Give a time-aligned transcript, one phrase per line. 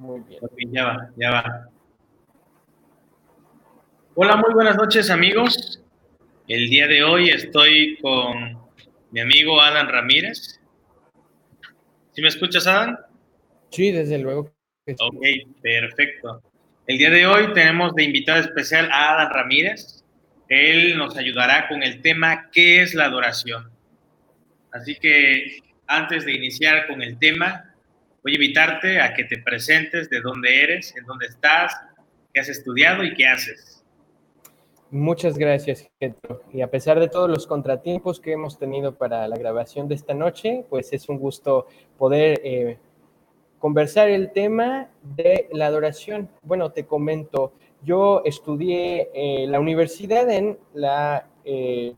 [0.00, 0.40] Muy bien.
[0.42, 1.68] Ok, ya va, ya va.
[4.14, 5.82] Hola, muy buenas noches amigos.
[6.48, 8.58] El día de hoy estoy con
[9.10, 10.58] mi amigo Alan Ramírez.
[12.12, 12.98] ¿Sí me escuchas, Alan?
[13.72, 14.50] Sí, desde luego.
[14.86, 15.22] Ok,
[15.60, 16.42] perfecto.
[16.86, 20.02] El día de hoy tenemos de invitado especial a Alan Ramírez.
[20.48, 23.70] Él nos ayudará con el tema ¿qué es la adoración?
[24.72, 27.69] Así que antes de iniciar con el tema,
[28.22, 31.74] voy a invitarte a que te presentes de dónde eres, en dónde estás,
[32.32, 33.84] qué has estudiado y qué haces.
[34.90, 36.42] Muchas gracias, Getro.
[36.52, 40.14] Y a pesar de todos los contratiempos que hemos tenido para la grabación de esta
[40.14, 42.78] noche, pues es un gusto poder eh,
[43.60, 46.28] conversar el tema de la adoración.
[46.42, 47.52] Bueno, te comento,
[47.84, 51.94] yo estudié eh, la universidad en la eh,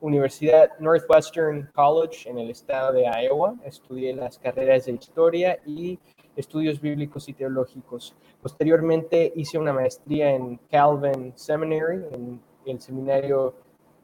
[0.00, 3.54] Universidad Northwestern College en el estado de Iowa.
[3.64, 5.98] Estudié las carreras de historia y
[6.36, 8.14] estudios bíblicos y teológicos.
[8.42, 13.54] Posteriormente hice una maestría en Calvin Seminary, en el seminario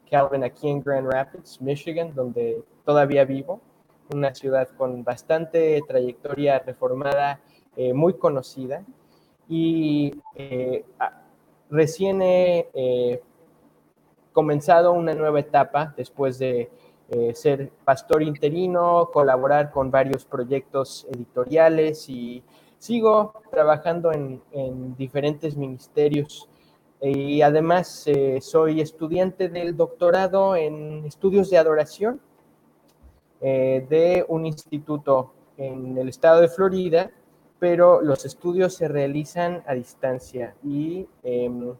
[0.09, 3.61] Calvin aquí en Grand Rapids, Michigan, donde todavía vivo,
[4.13, 7.39] una ciudad con bastante trayectoria reformada,
[7.75, 8.83] eh, muy conocida.
[9.47, 10.85] Y eh,
[11.69, 13.21] recién he eh,
[14.33, 16.69] comenzado una nueva etapa después de
[17.09, 22.43] eh, ser pastor interino, colaborar con varios proyectos editoriales y
[22.79, 26.49] sigo trabajando en, en diferentes ministerios.
[27.05, 32.21] Y además eh, soy estudiante del doctorado en estudios de adoración
[33.41, 37.11] eh, de un instituto en el estado de Florida,
[37.59, 41.75] pero los estudios se realizan a distancia y em,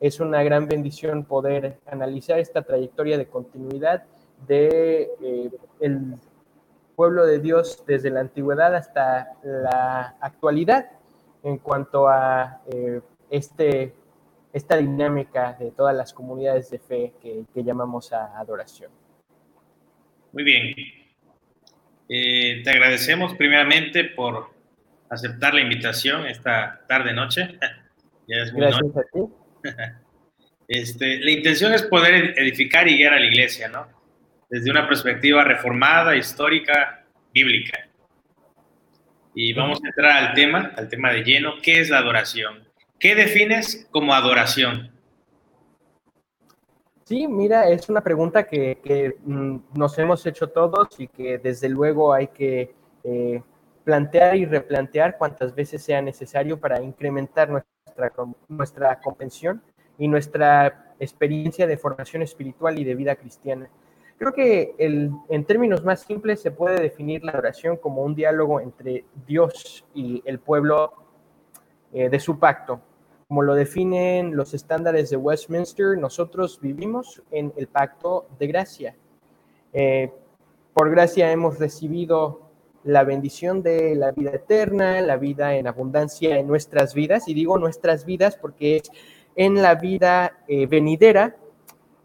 [0.00, 4.04] es una gran bendición poder analizar esta trayectoria de continuidad
[4.46, 6.14] de eh, el
[6.94, 10.90] pueblo de Dios desde la antigüedad hasta la actualidad
[11.42, 13.94] en cuanto a eh, este,
[14.52, 18.90] esta dinámica de todas las comunidades de fe que, que llamamos a adoración.
[20.32, 20.74] Muy bien.
[22.08, 24.50] Eh, te agradecemos primeramente por
[25.10, 27.58] aceptar la invitación esta tarde-noche.
[28.26, 28.78] ya es muy noche.
[28.82, 29.20] Gracias a ti.
[30.68, 33.88] Este, la intención es poder edificar y guiar a la iglesia, ¿no?
[34.50, 37.88] Desde una perspectiva reformada, histórica, bíblica.
[39.34, 41.54] Y vamos a entrar al tema, al tema de lleno.
[41.62, 42.68] ¿Qué es la adoración?
[42.98, 44.90] ¿Qué defines como adoración?
[47.04, 52.12] Sí, mira, es una pregunta que, mm, nos hemos hecho todos y que desde luego
[52.12, 52.74] hay que
[53.04, 53.42] eh,
[53.84, 57.72] plantear y replantear cuantas veces sea necesario para incrementar nuestra,
[58.10, 59.62] com- nuestra comprensión
[59.98, 63.68] y nuestra experiencia de formación espiritual y de vida cristiana.
[64.18, 69.04] Creo que en términos más simples se puede definir la adoración como un diálogo entre
[69.26, 70.92] Dios y el pueblo
[71.92, 72.80] eh, de su pacto.
[73.28, 78.96] Como lo definen los estándares de Westminster, nosotros vivimos en el pacto de gracia.
[79.72, 80.10] Eh,
[80.74, 82.47] por gracia hemos recibido
[82.84, 87.58] la bendición de la vida eterna, la vida en abundancia en nuestras vidas, y digo
[87.58, 88.90] nuestras vidas porque es
[89.36, 91.36] en la vida eh, venidera,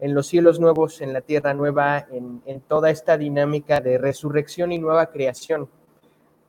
[0.00, 4.72] en los cielos nuevos, en la tierra nueva, en, en toda esta dinámica de resurrección
[4.72, 5.68] y nueva creación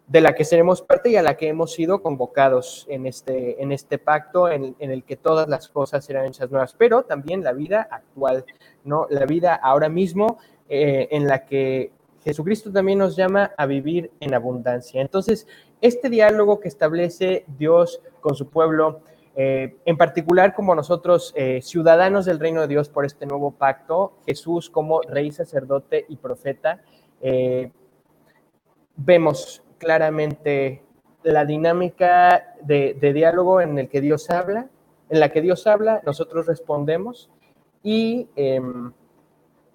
[0.07, 3.71] de la que seremos parte y a la que hemos sido convocados en este, en
[3.71, 7.87] este pacto en, el que todas las cosas serán hechas nuevas, pero también la vida
[7.89, 8.45] actual,
[8.83, 9.07] ¿no?
[9.09, 10.37] La vida ahora mismo
[10.69, 11.91] eh, en la que
[12.25, 14.99] Jesucristo también nos llama a vivir en abundancia.
[14.99, 15.47] Entonces,
[15.79, 19.01] este diálogo que establece Dios con su pueblo,
[19.35, 24.13] eh, en particular como nosotros, eh, ciudadanos del reino de Dios por este nuevo pacto,
[24.25, 26.81] Jesús como rey, sacerdote y profeta,
[27.21, 27.71] eh,
[28.95, 30.81] vemos claramente
[31.21, 34.67] la dinámica de, de, diálogo en el que Dios habla,
[35.09, 37.29] en la que Dios habla, nosotros respondemos
[37.83, 38.59] y eh,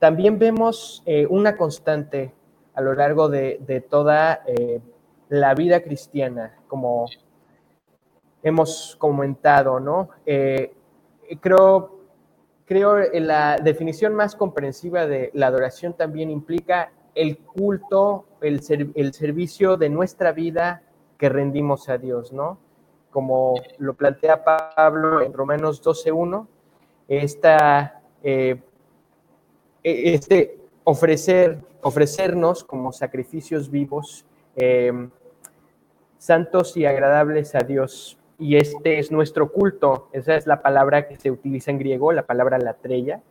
[0.00, 2.32] también vemos una constante
[2.74, 4.80] a lo largo de, toda eh,
[5.28, 7.06] la vida cristiana, como
[8.42, 10.10] hemos comentado, ¿no?
[10.24, 10.72] Eh,
[11.40, 12.00] creo,
[12.64, 18.60] creo la definición más comprensiva de la adoración también implica el culto, el,
[18.94, 20.82] el, servicio de nuestra vida
[21.18, 22.58] que rendimos a Dios, ¿no?
[23.10, 26.46] Como lo plantea Pablo en Romanos 12.1,
[27.08, 28.62] esta, eh,
[29.82, 34.24] este ofrecer, ofrecernos como sacrificios vivos,
[34.56, 34.92] eh,
[36.18, 38.18] santos y agradables a Dios.
[38.38, 42.26] Y este es nuestro culto, esa es la palabra que se utiliza en griego, la
[42.26, 43.22] palabra latreya,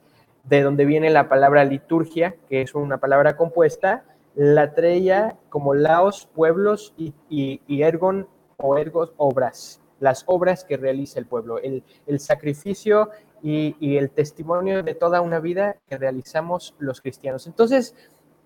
[0.44, 4.06] de donde viene la palabra liturgia, que es una palabra compuesta,
[4.36, 11.26] latreya como laos, pueblos, y, y ergon, o ergos, obras, las obras que realiza el
[11.26, 11.84] pueblo, el,
[12.20, 13.10] sacrificio
[13.42, 17.48] y, el testimonio de toda una vida que realizamos los cristianos.
[17.48, 17.96] Entonces,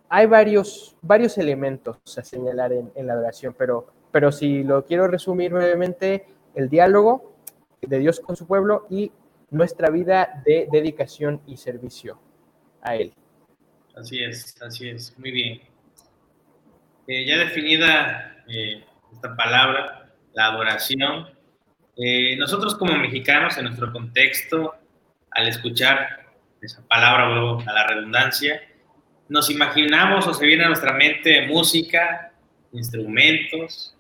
[0.10, 5.54] hay varios, varios elementos a señalar en, la adoración, pero, pero si lo quiero resumir
[5.54, 7.34] brevemente, el diálogo
[7.82, 9.12] de Dios con su pueblo y
[9.50, 12.20] nuestra vida de dedicación y servicio
[12.82, 13.14] a Él.
[13.96, 15.62] Así es, así es, muy bien.
[17.08, 21.28] Eh, ya definida eh, esta palabra, la adoración,
[21.98, 24.76] eh, nosotros como mexicanos en nuestro contexto,
[25.32, 26.24] al escuchar
[26.62, 28.62] esa palabra, vuelvo a la redundancia,
[29.30, 32.32] nos imaginamos o se viene a nuestra mente música,
[32.72, 33.96] instrumentos.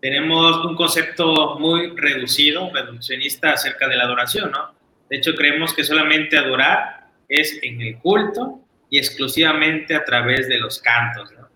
[0.00, 4.74] Tenemos un concepto muy reducido, reduccionista acerca de la adoración, ¿no?
[5.08, 10.58] De hecho, creemos que solamente adorar es en el culto y exclusivamente a través de
[10.58, 11.48] los cantos, ¿no?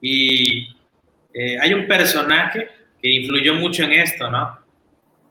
[0.00, 0.68] Y
[1.34, 2.68] eh, hay un personaje
[3.00, 4.61] que influyó mucho en esto, ¿no?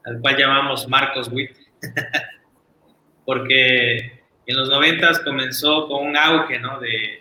[0.06, 1.56] Al cual llamamos Marcos Witt,
[3.26, 6.80] porque en los noventas comenzó con un auge, ¿no?
[6.80, 7.20] De,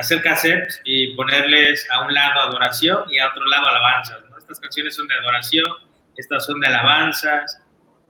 [0.00, 4.36] hacer cassettes y ponerles a un lado adoración y a otro lado alabanzas, ¿no?
[4.36, 5.66] Estas canciones son de adoración,
[6.16, 7.62] estas son de alabanzas.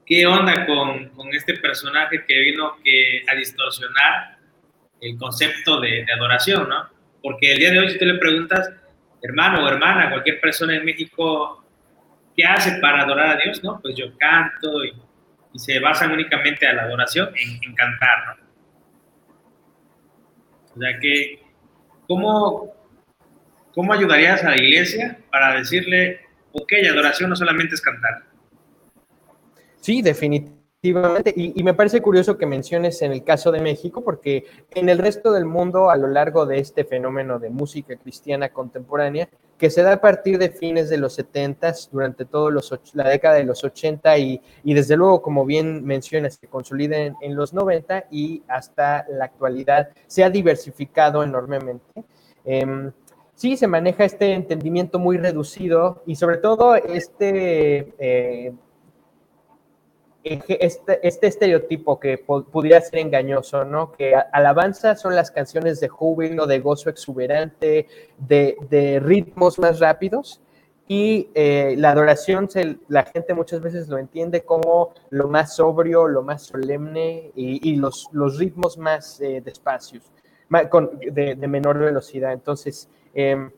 [0.07, 4.39] ¿Qué onda con, con este personaje que vino que, a distorsionar
[5.03, 6.89] el concepto de, de adoración, ¿no?
[7.23, 8.71] Porque el día de hoy, si tú le preguntas,
[9.23, 11.66] hermano o hermana, cualquier persona en México,
[12.37, 13.63] ¿qué hace para adorar a Dios?
[13.65, 14.95] No, pues yo canto y,
[15.57, 18.47] se basan únicamente a la adoración en, cantar, ¿no?
[20.75, 21.43] O sea que,
[22.07, 22.75] ¿cómo,
[23.75, 26.21] ¿cómo ayudarías a la iglesia para decirle,
[26.53, 28.25] ok, adoración no solamente es cantar?
[29.81, 30.67] Sí, definitivamente
[31.35, 35.33] y, me parece curioso que menciones en el caso de México, porque en el resto
[35.33, 39.95] del mundo, a lo largo de este fenómeno de música cristiana contemporánea, que se da
[39.95, 42.53] a partir de fines de los 70, durante toda
[42.93, 47.55] la década de los 80 y, desde luego, como bien mencionas, se consolida en, los
[47.55, 52.05] 90 y hasta la actualidad se ha diversificado enormemente.
[52.45, 52.93] Em,
[53.35, 57.95] sí, se maneja este entendimiento muy reducido y sobre todo este...
[57.99, 58.53] Eh,
[60.27, 63.93] este, este estereotipo que pudiera ser engañoso, ¿no?
[63.93, 67.87] Que alabanza son las canciones de júbilo, de gozo exuberante,
[68.19, 70.41] de, ritmos más rápidos.
[70.89, 72.49] Y eh, la adoración,
[72.89, 78.09] la gente muchas veces lo entiende como lo más sobrio, lo más solemne y, los,
[78.13, 80.11] los, ritmos más eh, despacios,
[80.51, 82.33] de, menor velocidad.
[82.33, 83.51] Entonces, em,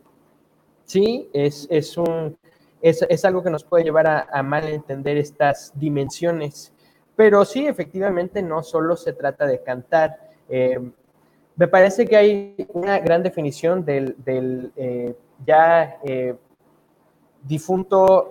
[0.85, 2.37] sí, es, es un,
[2.81, 6.73] es, algo que nos puede llevar a, mal entender estas dimensiones.
[7.17, 10.31] Pero sí, efectivamente, no solo se trata de cantar.
[10.49, 10.79] Eh,
[11.57, 14.17] me parece que hay una gran definición del,
[14.77, 15.15] eh,
[15.45, 16.37] ya eh,
[17.43, 18.31] difunto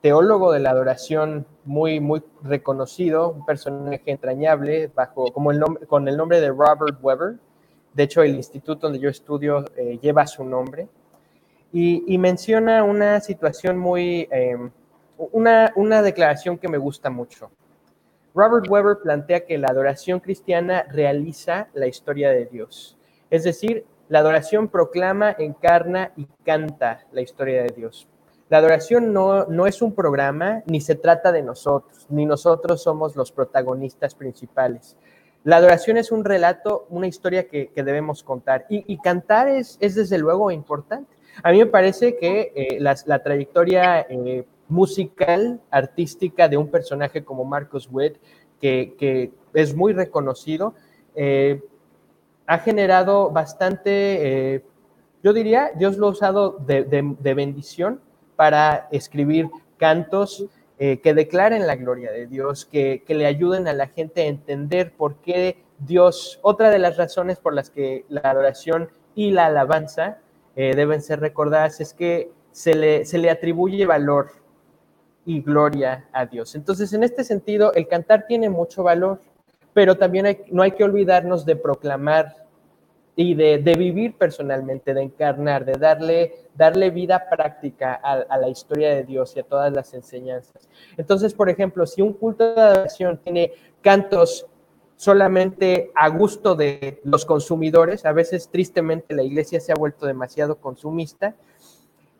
[0.00, 6.06] teólogo de la adoración muy, muy reconocido, un personaje entrañable, bajo, como el nombre, con
[6.08, 7.36] el nombre de Robert Weber.
[7.92, 9.64] De hecho, el instituto donde yo estudio
[10.00, 10.88] lleva su nombre
[11.78, 14.70] y, menciona una situación muy, em,
[15.18, 17.50] una, una declaración que me gusta mucho.
[18.34, 22.96] Robert Weber plantea que la adoración cristiana realiza la historia de Dios.
[23.28, 28.08] Es decir, la adoración proclama, encarna y canta la historia de Dios.
[28.48, 33.16] La adoración no, no, es un programa, ni se trata de nosotros, ni nosotros somos
[33.16, 34.96] los protagonistas principales.
[35.44, 38.64] La adoración es un relato, una historia que, debemos contar.
[38.70, 41.15] Y, y cantar es, es, desde luego importante.
[41.42, 47.44] A mí me parece que eh, la, trayectoria eh, musical, artística de un personaje como
[47.44, 48.16] Marcos Witt,
[48.60, 50.74] que, es muy reconocido,
[51.14, 51.62] eh,
[52.46, 54.62] ha generado bastante,
[55.22, 58.00] yo diría, Dios lo ha usado de, bendición
[58.34, 60.46] para escribir cantos
[60.78, 64.92] que declaren la gloria de Dios, que, que, le ayuden a la gente a entender
[64.92, 70.18] por qué Dios, otra de las razones por las que la adoración y la alabanza
[70.56, 74.30] eh, deben ser recordadas es que se le, se le atribuye valor
[75.26, 76.54] y gloria a Dios.
[76.54, 79.20] Entonces, en este sentido, el cantar tiene mucho valor,
[79.74, 82.46] pero también no hay que olvidarnos de proclamar
[83.16, 88.94] y de, vivir personalmente, de encarnar, de darle, darle vida práctica a, a, la historia
[88.94, 90.68] de Dios y a todas las enseñanzas.
[90.98, 94.46] Entonces, por ejemplo, si un culto de adoración tiene cantos
[94.96, 98.04] solamente a gusto de los consumidores.
[98.06, 101.34] A veces, tristemente, la iglesia se ha vuelto demasiado consumista.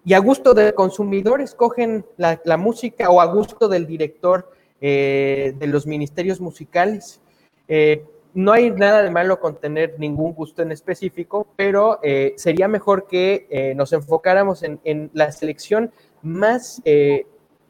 [0.04, 5.66] Y a gusto de consumidores cogen la, música o a gusto del director eh, de
[5.66, 7.20] los ministerios musicales.
[7.66, 12.68] Eh, no hay nada de malo con tener ningún gusto en específico, pero eh, sería
[12.68, 15.90] mejor que nos enfocáramos en, la selección
[16.22, 16.82] más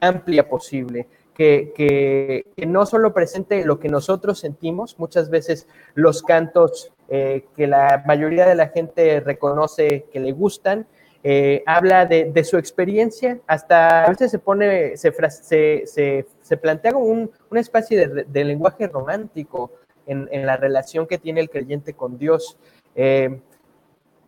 [0.01, 1.07] amplia posible.
[1.37, 8.03] Que, no solo presente lo que nosotros sentimos, muchas veces los cantos eh, que la
[8.07, 10.87] mayoría de la gente reconoce que le gustan,
[11.23, 17.59] eh, habla de, su experiencia, hasta a veces se pone, se, plantea como un, una
[17.59, 19.71] especie de, lenguaje romántico
[20.05, 22.57] en, en, la relación que tiene el creyente con Dios.
[22.95, 23.41] Eh,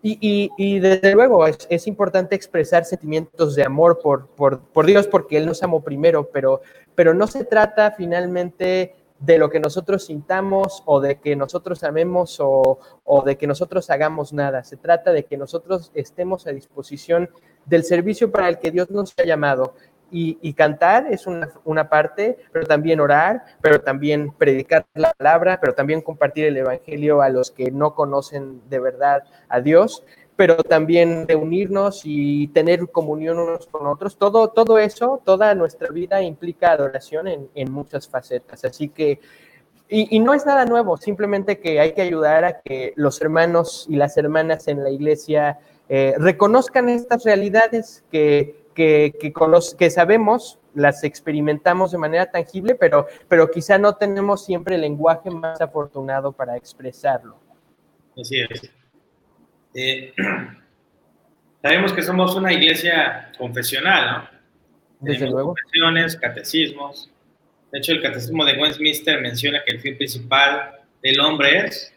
[0.02, 5.84] y, desde luego es, importante expresar sentimientos de amor por, Dios porque Él nos amó
[5.84, 11.84] primero, pero, no se trata finalmente de lo que nosotros sintamos o de que nosotros
[11.84, 12.80] amemos o,
[13.26, 14.64] de que nosotros hagamos nada.
[14.64, 17.30] Se trata de que nosotros estemos a disposición
[17.66, 19.76] del servicio para el que Dios nos ha llamado.
[20.12, 25.74] Y, cantar es una, una, parte, pero también orar, pero también predicar la palabra, pero
[25.74, 30.04] también compartir el Evangelio a los que no conocen de verdad a Dios,
[30.36, 34.18] pero también reunirnos y tener comunión unos con otros.
[34.18, 38.64] Todo, todo eso, toda nuestra vida implica adoración en, en muchas facetas.
[38.64, 39.20] Así que,
[39.90, 43.86] y, y, no es nada nuevo, simplemente que hay que ayudar a que los hermanos
[43.90, 45.60] y las hermanas en la iglesia
[45.92, 49.34] eh, reconozcan estas realidades que, que, que,
[49.78, 55.30] que, sabemos, las experimentamos de manera tangible, pero, pero quizá no tenemos siempre el lenguaje
[55.30, 57.38] más afortunado para expresarlo.
[58.18, 58.72] Así es.
[59.74, 60.14] Eh,
[61.62, 64.40] sabemos que somos una iglesia confesional, ¿no?
[65.02, 65.56] Desde Tenemos luego.
[65.56, 67.12] Confesiones, catecismos.
[67.74, 70.72] De hecho, el catecismo de Westminster menciona que el fin principal
[71.04, 71.94] del hombre es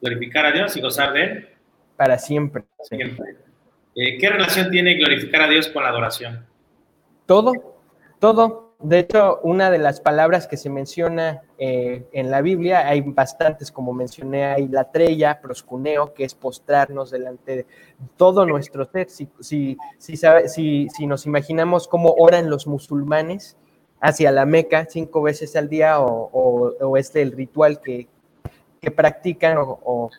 [0.00, 1.48] glorificar a Dios y gozar de Él.
[1.96, 2.62] Para siempre.
[2.88, 3.43] siempre.
[3.96, 6.44] Eh, ¿Qué relación tiene glorificar a Dios con la adoración?
[7.26, 7.52] Todo,
[8.18, 8.64] todo.
[8.80, 13.70] De hecho, una de las palabras que se menciona eh, en la Biblia, hay bastantes,
[13.70, 17.66] como mencioné, hay la trella, proscuneo, que es postrarnos delante de
[18.16, 19.08] todo nuestro ser.
[19.08, 23.56] Si, si, si, sabe, si, si nos imaginamos cómo oran los musulmanes
[24.00, 28.08] hacia la Meca cinco veces al día, o, o, o este el ritual que,
[28.82, 30.10] que practican, o, o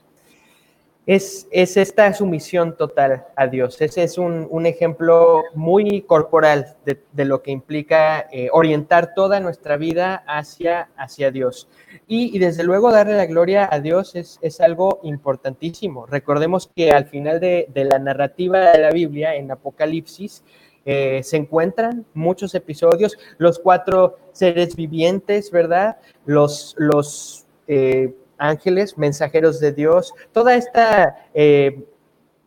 [1.05, 3.79] es, es, esta sumisión total a Dios.
[3.81, 9.39] Ese es un, un ejemplo muy corporal de, de lo que implica eh, orientar toda
[9.39, 11.67] nuestra vida hacia, hacia Dios.
[12.07, 16.05] Y, y, desde luego darle la gloria a Dios es, es algo importantísimo.
[16.05, 20.43] Recordemos que al final de, de, la narrativa de la Biblia, en Apocalipsis,
[20.85, 25.97] eh, se encuentran muchos episodios, los cuatro seres vivientes, ¿verdad?
[26.25, 31.85] Los, los eh, ángeles, mensajeros de Dios, toda esta, eh,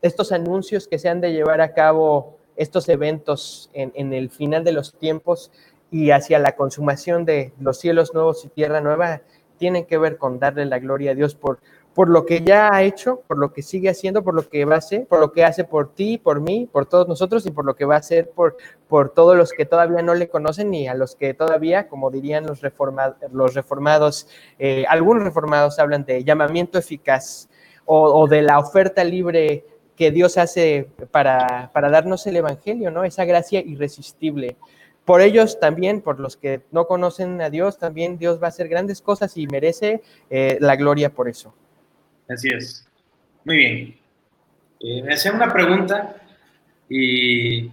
[0.03, 4.65] estos anuncios que se han de llevar a cabo, estos eventos en, en, el final
[4.65, 5.53] de los tiempos
[5.91, 9.23] y hacia la consumación de los cielos nuevos y tierra nueva,
[9.59, 11.61] tienen que ver con darle la gloria a Dios por,
[11.99, 14.77] por lo que ya ha hecho, por lo que sigue haciendo, por lo que va
[14.77, 17.65] a hacer, por lo que hace por ti, por mí, por todos nosotros y por
[17.65, 20.87] lo que va a hacer por, por todos los que todavía no le conocen y
[20.87, 24.29] a los que todavía, como dirían los, reforma, los reformados,
[24.61, 27.49] eh, algunos reformados hablan de llamamiento eficaz
[27.85, 29.65] o, de la oferta libre
[29.97, 33.03] que Dios hace para, para darnos el Evangelio, ¿no?
[33.03, 34.57] Esa gracia irresistible
[35.05, 38.69] por ellos también, por los que no conocen a Dios, también Dios va a hacer
[38.69, 40.01] grandes cosas y merece
[40.31, 41.55] eh, la gloria por eso.
[42.29, 42.87] Así es.
[43.45, 43.99] Muy bien.
[44.81, 46.17] Eh, me hacía una pregunta
[46.89, 47.67] y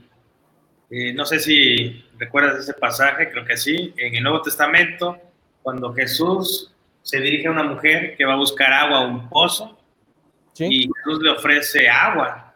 [0.90, 5.18] eh, no sé si recuerdas ese pasaje, creo que sí, en el Nuevo Testamento,
[5.62, 9.78] cuando Jesús se dirige a una mujer que va a buscar agua a un pozo
[10.54, 10.66] ¿Sí?
[10.70, 12.54] y Jesús le ofrece agua,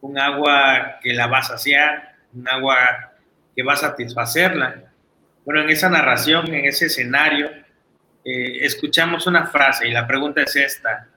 [0.00, 3.12] un agua que la va a saciar, un agua
[3.54, 4.92] que va a satisfacerla.
[5.44, 7.50] Bueno, en esa narración, en ese escenario,
[8.24, 11.08] eh, escuchamos una frase y la pregunta es esta.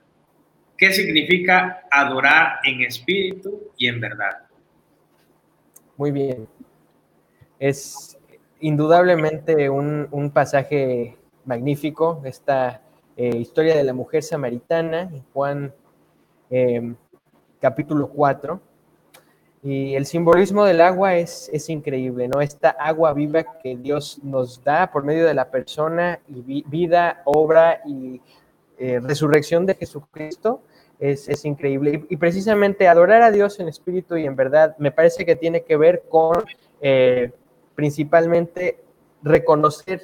[0.78, 4.46] ¿Qué significa adorar en espíritu y en verdad?
[5.96, 6.46] Muy bien.
[7.58, 8.18] Es
[8.60, 11.16] indudablemente un, un pasaje
[11.46, 12.82] magnífico, esta
[13.16, 15.72] eh, historia de la mujer samaritana, Juan
[16.50, 16.94] eh,
[17.60, 18.60] capítulo 4.
[19.62, 22.40] Y el simbolismo del agua es, es, increíble, ¿no?
[22.40, 27.22] Esta agua viva que Dios nos da por medio de la persona y vi, vida,
[27.24, 28.20] obra y
[28.78, 30.62] eh, resurrección de Jesucristo
[30.98, 32.04] es, increíble.
[32.08, 35.62] Y, y, precisamente adorar a Dios en espíritu y en verdad me parece que tiene
[35.62, 36.36] que ver con
[36.80, 37.32] eh,
[37.74, 38.80] principalmente
[39.22, 40.00] reconocer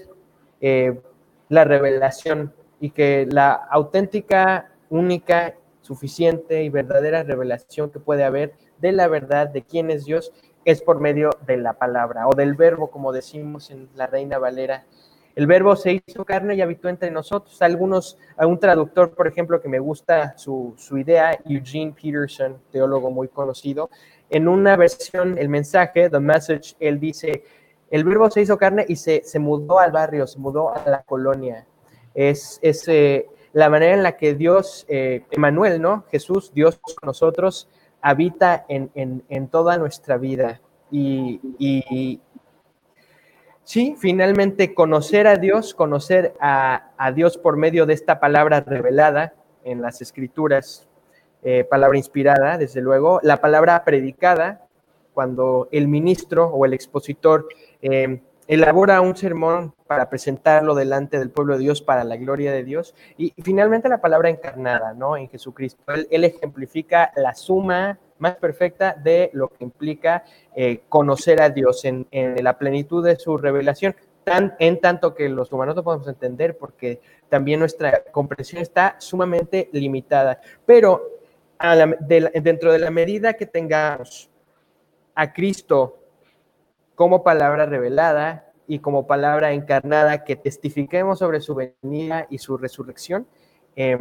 [0.60, 1.00] eh,
[1.48, 8.92] la revelación y que la auténtica, única, suficiente y verdadera revelación que puede haber de
[8.92, 10.32] la verdad de quién es Dios
[10.64, 14.84] es por medio de la palabra o del verbo, como decimos en la Reina Valera
[15.34, 17.60] El verbo se hizo carne y habitó entre nosotros.
[17.62, 23.10] Algunos, a un traductor, por ejemplo, que me gusta su, su idea, Eugene Peterson, teólogo
[23.10, 23.88] muy conocido,
[24.28, 27.44] en una versión, el mensaje, The Message, él dice,
[27.90, 31.02] el verbo se hizo carne y se, se mudó al barrio, se mudó a la
[31.02, 31.66] colonia.
[32.14, 36.04] Es, es eh, la manera en la que Dios, eh, Emanuel, ¿no?
[36.10, 37.68] Jesús, Dios con nosotros,
[38.00, 40.60] habita en, en, en toda nuestra vida.
[40.90, 42.20] Y, y,
[43.64, 49.34] sí, finalmente conocer a Dios, conocer a, a, Dios por medio de esta palabra revelada
[49.64, 50.88] en las escrituras,
[51.42, 54.66] eh, palabra inspirada, desde luego, la palabra predicada,
[55.12, 57.48] cuando el ministro o el expositor
[57.82, 62.64] eh, elabora un sermón para presentarlo delante del pueblo de Dios para la gloria de
[62.64, 62.94] Dios.
[63.18, 65.16] Y, finalmente la palabra encarnada, ¿no?
[65.16, 65.82] En Jesucristo.
[66.10, 72.06] Él, ejemplifica la suma más perfecta de lo que implica eh, conocer a Dios en,
[72.12, 77.00] la plenitud de su revelación, tan, en tanto que los humanos no podemos entender porque
[77.28, 80.40] también nuestra comprensión está sumamente limitada.
[80.64, 81.10] Pero
[82.00, 84.28] dentro de la medida que tengamos
[85.14, 85.98] a Cristo
[86.94, 93.26] como palabra revelada y como palabra encarnada que testifiquemos sobre su venida y su resurrección,
[93.76, 93.98] eh,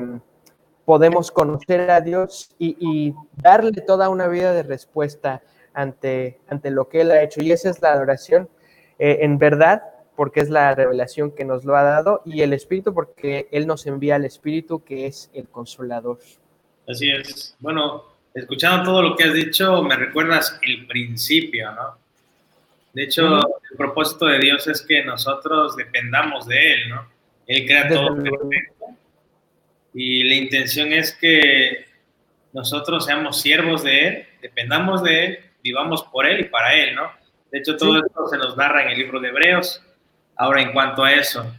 [0.86, 5.42] podemos conocer a Dios y, y, darle toda una vida de respuesta
[5.74, 7.42] ante, ante lo que Él ha hecho.
[7.44, 8.50] Y esa es la adoración
[9.00, 9.82] eh, en verdad,
[10.16, 13.88] porque es la revelación que nos lo ha dado, y el Espíritu, porque Él nos
[13.88, 16.20] envía al Espíritu, que es el consolador.
[16.88, 17.56] Así es.
[17.60, 21.98] Bueno, escuchando todo lo que has dicho, me recuerdas el principio, ¿no?
[22.94, 27.08] De hecho, el propósito de Dios es que nosotros dependamos de Él, ¿no?
[27.48, 28.86] Él crea todo perfecto.
[29.94, 31.86] Y la intención es que
[32.54, 37.12] nosotros seamos siervos de Él, dependamos de Él, vivamos por Él y para Él, ¿no?
[37.52, 38.02] De hecho, todo sí.
[38.06, 39.84] esto se nos narra en el libro de Hebreos.
[40.38, 41.54] Ahora, en cuanto a eso,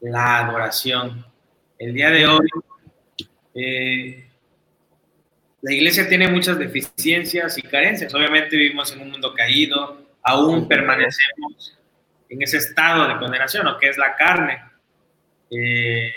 [0.00, 1.26] la adoración.
[1.78, 2.48] El día de hoy,
[3.54, 4.28] eh,
[5.62, 8.14] la iglesia tiene muchas deficiencias y carencias.
[8.14, 11.78] Obviamente vivimos en un mundo caído, aún permanecemos
[12.28, 14.62] en ese estado de condenación, o que es la carne,
[15.50, 16.12] eh,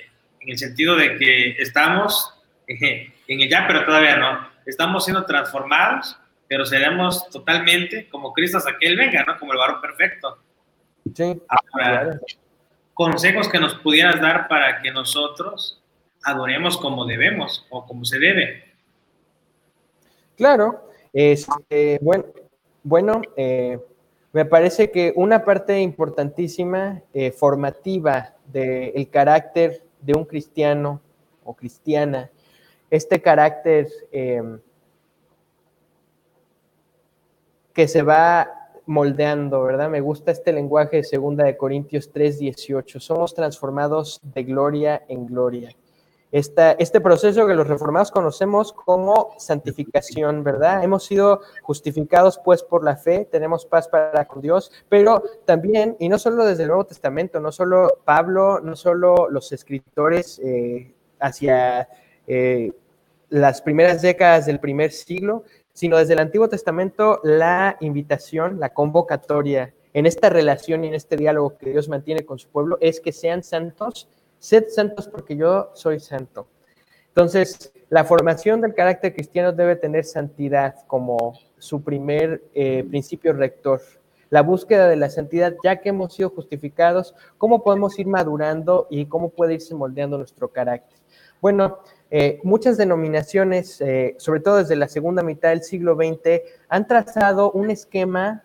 [0.48, 2.34] en el sentido de que estamos
[2.68, 4.48] en el ya, pero todavía no.
[4.66, 9.38] Estamos siendo transformados, pero seremos totalmente como Cristo hasta que Él venga, ¿no?
[9.38, 10.38] Como el varón perfecto.
[11.14, 11.42] Sí.
[11.50, 12.20] Ahora, claro.
[12.94, 15.84] consejos que nos pudieras dar para que nosotros
[16.24, 18.64] adoremos como debemos o como se debe.
[20.38, 22.24] Claro, este, bueno,
[22.84, 23.80] bueno eh,
[24.32, 31.02] me parece que una parte importantísima, eh, formativa del de carácter de un cristiano
[31.43, 32.32] o cristiana,
[32.89, 34.41] este carácter eh,
[37.74, 38.50] que se va
[38.86, 39.89] moldeando, ¿verdad?
[39.89, 43.02] Me gusta este lenguaje de segunda de Corintios 3, 18.
[43.02, 45.76] Somos transformados de gloria en gloria.
[46.32, 50.84] Esta, este proceso que los reformados conocemos como santificación, ¿verdad?
[50.84, 56.10] Hemos sido justificados pues por la fe, tenemos paz para con Dios, pero también, y
[56.10, 61.88] no solo desde el Nuevo Testamento, no solo Pablo, no solo los escritores eh, hacia
[62.28, 62.74] eh,
[63.30, 69.74] las primeras décadas del primer siglo, sino desde el Antiguo Testamento la invitación, la convocatoria
[69.94, 73.12] en esta relación y en este diálogo que Dios mantiene con su pueblo es que
[73.12, 76.47] sean santos Sed santos porque yo soy santo.
[77.10, 83.82] Entonces, la formación del carácter cristiano debe tener santidad como su primer eh, principio rector.
[84.30, 89.06] La búsqueda de la santidad, ya que hemos sido justificados, ¿cómo podemos ir madurando y
[89.06, 91.00] cómo puede irse moldeando nuestro carácter?
[91.41, 91.80] Bueno,
[92.12, 97.52] eh, muchas denominaciones, eh, sobre todo desde la segunda mitad del siglo XX, han trazado
[97.52, 98.43] un esquema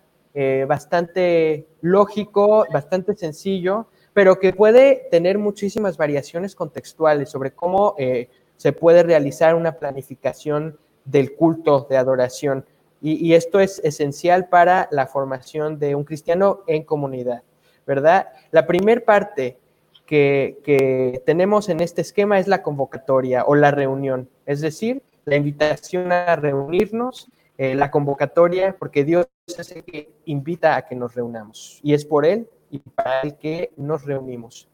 [0.67, 8.71] bastante lógico, bastante sencillo, pero que puede tener muchísimas variaciones contextuales sobre cómo eh, se
[8.71, 12.65] puede realizar una planificación del culto de adoración.
[13.05, 17.43] Y, esto es esencial para la formación de un cristiano en comunidad,
[17.85, 18.29] ¿verdad?
[18.51, 19.57] La primera parte
[20.05, 25.35] que, que tenemos en este esquema es la convocatoria o la reunión, es decir, la
[25.35, 31.13] invitación a reunirnos, eh, la convocatoria, porque Dios es el que invita a que nos
[31.13, 34.67] reunamos y es por Él y para el que nos reunimos.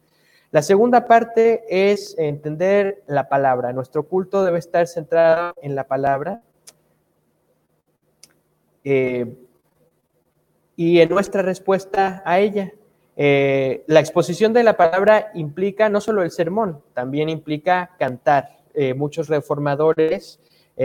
[0.51, 3.73] La segunda parte es entender la palabra.
[3.73, 6.41] Nuestro culto debe estar centrado en la palabra
[8.85, 9.35] eh,
[10.77, 12.71] y en nuestra respuesta a ella.
[13.17, 18.57] Eh, la exposición de la palabra implica no solo el sermón, también implica cantar.
[18.73, 20.39] Eh, muchos reformadores,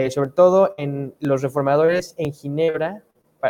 [0.09, 3.03] sobre todo en los reformadores en Ginebra,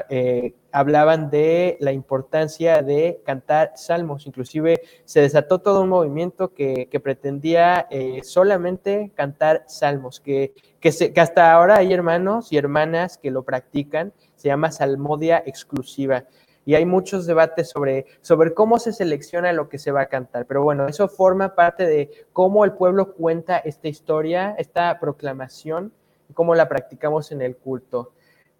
[0.09, 4.27] eh, hablaban de la importancia de cantar salmos.
[4.27, 11.21] Inclusive se desató todo un movimiento que, pretendía eh, solamente cantar salmos, que, que, que,
[11.21, 16.25] hasta ahora hay hermanos y hermanas que lo practican, se llama salmodia exclusiva.
[16.65, 20.47] Y hay muchos debates sobre, sobre cómo se selecciona lo que se va a cantar.
[20.47, 25.93] Pero bueno, eso forma parte de cómo el pueblo cuenta esta historia, esta proclamación,
[26.27, 28.13] y cómo la practicamos en el culto.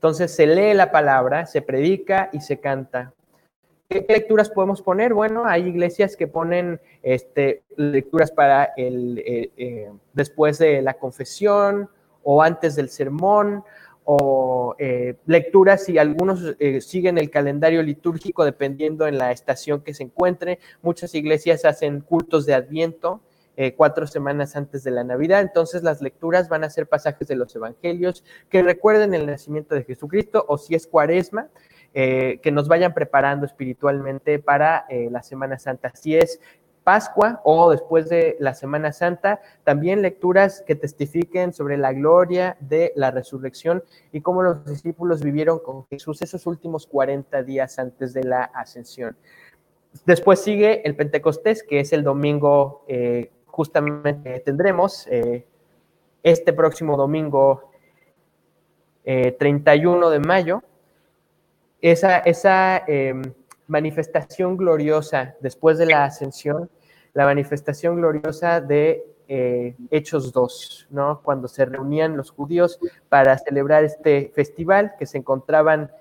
[0.05, 3.11] Entonces se lee la palabra, se predica y se canta.
[3.89, 5.15] ¿Qué lecturas podemos poner?
[5.15, 11.89] Bueno, hay iglesias que ponen este, lecturas para el, eh, eh, después de la confesión
[12.21, 13.63] o antes del sermón
[14.03, 20.03] o eh, lecturas y algunos siguen el calendario litúrgico dependiendo en la estación que se
[20.03, 20.59] encuentre.
[20.83, 23.21] Muchas iglesias hacen cultos de adviento
[23.57, 25.41] eh, cuatro semanas antes de la Navidad.
[25.41, 29.83] Entonces las lecturas van a ser pasajes de los evangelios que recuerden el nacimiento de
[29.83, 31.47] Jesucristo o si es cuaresma,
[31.93, 35.93] eh, que nos vayan preparando espiritualmente para eh, la Semana Santa.
[35.95, 36.41] Si es
[36.83, 42.91] Pascua o después de la Semana Santa, también lecturas que testifiquen sobre la gloria de
[42.97, 48.25] la resurrección y cómo los discípulos vivieron con Jesús esos últimos 40 días antes de
[48.25, 49.15] la ascensión.
[50.05, 52.83] Después sigue el Pentecostés, que es el domingo
[53.55, 55.47] justamente tendremos eh,
[56.23, 57.71] este próximo domingo
[59.05, 60.61] 31 eh, de mayo,
[61.79, 63.21] esa, esa em,
[63.67, 66.69] manifestación gloriosa después de la ascensión,
[67.13, 71.21] la manifestación gloriosa de eh, Hechos 2, ¿no?
[71.23, 75.91] Cuando se reunían los judíos para celebrar este festival, que se encontraban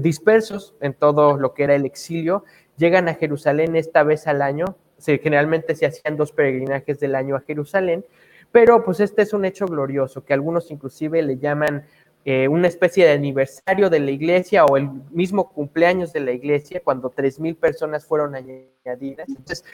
[0.00, 2.44] dispersos en todo lo que era el exilio,
[2.78, 7.40] llegan a Jerusalén esta vez al año generalmente se hacían dos peregrinajes del año a
[7.40, 8.04] Jerusalén,
[8.52, 11.84] pero pues este es un hecho glorioso, que algunos inclusive le llaman
[12.24, 16.80] eh, una especie de aniversario de la iglesia o el mismo cumpleaños de la iglesia,
[16.82, 19.28] cuando tres mil personas fueron añadidas.
[19.28, 19.64] Entonces,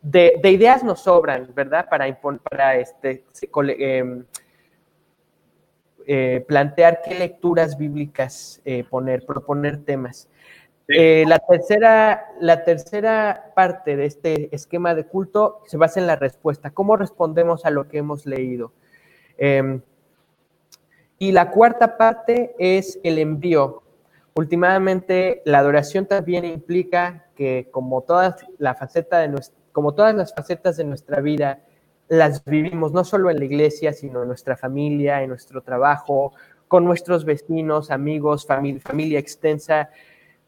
[0.00, 1.88] de, ideas nos sobran, ¿verdad?
[1.90, 2.18] Para,
[2.50, 3.24] para este,
[3.78, 4.24] em,
[6.06, 10.28] eh, plantear qué lecturas bíblicas eh, poner, proponer temas.
[10.94, 16.16] Eh, la, tercera, la tercera parte de este esquema de culto se basa en la
[16.16, 18.72] respuesta, cómo respondemos a lo que hemos leído.
[19.38, 19.80] Em,
[21.18, 23.82] y la cuarta parte es el envío.
[24.34, 29.32] Últimamente, la adoración también implica que como todas, la faceta de
[29.72, 31.60] como todas las facetas de nuestra vida,
[32.08, 36.32] las vivimos no solo en la iglesia, sino en nuestra familia, en nuestro trabajo,
[36.68, 39.90] con nuestros vecinos, amigos, familia extensa,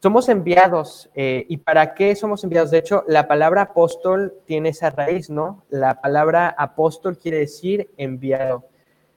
[0.04, 1.08] somos enviados.
[1.14, 2.70] Eh, ¿Y para qué somos enviados?
[2.70, 5.64] De hecho, la palabra apóstol tiene esa raíz, ¿no?
[5.70, 8.64] La palabra apóstol quiere decir enviado.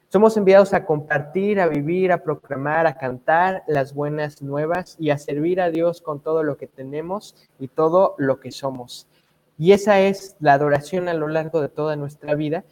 [0.07, 5.17] Somos enviados a compartir, a vivir, a proclamar, a cantar las buenas nuevas y a
[5.17, 9.07] servir a Dios con todo lo que tenemos y todo lo que somos.
[9.57, 12.63] Y esa es la adoración a lo largo de toda nuestra vida.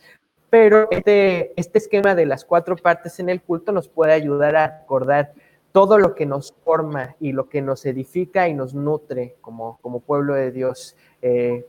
[0.50, 4.80] Pero este, este esquema de las cuatro partes en el culto nos puede ayudar a
[4.80, 5.34] recordar
[5.76, 10.00] todo lo que nos forma y lo que nos edifica y nos nutre como, como
[10.00, 11.66] pueblo de Dios, eh,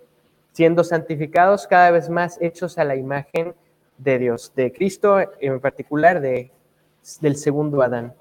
[0.53, 3.53] siendo santificados cada vez más hechos a la imagen
[3.99, 6.53] de Dios, de Cristo en particular, de,
[7.21, 8.15] del segundo Adán.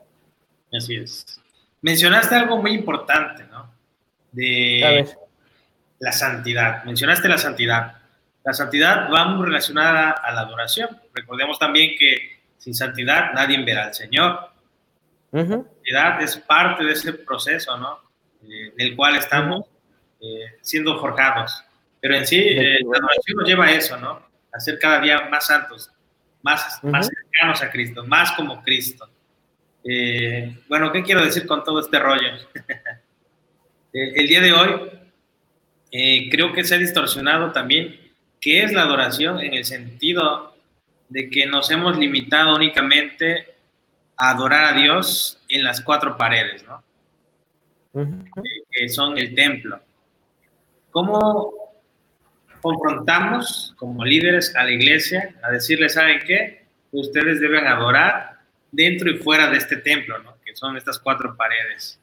[0.75, 1.39] Así es.
[1.83, 3.71] Mencionaste algo muy importante, ¿no?
[4.31, 5.05] De
[5.99, 6.83] la santidad.
[6.83, 7.97] Mencionaste la santidad.
[8.43, 10.99] La santidad va muy relacionada a la adoración.
[11.13, 14.54] Recordemos también que sin santidad nadie verá al Señor.
[15.31, 15.65] Uh
[16.21, 17.99] es parte de ese proceso, ¿no?
[18.43, 19.65] Eh, del cual estamos
[20.21, 21.63] eh, siendo forjados.
[21.99, 24.21] Pero en sí, eh, la adoración nos lleva a eso, ¿no?
[24.53, 25.89] A ser cada día más santos,
[26.41, 29.09] más, más cercanos a Cristo, más como Cristo.
[30.67, 32.29] bueno, ¿qué quiero decir con todo este rollo?
[33.93, 37.99] el día de hoy, creo que se ha distorsionado también
[38.39, 40.55] qué es la adoración en el sentido
[41.09, 43.54] de que nos hemos limitado únicamente
[44.17, 46.84] adorar a Dios en las cuatro paredes, ¿no?
[48.71, 49.80] Que son el templo.
[50.91, 51.54] ¿Cómo
[52.62, 56.65] confrontamos como líderes a la iglesia a decirles, ¿saben qué?
[56.91, 58.39] Ustedes deben adorar
[58.71, 60.38] dentro y fuera de este templo, ¿no?
[60.43, 61.99] Que son estas cuatro paredes.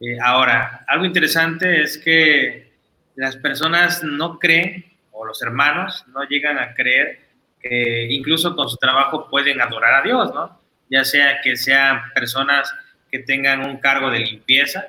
[0.00, 2.72] Eh, ahora, algo interesante es que
[3.14, 7.20] las personas no creen, o los hermanos no llegan a creer
[7.60, 10.60] que incluso con su trabajo pueden adorar a Dios, ¿no?
[10.88, 12.74] Ya sea que sean personas
[13.10, 14.88] que tengan un cargo de limpieza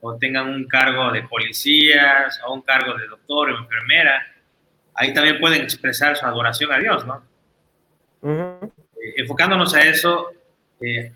[0.00, 4.26] o tengan un cargo de policías o un cargo de doctor o enfermera,
[4.94, 7.22] ahí también pueden expresar su adoración a Dios, ¿no?
[8.22, 10.32] Eh, enfocándonos a eso,
[10.80, 11.12] eh,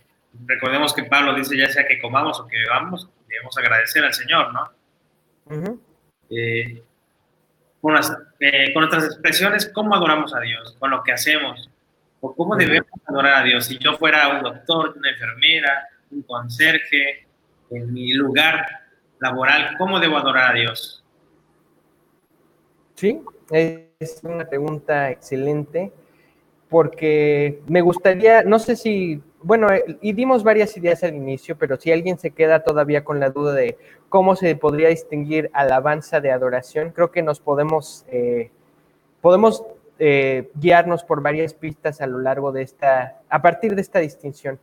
[0.46, 4.53] recordemos que Pablo dice, ya sea que comamos o que bebamos, debemos agradecer al Señor,
[4.53, 4.72] ¿no?
[6.31, 6.83] Eh,
[7.81, 7.96] con,
[8.40, 10.77] eh, con nuestras expresiones, ¿cómo adoramos a Dios?
[10.79, 11.70] Con lo que hacemos.
[12.20, 13.66] ¿O cómo debemos adorar a Dios?
[13.66, 17.26] Si yo fuera un doctor, una enfermera, un conserje,
[17.70, 18.64] en mi lugar
[19.18, 21.05] laboral, ¿cómo debo adorar a Dios?
[22.94, 25.92] Sí, es una pregunta excelente
[26.68, 31.76] porque me gustaría, no sé si, bueno, eh, y dimos varias ideas al inicio, pero
[31.76, 36.33] si alguien se queda todavía con la duda de cómo se podría distinguir alabanza de
[36.33, 38.50] adoración, creo que nos podemos, eh,
[39.20, 39.62] podemos
[39.98, 44.59] eh, guiarnos por varias pistas a lo largo de esta, a partir de esta distinción.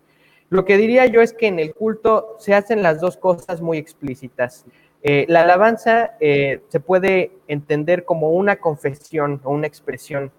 [0.50, 3.78] Lo que diría yo es que en el culto se hacen las dos cosas muy
[3.78, 4.66] explícitas.
[5.04, 10.32] la alabanza se puede entender como una confesión o una expresión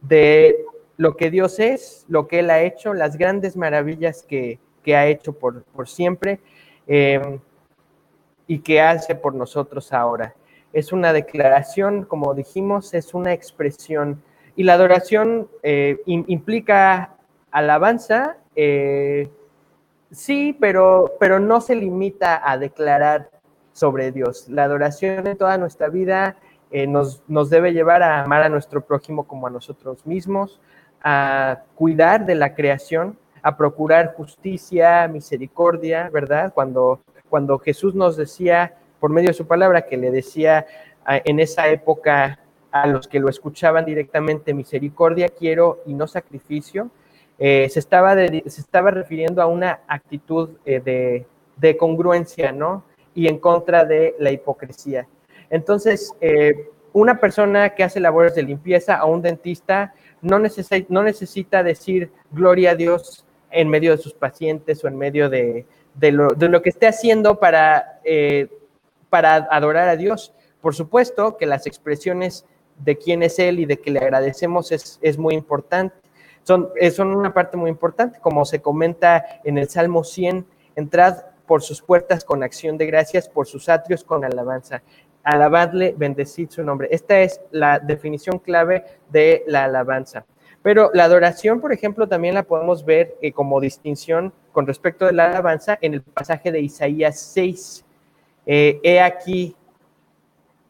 [0.00, 0.64] de
[0.98, 5.34] lo que Dios es, lo que Él ha hecho, las grandes maravillas que, ha hecho
[5.34, 6.40] por, siempre
[6.86, 7.40] em,
[8.46, 10.34] y que hace por nosotros ahora.
[10.72, 14.22] Es una declaración, como dijimos, es una expresión.
[14.58, 17.14] Y la adoración eh, implica
[17.52, 19.30] alabanza, eh,
[20.10, 23.30] sí, pero, pero no se limita a declarar
[23.72, 24.48] sobre Dios.
[24.48, 26.38] La adoración en toda nuestra vida
[26.72, 30.60] eh, nos, nos, debe llevar a amar a nuestro prójimo como a nosotros mismos,
[31.04, 36.52] a cuidar de la creación, a procurar justicia, misericordia, ¿verdad?
[36.52, 40.66] Cuando, cuando Jesús nos decía, por medio de su palabra, que le decía
[41.06, 46.90] en esa época a los que lo escuchaban directamente, misericordia quiero y no sacrificio,
[47.38, 51.26] eh, se, estaba se estaba refiriendo a una actitud eh, de,
[51.56, 52.84] de, congruencia, ¿no?
[53.14, 55.06] Y en contra de la hipocresía.
[55.48, 60.40] Entonces, eh, una persona que hace labores de limpieza a un dentista no,
[60.88, 65.64] no necesita decir gloria a Dios en medio de sus pacientes o en medio de,
[66.00, 68.00] lo, que esté haciendo para,
[69.08, 70.34] para adorar a Dios.
[70.60, 72.44] Por supuesto que las expresiones
[72.78, 75.96] de quién es Él y de que le agradecemos es, muy importante.
[76.44, 81.62] Son, son una parte muy importante, como se comenta en el Salmo 100, entrad por
[81.62, 84.82] sus puertas con acción de gracias, por sus atrios con alabanza
[85.28, 86.88] alabadle, bendecid su nombre.
[86.90, 90.24] Esta es la definición clave de la alabanza.
[90.62, 95.12] Pero la adoración, por ejemplo, también la podemos ver eh, como distinción con respecto de
[95.12, 97.84] la alabanza en el pasaje de Isaías 6.
[98.46, 99.54] Eh, he aquí,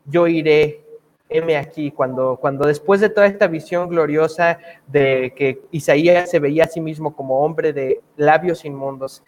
[0.04, 0.84] yo iré,
[1.28, 6.64] heme aquí, cuando, cuando después de toda esta visión gloriosa de que Isaías se veía
[6.64, 9.22] a sí mismo como hombre de labios inmundos,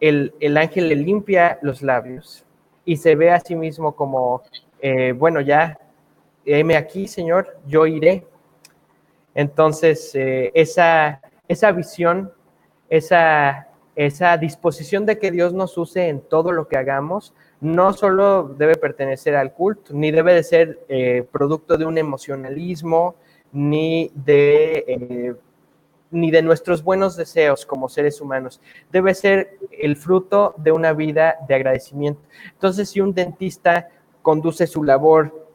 [0.00, 2.44] el, el ángel le limpia los labios
[2.84, 4.42] y se ve a sí mismo como,
[4.80, 5.78] eh, bueno, ya,
[6.44, 8.26] heme aquí, Señor, yo iré.
[9.34, 12.32] Entonces, eh, esa, esa visión,
[12.88, 18.54] esa, esa disposición de que Dios nos use en todo lo que hagamos, no solo
[18.56, 23.16] debe pertenecer al culto, ni debe de ser eh, producto de un emocionalismo,
[23.52, 25.36] ni de
[26.10, 28.60] ni de nuestros buenos deseos como seres humanos.
[28.90, 32.20] Debe ser el fruto de una vida de agradecimiento.
[32.52, 33.88] Entonces, si un dentista
[34.22, 35.48] conduce su labor,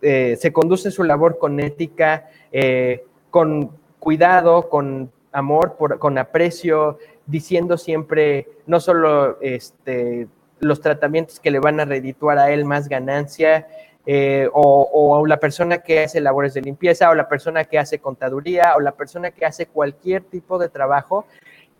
[0.00, 7.78] eh, se conduce su labor con ética, eh, con cuidado, con amor, con aprecio, diciendo
[7.78, 10.26] siempre no solo este,
[10.62, 13.66] los tratamientos que le van a redituar a él más ganancia,
[14.06, 18.74] eh, o, la persona que hace labores de limpieza, o la persona que hace contaduría,
[18.76, 21.26] o la persona que hace cualquier tipo de trabajo,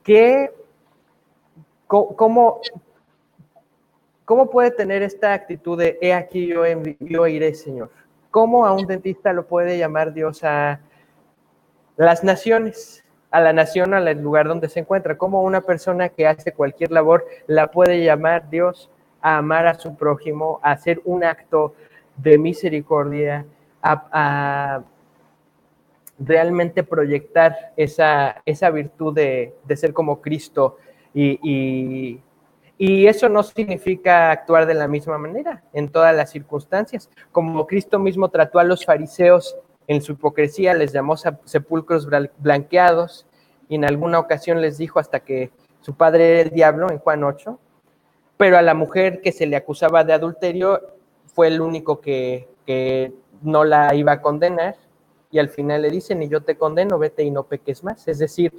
[0.02, 0.52] que,
[1.86, 2.60] ¿cómo,
[4.24, 6.62] cómo puede tener esta actitud de, he aquí yo,
[7.00, 7.90] yo iré, Señor?
[8.30, 10.80] ¿Cómo a un dentista lo puede llamar Dios a
[11.96, 13.01] las naciones?
[13.32, 17.26] A la nación, al lugar donde se encuentra, como una persona que hace cualquier labor
[17.46, 18.90] la puede llamar Dios
[19.22, 21.74] a amar a su prójimo, a hacer un acto
[22.16, 23.46] de misericordia,
[23.82, 24.82] a,
[26.18, 30.76] realmente proyectar esa, esa virtud de, ser como Cristo.
[31.14, 32.20] Y,
[32.78, 37.08] y, eso no significa actuar de la misma manera en todas las circunstancias.
[37.30, 43.26] Como Cristo mismo trató a los fariseos en su hipocresía, les llamó sepulcros blanqueados
[43.68, 47.24] y en alguna ocasión les dijo hasta que su padre era el diablo en Juan
[47.24, 47.58] 8,
[48.36, 50.80] pero a la mujer que se le acusaba de adulterio
[51.26, 52.48] fue el único que,
[53.42, 54.76] no la iba a condenar
[55.32, 58.06] y al final le dicen, y yo te condeno, vete y no peques más.
[58.06, 58.52] Es decir,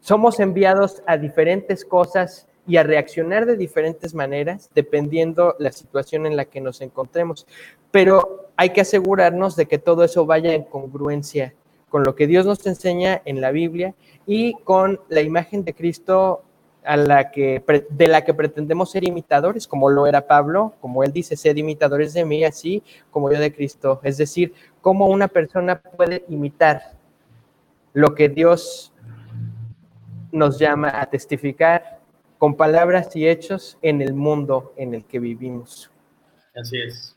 [0.00, 6.36] somos enviados a diferentes cosas y a reaccionar de diferentes maneras dependiendo la situación en
[6.36, 7.46] la que nos encontremos.
[7.90, 11.54] Pero hay que asegurarnos de que todo eso vaya en congruencia
[11.88, 13.94] con lo que Dios nos enseña en la Biblia
[14.26, 16.42] y con la imagen de Cristo
[16.84, 21.12] a la que, de la que pretendemos ser imitadores, como lo era Pablo, como él
[21.12, 24.00] dice, sed imitadores de mí, así como yo de Cristo.
[24.04, 26.92] Es decir, cómo una persona puede imitar
[27.92, 28.92] lo que Dios
[30.30, 32.00] nos llama a testificar
[32.38, 35.90] con palabras y hechos en el mundo en el que vivimos.
[36.54, 37.16] Así es.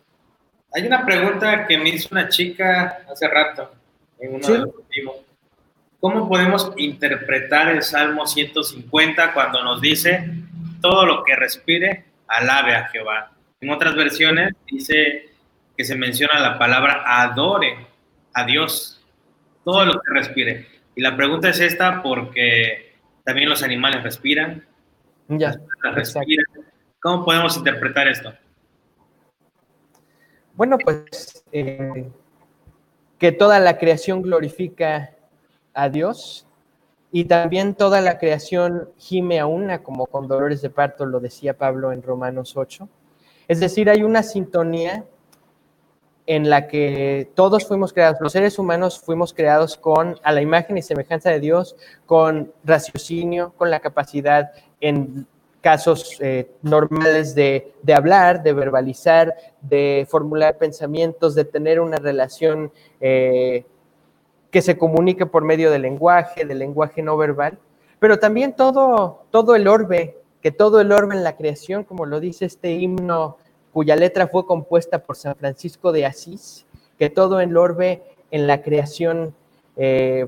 [0.74, 3.72] Hay una pregunta que me hizo una chica hace rato
[4.20, 4.72] en uno de los
[6.00, 10.32] ¿Cómo podemos interpretar el Salmo 150 cuando nos dice
[10.82, 13.32] todo lo que respire, alabe a Jehová?
[13.60, 15.30] En otras versiones dice
[15.76, 17.88] que se menciona la palabra adore
[18.34, 19.02] a Dios,
[19.66, 20.68] todo lo que respire.
[20.96, 24.66] Y la pregunta es esta porque también los animales respiran.
[25.30, 25.60] Ya.
[27.02, 28.34] ¿Cómo podemos interpretar esto?
[30.56, 32.10] Bueno, pues eh,
[33.18, 35.12] que toda la creación glorifica
[35.74, 36.48] a Dios
[37.12, 41.58] y también toda la creación gime a una, como con dolores de parto lo decía
[41.58, 42.90] Pablo en Romanos 8.
[43.48, 45.06] Es decir, hay una sintonía
[46.26, 50.78] en la que todos fuimos creados, los seres humanos fuimos creados con, a la imagen
[50.78, 55.28] y semejanza de Dios, con raciocinio, con la capacidad en
[55.62, 63.66] casos eh, normales de, hablar, de verbalizar, de formular pensamientos, de tener una relación eh,
[64.52, 67.58] que se comunique por medio del lenguaje, del lenguaje no verbal,
[68.00, 72.20] pero también todo, todo el orbe, que todo el orbe en la creación, como lo
[72.20, 73.38] dice este himno
[73.74, 76.66] cuya letra fue compuesta por San Francisco de Asís,
[76.98, 79.36] que todo el orbe en la creación
[79.76, 80.28] eh,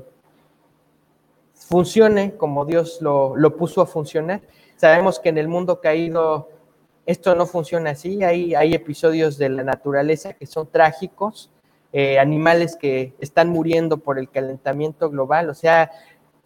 [1.72, 4.42] funcione como Dios lo, lo, puso a funcionar.
[4.76, 6.50] Sabemos que en el mundo caído
[7.06, 11.50] esto no funciona así, hay, hay episodios de la naturaleza que son trágicos,
[11.94, 15.90] eh, animales que están muriendo por el calentamiento global, o sea,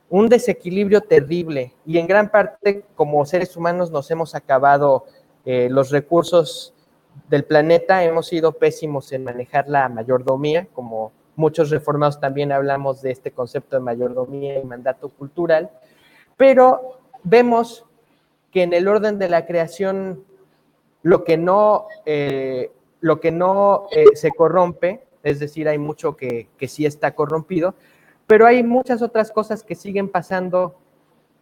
[0.08, 1.74] un desequilibrio terrible.
[1.84, 5.06] Y en gran parte, como seres humanos, nos hemos acabado
[5.44, 6.72] eh, los recursos
[7.28, 13.12] del planeta, hemos sido pésimos en manejar la mayordomía, como muchos reformados también hablamos de
[13.12, 15.70] este concepto de mayordomía y mandato cultural,
[16.36, 17.84] pero vemos
[18.50, 20.24] que en el orden de la creación
[21.02, 26.86] lo que no, eh, lo que no se corrompe es decir, hay mucho que, sí
[26.86, 27.74] está corrompido,
[28.28, 30.76] pero hay muchas otras cosas que siguen pasando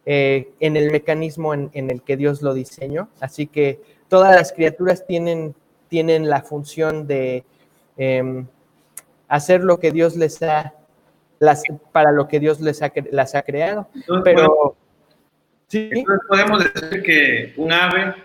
[0.07, 3.09] eh, en el mecanismo en, el que Dios lo diseñó.
[3.19, 5.53] Así que todas las criaturas tienen,
[5.87, 7.43] tienen la función de
[7.95, 8.47] em,
[9.27, 10.73] hacer lo que Dios les ha,
[11.39, 13.89] las, para lo que Dios les ha, las ha creado.
[14.23, 14.75] pero
[15.67, 15.89] ¿sí?
[16.27, 18.15] podemos decir que un ave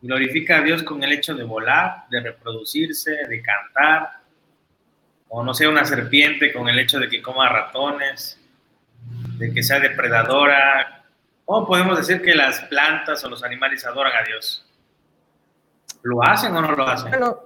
[0.00, 4.18] glorifica a Dios con el hecho de volar, de reproducirse, de cantar,
[5.28, 8.40] o no sea una serpiente con el hecho de que coma ratones,
[9.38, 11.04] de que sea depredadora.
[11.44, 14.64] ¿Cómo podemos decir que las plantas o los animales adoran a Dios?
[16.02, 17.10] ¿Lo hacen o no lo hacen?
[17.10, 17.40] Bueno,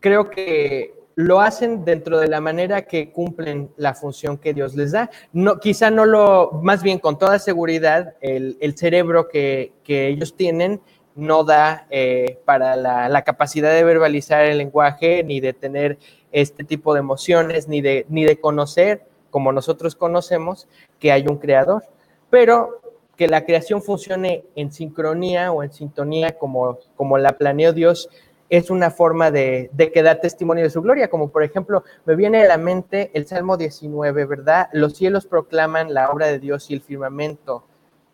[0.00, 4.92] creo que lo hacen dentro de la manera que cumplen la función que Dios les
[4.92, 5.10] da.
[5.32, 10.80] No, quizá no lo, más bien con toda seguridad, el, cerebro que, que ellos tienen
[11.16, 15.98] no da eh, para la, capacidad de verbalizar el lenguaje, ni de tener
[16.30, 20.68] este tipo de emociones, ni de, ni de conocer, como nosotros conocemos,
[21.00, 21.82] que hay un creador.
[22.30, 22.80] Pero
[23.16, 28.08] que la creación funcione en sincronía o en sintonía como, como la planeó Dios,
[28.50, 32.16] es una forma de, de, que da testimonio de su gloria, como por ejemplo, me
[32.16, 34.68] viene a la mente el Salmo 19, ¿verdad?
[34.72, 37.64] Los cielos proclaman la obra de Dios y el firmamento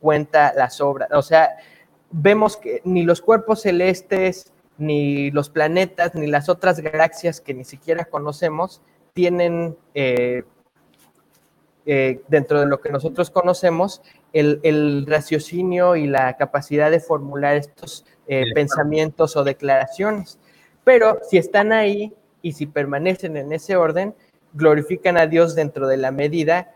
[0.00, 1.08] cuenta las obras.
[1.12, 1.56] O sea,
[2.10, 7.64] vemos que ni los cuerpos celestes, ni los planetas, ni las otras galaxias que ni
[7.64, 8.82] siquiera conocemos,
[9.14, 10.42] tienen eh,
[11.86, 14.02] eh, dentro de lo que nosotros conocemos
[14.34, 20.38] el, raciocinio y la capacidad de formular estos eh, pensamientos o declaraciones.
[20.84, 24.14] Pero si están ahí y si permanecen en ese orden,
[24.52, 26.74] glorifican a Dios dentro de la medida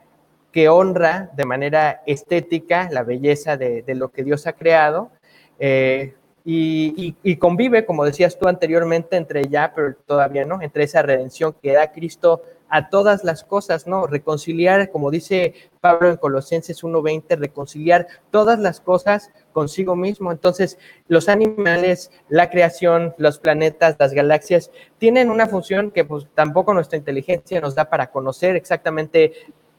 [0.53, 5.11] que honra de manera estética la belleza de lo que Dios ha creado
[5.59, 6.15] eh,
[6.51, 11.75] y, convive, como decías tú anteriormente, entre ya, pero todavía no, entre esa redención que
[11.75, 14.07] da Cristo a todas las cosas, ¿no?
[14.07, 20.33] Reconciliar, como dice Pablo en Colosenses 1.20, reconciliar todas las cosas consigo mismo.
[20.33, 26.75] Entonces, los animales, la creación, los planetas, las galaxias, tienen una función que pues tampoco
[26.75, 29.33] nuestra inteligencia nos da para conocer exactamente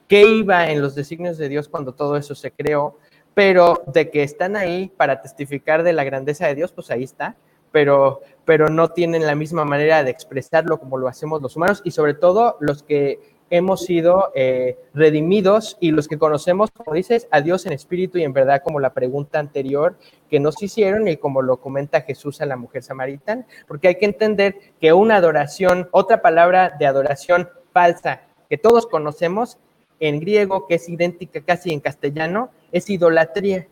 [0.08, 2.98] qué iba en los designios de Dios cuando todo eso se creó
[3.40, 7.38] pero de que están ahí para testificar de la grandeza de Dios, pues ahí está,
[7.72, 11.92] pero, pero no tienen la misma manera de expresarlo como lo hacemos los humanos y
[11.92, 17.42] sobre todo los que hemos sido eh, redimidos y los que conocemos, como dices, a
[17.42, 19.98] Dios en espíritu y en verdad, como la pregunta anterior
[20.30, 24.06] que nos hicieron y como lo comenta Jesús a la mujer samaritana, porque hay que
[24.06, 29.58] entender que una adoración, otra palabra de adoración falsa que todos conocemos
[30.00, 33.68] en griego, que es idéntica casi en castellano, es idolatría.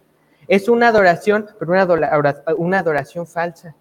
[0.47, 1.71] Es una adoración, pero
[2.57, 3.75] una adoración falsa.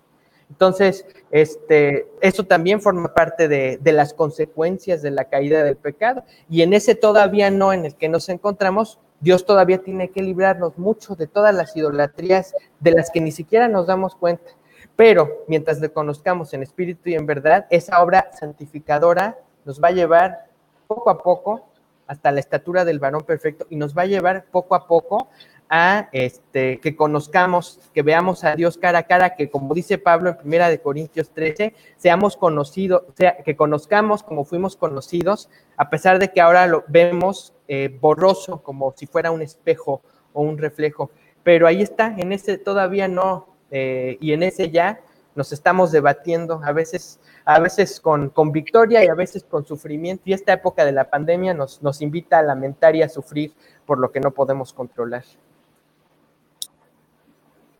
[0.50, 2.06] Entonces, este,
[2.48, 6.24] también forma parte de, las consecuencias de la caída del pecado.
[6.48, 10.78] Y en ese todavía no en el que nos encontramos, Dios todavía tiene que librarnos
[10.78, 14.50] mucho de todas las idolatrías de las que ni siquiera nos damos cuenta.
[14.94, 19.92] Pero mientras le conozcamos en espíritu y en verdad, esa obra santificadora nos va a
[19.92, 20.46] llevar
[20.86, 21.66] poco a poco
[22.06, 25.28] hasta la estatura del varón perfecto y nos va a llevar poco a poco
[25.68, 30.30] a este, que conozcamos, que veamos a Dios cara a cara, que como dice Pablo
[30.30, 36.18] en Primera de Corintios 13, seamos conocidos, sea, que conozcamos como fuimos conocidos, a pesar
[36.18, 40.02] de que ahora lo vemos eh, borroso, como si fuera un espejo
[40.32, 41.10] o un reflejo.
[41.42, 45.00] Pero ahí está, en ese todavía no, eh, y en ese ya
[45.34, 50.22] nos estamos debatiendo, a veces, a veces con, con, victoria y a veces con sufrimiento.
[50.26, 53.52] Y esta época de la pandemia nos, nos invita a lamentar y a sufrir
[53.84, 55.24] por lo que no podemos controlar.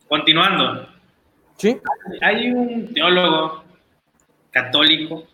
[0.07, 0.87] Continuando.
[1.57, 1.79] Sí.
[2.21, 3.63] Hay un teólogo
[4.51, 5.27] católico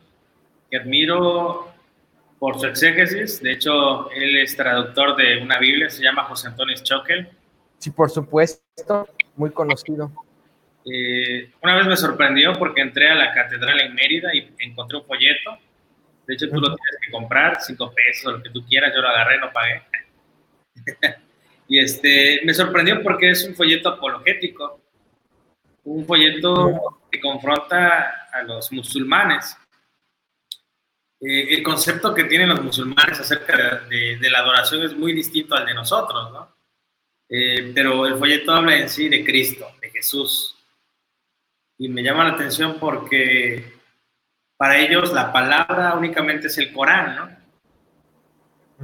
[0.69, 1.71] que admiro
[2.39, 3.41] por su exégesis.
[3.41, 7.29] De hecho, él es traductor de una Biblia, se llama José Antonio Schockel.
[7.77, 10.11] Sí, por supuesto, muy conocido.
[10.85, 15.05] Eh, una vez me sorprendió porque entré a la catedral en Mérida y encontré un
[15.05, 15.57] folleto.
[16.27, 18.93] De hecho, tú lo tienes que comprar, cinco pesos lo que tú quieras.
[18.95, 19.81] Yo lo agarré, no pagué.
[21.73, 24.79] Y este, me sorprendió porque es un folleto apologético,
[25.85, 29.57] un folleto que confronta a los musulmanes.
[31.19, 35.65] Eh, el concepto que tienen los musulmanes acerca de, la adoración es muy distinto al
[35.65, 36.55] de nosotros, ¿no?
[37.27, 40.55] Eh, pero el folleto habla en sí de Cristo, de Jesús.
[41.79, 43.79] Y me llama la atención porque
[44.57, 47.42] para ellos la palabra únicamente es el Corán, ¿no?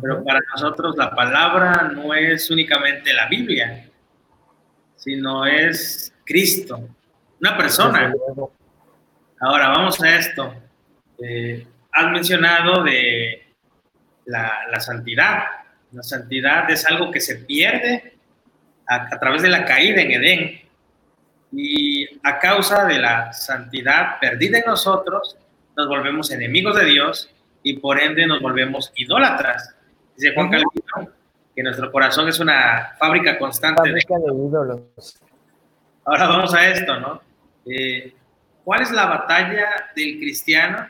[0.01, 3.89] Pero para nosotros la palabra no es únicamente la Biblia,
[4.95, 6.87] sino es Cristo,
[7.39, 8.13] una persona.
[9.39, 10.53] Ahora vamos a esto.
[11.21, 13.53] Eh, has mencionado de
[14.25, 15.43] la, santidad.
[15.91, 18.17] La santidad es algo que se pierde
[18.87, 20.61] a, través de la caída en Edén.
[21.51, 25.35] Y a causa de la santidad perdida en nosotros,
[25.75, 27.33] nos volvemos enemigos de Dios
[27.63, 29.75] y por ende nos volvemos idólatras.
[30.19, 31.13] Dice Juan Calvino
[31.55, 34.47] que nuestro corazón es una fábrica constante fábrica de...
[34.47, 35.21] ídolos.
[36.03, 37.21] Ahora vamos a esto, ¿no?
[37.65, 38.13] Eh,
[38.65, 40.89] ¿Cuál es la batalla del cristiano?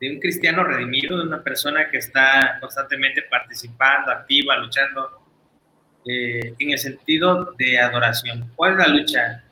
[0.00, 5.20] De un cristiano redimido, de una persona que está constantemente participando, activa, luchando,
[6.06, 8.52] eh, en el sentido de adoración.
[8.54, 9.44] ¿Cuál es la lucha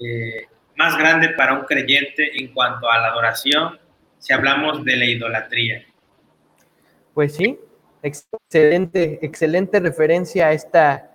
[0.00, 3.78] eh, más grande para un creyente en cuanto a la adoración
[4.18, 5.84] si hablamos de la idolatría?
[7.14, 7.58] Pues sí,
[8.02, 11.10] Excelente, excelente referencia a esta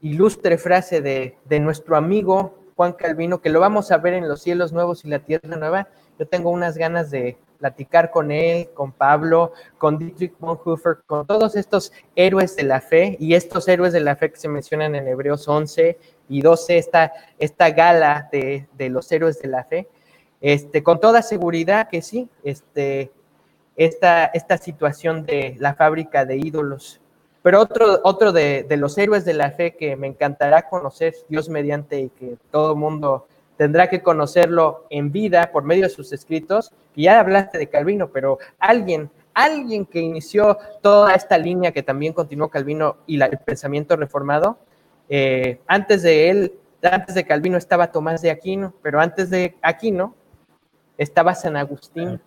[0.00, 4.72] ilustre frase de, nuestro amigo Juan Calvino, que lo vamos a ver en los cielos
[4.72, 5.88] nuevos y la tierra nueva.
[6.18, 11.56] Yo tengo unas ganas de platicar con él, con Pablo, con Dietrich Bonhoeffer, con todos
[11.56, 15.08] estos héroes de la fe y estos héroes de la fe que se mencionan en
[15.08, 19.88] Hebreos 11 y 12, esta, esta gala de, de los héroes de la fe.
[20.40, 23.10] Este, con toda seguridad que sí, este,
[23.78, 27.00] esta, esta situación de la fábrica de ídolos.
[27.42, 32.00] Pero otro, otro de, los héroes de la fe que me encantará conocer, Dios mediante,
[32.00, 33.26] y que todo mundo
[33.56, 38.10] tendrá que conocerlo en vida por medio de sus escritos, y ya hablaste de Calvino,
[38.10, 43.96] pero alguien, alguien que inició toda esta línea que también continuó Calvino y el pensamiento
[43.96, 44.58] reformado,
[45.08, 46.52] eh, antes de él,
[46.82, 50.14] antes de Calvino estaba Tomás de Aquino, pero antes de Aquino
[50.96, 52.20] estaba San Agustín.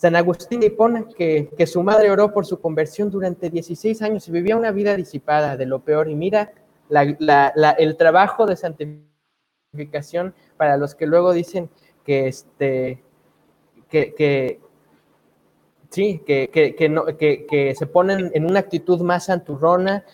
[0.00, 4.32] San Agustín Hipona, que, que su madre oró por su conversión durante 16 años y
[4.32, 6.08] vivía una vida disipada de lo peor.
[6.08, 6.54] Y mira
[6.88, 11.68] el trabajo de santificación para los que luego dicen
[12.02, 13.04] que, este,
[13.90, 14.60] que,
[15.90, 20.06] sí, que, no, que, se ponen en una actitud más santurrona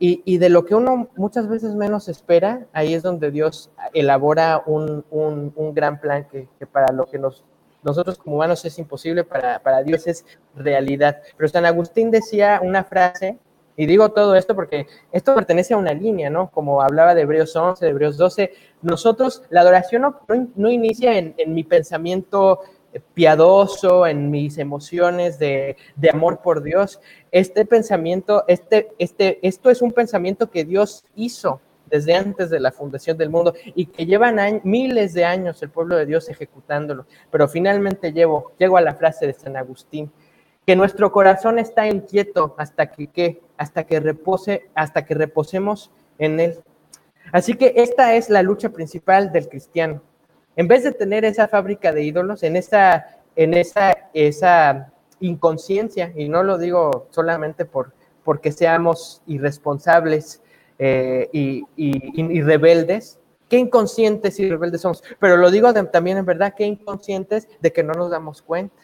[0.00, 5.04] y, de lo que uno muchas veces menos espera, ahí es donde Dios elabora un,
[5.10, 7.44] un gran plan que, para lo que nos
[7.82, 10.24] nosotros como humanos es imposible, para, para Dios es
[10.54, 11.22] realidad.
[11.36, 13.38] Pero San Agustín decía una frase,
[13.76, 16.50] y digo todo esto porque esto pertenece a una línea, ¿no?
[16.50, 18.52] Como hablaba de Hebreos 11, de Hebreos 12,
[18.82, 20.20] nosotros, la adoración no,
[20.56, 22.60] no, inicia en, en, mi pensamiento
[23.14, 27.00] piadoso, en mis emociones de, de, amor por Dios.
[27.30, 32.72] Este pensamiento, este, este, esto es un pensamiento que Dios hizo desde antes de la
[32.72, 37.06] fundación del mundo y que llevan miles de años el pueblo de Dios ejecutándolo.
[37.30, 40.10] Pero finalmente llevo, llego a la frase de San Agustín,
[40.66, 43.40] que nuestro corazón está inquieto hasta que, ¿qué?
[43.56, 46.60] hasta que repose, hasta que reposemos en él.
[47.32, 50.02] Así que esta es la lucha principal del cristiano.
[50.56, 56.28] En vez de tener esa fábrica de ídolos, en esa, en esa, esa inconsciencia, y
[56.28, 57.92] no lo digo solamente por,
[58.24, 60.42] porque seamos irresponsables
[60.78, 63.18] eh, y, rebeldes,
[63.48, 67.82] qué inconscientes y rebeldes somos, pero lo digo también en verdad, qué inconscientes de que
[67.82, 68.76] no nos damos cuenta.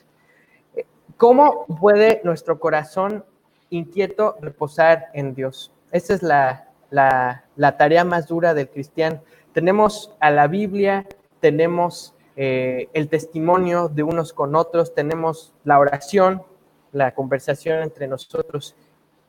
[1.16, 3.24] ¿Cómo puede nuestro corazón
[3.70, 5.72] inquieto reposar en Dios?
[5.92, 7.44] Esa es la,
[7.78, 9.22] tarea más dura del cristiano.
[9.52, 11.06] Tenemos a la Biblia,
[11.38, 16.42] tenemos eh, el testimonio de unos con otros, tenemos la oración,
[16.90, 18.74] la conversación entre nosotros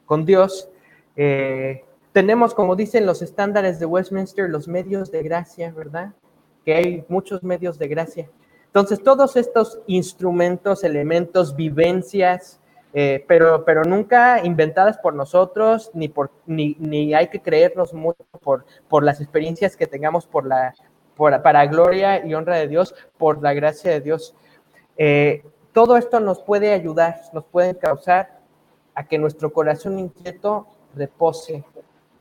[0.07, 0.69] con Dios.
[1.15, 1.84] Eh,
[2.15, 6.13] tenemos, como dicen los estándares de Westminster, los medios de gracia, ¿verdad?
[6.63, 8.29] Que hay muchos medios de gracia.
[8.67, 12.61] Entonces, todos estos instrumentos, elementos, vivencias,
[12.93, 18.23] eh, pero, pero nunca inventadas por nosotros, ni, por, ni, ni hay que creernos mucho
[18.41, 20.73] por, por las experiencias que tengamos por la,
[21.17, 24.33] por, para gloria y honra de Dios, por la gracia de Dios.
[24.95, 25.43] Eh,
[25.73, 28.39] todo esto nos puede ayudar, nos puede causar
[28.93, 31.65] a que nuestro corazón inquieto repose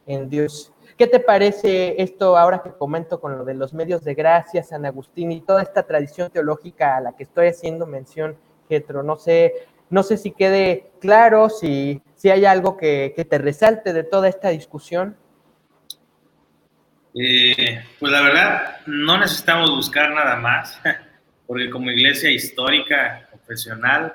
[0.06, 0.72] en Dios.
[0.96, 4.86] ¿Qué te parece esto ahora que comento con lo de los medios de gracia, San
[4.86, 8.36] Agustín y toda esta tradición teológica a la que estoy haciendo mención,
[8.68, 9.02] Getro?
[9.02, 14.04] No sé, no sé si quede claro, si, si hay algo que, te resalte de
[14.04, 15.16] toda esta discusión.
[17.14, 20.80] Eh, pues la verdad, no necesitamos buscar nada más,
[21.46, 24.14] porque como iglesia histórica, profesional,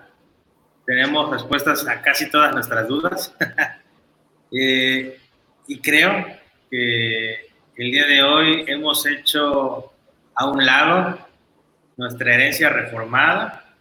[0.85, 3.35] tenemos respuestas a casi todas nuestras dudas.
[4.51, 5.19] eh,
[5.69, 6.25] y creo
[6.71, 9.93] que el día de hoy hemos hecho
[10.33, 11.19] a un lado
[11.95, 13.75] nuestra herencia reformada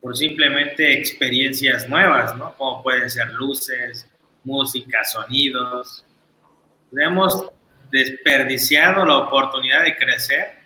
[0.00, 2.54] por simplemente experiencias nuevas, ¿no?
[2.56, 4.08] Como pueden ser luces,
[4.42, 6.06] música, sonidos.
[6.96, 7.50] Hemos
[7.90, 10.60] desperdiciado la oportunidad de crecer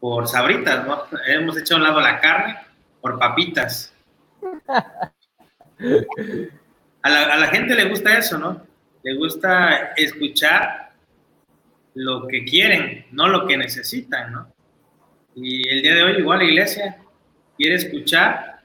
[0.00, 1.04] por sabritas, ¿no?
[1.26, 2.56] Hemos hecho a un lado la carne
[3.02, 3.92] por papitas.
[7.02, 8.65] A la, a la gente le gusta eso, ¿no?
[9.06, 10.90] Le gusta escuchar
[11.94, 14.52] lo que quieren, no lo que necesitan, ¿no?
[15.36, 16.98] Y el día de hoy igual la iglesia
[17.56, 18.62] quiere escuchar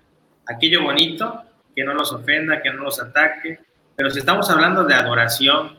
[0.48, 1.44] aquello bonito,
[1.76, 3.60] que no nos ofenda, que no nos ataque,
[3.96, 5.78] pero si estamos hablando de adoración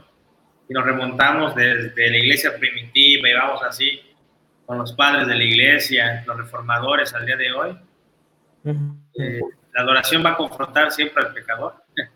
[0.68, 4.00] y nos remontamos desde la iglesia primitiva y vamos así
[4.64, 7.76] con los padres de la iglesia, los reformadores al día de hoy,
[8.64, 9.40] eh,
[9.74, 11.82] la adoración va a confrontar siempre al pecador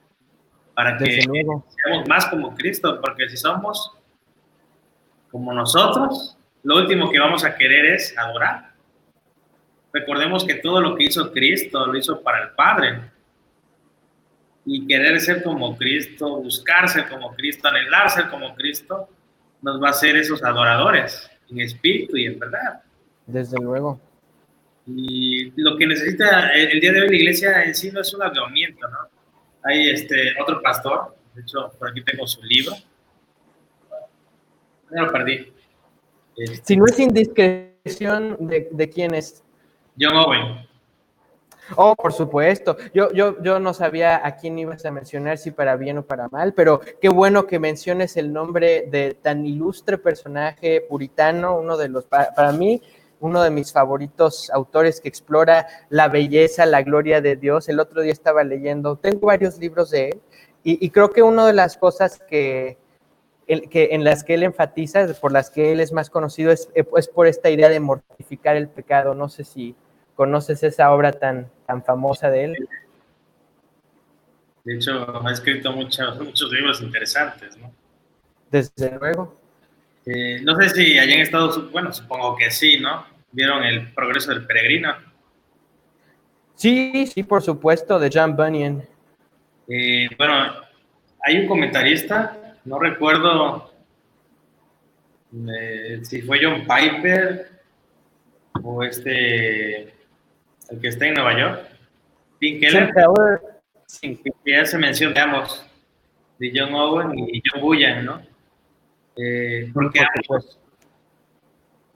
[0.76, 1.64] para que seamos
[2.06, 3.92] más como Cristo, porque si somos
[5.30, 8.74] como nosotros, lo último que vamos a querer es adorar.
[9.90, 13.00] Recordemos que todo lo que hizo Cristo lo hizo para el Padre.
[14.66, 19.08] Y querer ser como Cristo, buscar ser como Cristo, anhelar ser como Cristo,
[19.62, 22.82] nos va a hacer esos adoradores en espíritu y en verdad.
[23.26, 23.98] Desde luego.
[24.86, 28.22] Y lo que necesita el, día de hoy la iglesia en sí no es un
[28.22, 29.15] avivamiento, ¿no?
[29.68, 32.72] Hay este otro pastor, de hecho por aquí tengo su libro,
[34.94, 35.52] ya lo perdí.
[36.62, 39.42] Si no es indiscreción, ¿de, de quién es?
[39.98, 40.66] John Owen.
[41.74, 42.76] Oh, por supuesto.
[42.94, 46.28] Yo, yo, yo no sabía a quién ibas a mencionar, si para bien o para
[46.28, 51.88] mal, pero qué bueno que menciones el nombre de tan ilustre personaje puritano, uno de
[51.88, 52.82] los, para, mí,
[53.20, 57.68] uno de mis favoritos autores que explora la belleza, la gloria de Dios.
[57.68, 60.20] El otro día estaba leyendo, tengo varios libros de él,
[60.62, 62.76] y creo que una de las cosas que,
[63.46, 67.08] que, en las que él enfatiza, por las que él es más conocido, es, es,
[67.08, 69.14] por esta idea de mortificar el pecado.
[69.14, 69.76] No sé si
[70.14, 72.68] conoces esa obra tan, tan famosa de él.
[74.64, 77.72] De hecho, ha escrito muchos, muchos libros interesantes, ¿no?
[78.50, 79.36] Desde luego.
[80.06, 83.06] Eh, no sé si allá en Estados Unidos, bueno, supongo que sí, ¿no?
[83.32, 84.94] ¿Vieron el progreso del peregrino?
[86.54, 88.82] Sí, sí, por supuesto, de John Bunyan.
[89.68, 90.52] Eh, bueno,
[91.24, 93.72] hay un comentarista no recuerdo
[95.48, 97.48] eh, si fue John Piper
[98.62, 101.68] o este, el que está en Nueva York,
[102.40, 102.92] Tim Keller.
[104.02, 105.64] Que ya se menciona ambos,
[106.38, 108.35] de John Owen y John Bullion, ¿no?
[109.16, 110.00] Eh, porque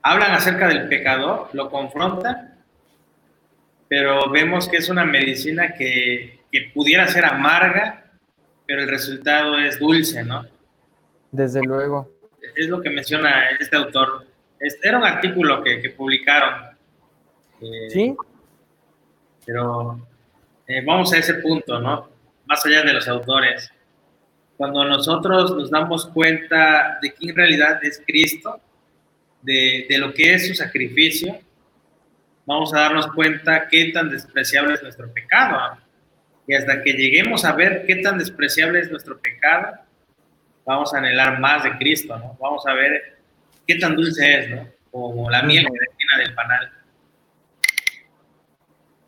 [0.03, 2.51] hablan acerca del pecador, lo confrontan
[3.91, 8.05] pero vemos que es una medicina que, que pudiera ser amarga,
[8.65, 10.47] pero el resultado es dulce, ¿no?
[11.33, 12.09] Desde luego.
[12.55, 14.27] Es lo que menciona este autor.
[14.61, 16.67] Este era un artículo que, que publicaron.
[17.61, 18.17] Eh, sí.
[19.45, 20.07] Pero
[20.69, 22.09] eh, vamos a ese punto, ¿no?
[22.47, 23.73] Más allá de los autores.
[24.61, 28.61] Cuando nosotros nos damos cuenta de que en realidad es Cristo,
[29.41, 31.41] de, de lo que es su sacrificio,
[32.45, 35.79] vamos a darnos cuenta qué tan despreciable es nuestro pecado.
[36.47, 39.79] Y hasta que lleguemos a ver qué tan despreciable es nuestro pecado,
[40.67, 42.37] vamos a anhelar más de Cristo, ¿no?
[42.39, 43.17] Vamos a ver
[43.67, 44.69] qué tan dulce es, ¿no?
[44.91, 46.71] Como la miel que del panal.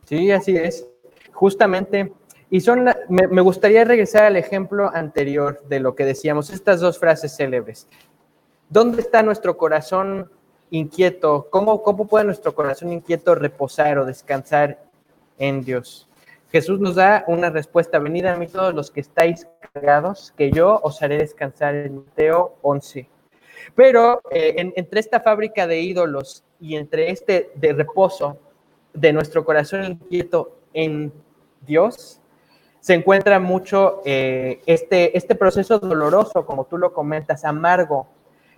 [0.06, 0.88] Sí, así es.
[1.30, 2.10] Justamente,
[2.52, 7.34] y son, me, gustaría regresar al ejemplo anterior de lo que decíamos, estas dos frases
[7.34, 7.88] célebres.
[8.68, 10.30] ¿Dónde está nuestro corazón
[10.68, 11.48] inquieto?
[11.48, 14.84] ¿Cómo, cómo puede nuestro corazón inquieto reposar o descansar
[15.38, 16.10] en Dios?
[16.50, 20.78] Jesús nos da una respuesta, venid a mí todos los que estáis cargados, que yo
[20.82, 23.08] os haré descansar en Mateo 11.
[23.74, 28.36] Pero eh, entre esta fábrica de ídolos y entre este de reposo
[28.92, 31.14] de nuestro corazón inquieto en
[31.62, 32.18] Dios,
[32.82, 38.08] se encuentra mucho eh, este, este proceso doloroso, como tú lo comentas, amargo.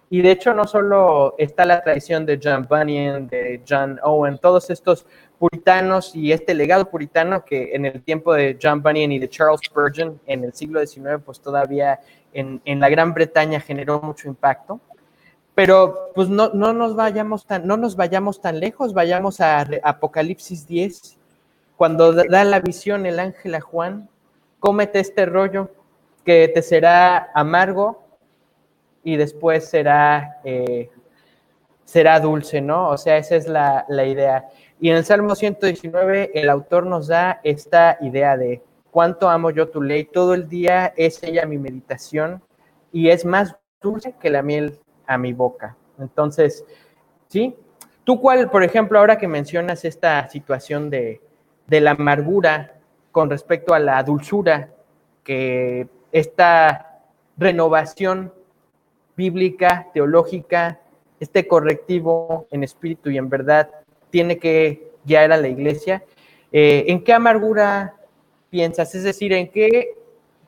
[0.09, 4.71] Y de hecho no solo está la tradición de John Bunyan, de John Owen, todos
[4.71, 5.05] estos
[5.39, 9.61] puritanos y este legado puritano que en el tiempo de John Bunyan y de Charles
[9.67, 12.01] Spurgeon en el siglo XIX, pues todavía
[12.33, 14.81] en, en la Gran Bretaña generó mucho impacto.
[15.55, 20.67] Pero pues no, no, nos vayamos tan, no nos vayamos tan lejos, vayamos a Apocalipsis
[20.67, 21.19] 10,
[21.77, 24.09] cuando da la visión el ángel a Juan,
[24.65, 25.69] cómete este rollo
[26.25, 28.03] que te será amargo
[29.03, 30.89] y después será, eh,
[31.85, 32.89] será dulce, ¿no?
[32.89, 34.49] O sea, esa es la, la idea.
[34.81, 39.69] Y en el Salmo 119 el autor nos da esta idea de cuánto amo yo
[39.69, 42.43] tu ley, todo el día es ella mi meditación
[42.91, 45.77] y es más dulce que la miel a mi boca.
[45.99, 46.65] Entonces,
[47.29, 47.55] ¿sí?
[48.05, 51.21] ¿Tú cuál, por ejemplo, ahora que mencionas esta situación de,
[51.67, 52.75] de la amargura
[53.15, 54.71] con respecto a la dulzura,
[55.23, 56.99] que esta
[57.37, 58.35] renovación
[59.17, 60.81] bíblica, teológica,
[61.21, 63.71] este correctivo en espíritu y en verdad
[64.11, 66.03] tiene que guiar a la iglesia.
[66.51, 67.95] Eh, ¿En qué amargura
[68.51, 68.93] piensas?
[68.97, 69.95] Es decir, ¿en qué,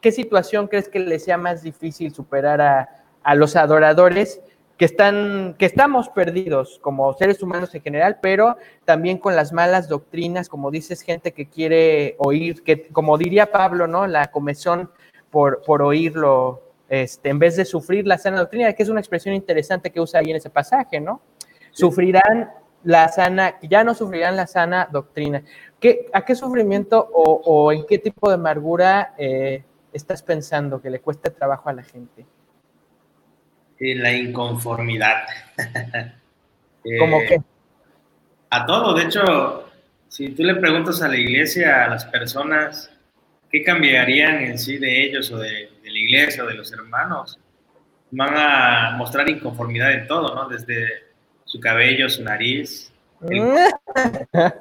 [0.00, 2.88] qué situación crees que le sea más difícil superar a,
[3.22, 4.40] a los adoradores
[4.76, 9.88] que están, que estamos perdidos como seres humanos en general, pero también con las malas
[9.88, 14.06] doctrinas, como dices, gente que quiere oír, que como diría Pablo, ¿no?
[14.06, 14.90] La comezón
[15.30, 19.34] por, por oírlo, este, en vez de sufrir la sana doctrina, que es una expresión
[19.34, 21.22] interesante que usa ahí en ese pasaje, ¿no?
[21.72, 22.50] Sufrirán
[22.84, 25.42] la sana, ya no sufrirán la sana doctrina.
[25.80, 30.90] ¿Qué, ¿A qué sufrimiento o, o, en qué tipo de amargura eh, estás pensando que
[30.90, 32.26] le cueste trabajo a la gente?
[33.78, 35.24] En la inconformidad.
[36.98, 37.42] ¿Cómo eh, qué?
[38.50, 39.68] A todo, de hecho,
[40.08, 42.90] si tú le preguntas a la iglesia, a las personas,
[43.50, 47.38] ¿qué cambiarían en sí de ellos o de, de la iglesia o de los hermanos?
[48.12, 50.48] Van a mostrar inconformidad en todo, ¿no?
[50.48, 51.06] Desde
[51.44, 53.42] su cabello, su nariz, el,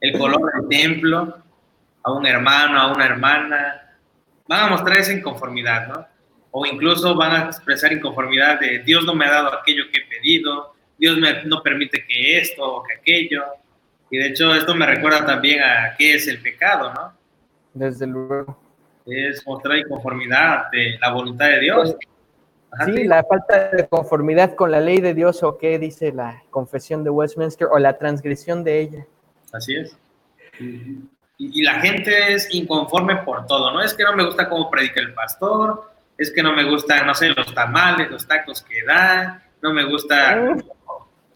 [0.00, 1.38] el, color del templo,
[2.02, 3.96] a un hermano, a una hermana,
[4.46, 6.06] van a mostrar esa inconformidad, ¿no?
[6.54, 10.06] O incluso van a expresar inconformidad de Dios no me ha dado aquello que he
[10.06, 13.42] pedido, Dios me, no permite que esto o que aquello.
[14.10, 17.12] Y de hecho esto me recuerda también a qué es el pecado, ¿no?
[17.72, 18.56] Desde luego.
[19.06, 21.96] Es mostrar inconformidad de la voluntad de Dios.
[22.70, 26.12] Ajá, sí, sí, la falta de conformidad con la ley de Dios o qué dice
[26.12, 29.06] la confesión de Westminster o la transgresión de ella.
[29.52, 29.96] Así es.
[30.60, 31.00] Y,
[31.38, 33.82] y, la gente es inconforme por todo, ¿no?
[33.82, 37.14] Es que no me gusta cómo predica el pastor, es que no me gustan, no
[37.14, 40.56] sé, los tamales, los tacos que da, no me gusta,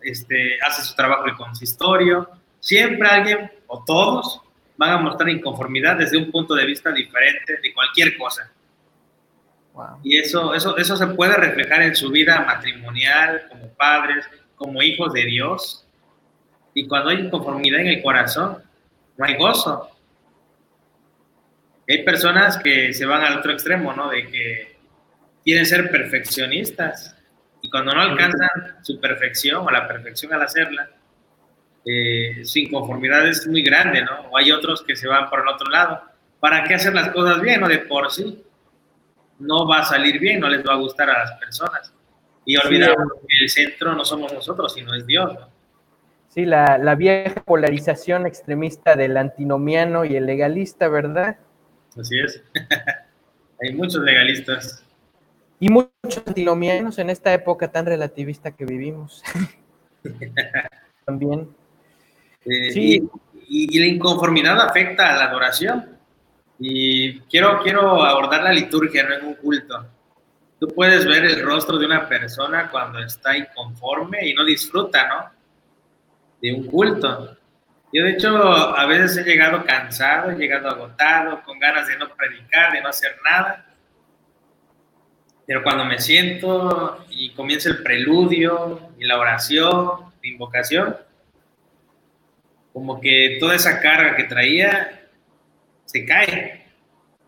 [0.01, 2.29] este, hace su trabajo el consistorio.
[2.61, 4.41] Siempre alguien o todos
[4.77, 8.53] van a mostrar inconformidad desde un punto de vista diferente de cualquier cosa.
[9.73, 10.01] Wow.
[10.03, 15.13] Y eso, eso, eso se puede reflejar en su vida matrimonial, como padres, como hijos
[15.13, 15.87] de Dios.
[16.75, 18.63] Y cuando hay inconformidad en el corazón,
[19.17, 19.91] no hay gozo.
[21.89, 24.11] Hay personas que se van al otro extremo, ¿no?
[24.11, 24.77] De que
[25.45, 27.17] quieren ser perfeccionistas
[27.63, 28.51] y cuando no alcanzan
[28.83, 30.91] su perfección o la perfección al hacerla,
[31.85, 34.29] eh, su inconformidad es muy grande, ¿no?
[34.31, 36.03] O hay otros que se van por el otro lado.
[36.41, 37.69] ¿Para qué hacer las cosas bien, no?
[37.69, 38.43] De por sí
[39.39, 41.93] no va a salir bien, no les va a gustar a las personas.
[42.45, 45.33] Y olvidamos sí, que el centro no somos nosotros, sino es Dios.
[45.35, 45.49] ¿no?
[46.29, 51.39] Sí, la, la, vieja polarización extremista del antinomiano y el legalista, ¿verdad?
[51.99, 52.43] Así es.
[53.61, 54.85] Hay muchos legalistas.
[55.59, 59.23] Y muchos antinomianos en esta época tan relativista que vivimos.
[61.07, 61.49] También.
[62.45, 63.09] Eh, sí.
[63.49, 65.97] Y, la inconformidad afecta a la adoración.
[66.59, 69.87] Y quiero, quiero abordar la liturgia, no en un culto.
[70.59, 75.31] Tú puedes ver el rostro de una persona cuando está inconforme y no disfruta, ¿no?
[76.41, 77.37] De un culto.
[77.93, 82.15] Yo de hecho a veces he llegado cansado, he llegado agotado, con ganas de no
[82.15, 83.65] predicar, de no hacer nada.
[85.47, 90.97] Pero cuando me siento y comienza el preludio y la oración, la invocación,
[92.73, 95.09] como que toda esa carga que traía
[95.85, 96.67] se cae.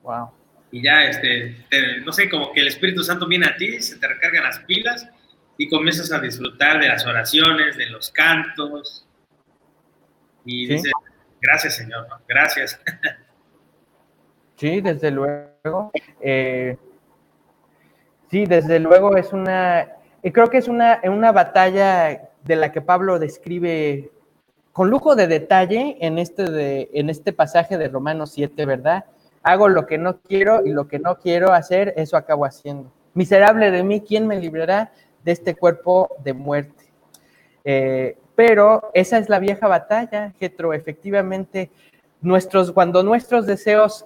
[0.03, 0.31] Wow.
[0.71, 1.57] Y ya, este,
[2.05, 5.09] no sé, como que el Espíritu Santo viene a ti, se te recargan las pilas
[5.57, 9.08] y comienzas a disfrutar de las oraciones, de los cantos.
[10.49, 10.93] Y dices,
[11.41, 12.81] gracias Señor, gracias.
[14.57, 15.93] Sí, desde luego.
[16.21, 16.77] Eh,
[18.31, 19.89] Sí, desde luego es una,
[20.23, 24.11] creo que es una, una batalla de la que Pablo describe
[24.73, 29.07] con lujo de detalle en este, de, en este pasaje de Romanos 7, ¿verdad?
[29.43, 32.93] Hago lo que no quiero y lo que no quiero hacer, eso acabo haciendo.
[33.15, 34.93] Miserable de mí, ¿quién me librará
[35.25, 36.85] de este cuerpo de muerte?
[37.65, 40.73] Eh, pero esa es la vieja batalla, Getro.
[40.73, 41.73] Efectivamente,
[42.21, 44.05] nuestros, cuando nuestros deseos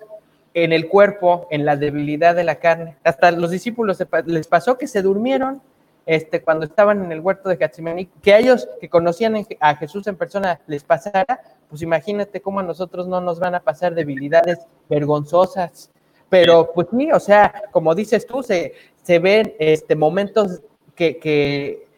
[0.54, 2.96] en el cuerpo, en la debilidad de la carne.
[3.04, 5.60] Hasta los discípulos les pasó que se durmieron
[6.06, 10.06] este, cuando estaban en el huerto de Getsemaní, que a ellos que conocían a Jesús
[10.06, 14.60] en persona les pasara, pues imagínate cómo a nosotros no nos van a pasar debilidades
[14.88, 15.90] vergonzosas.
[16.30, 18.72] Pero pues sí, o sea, como dices tú, se,
[19.02, 20.62] se ven este, momentos
[20.94, 21.91] que, que,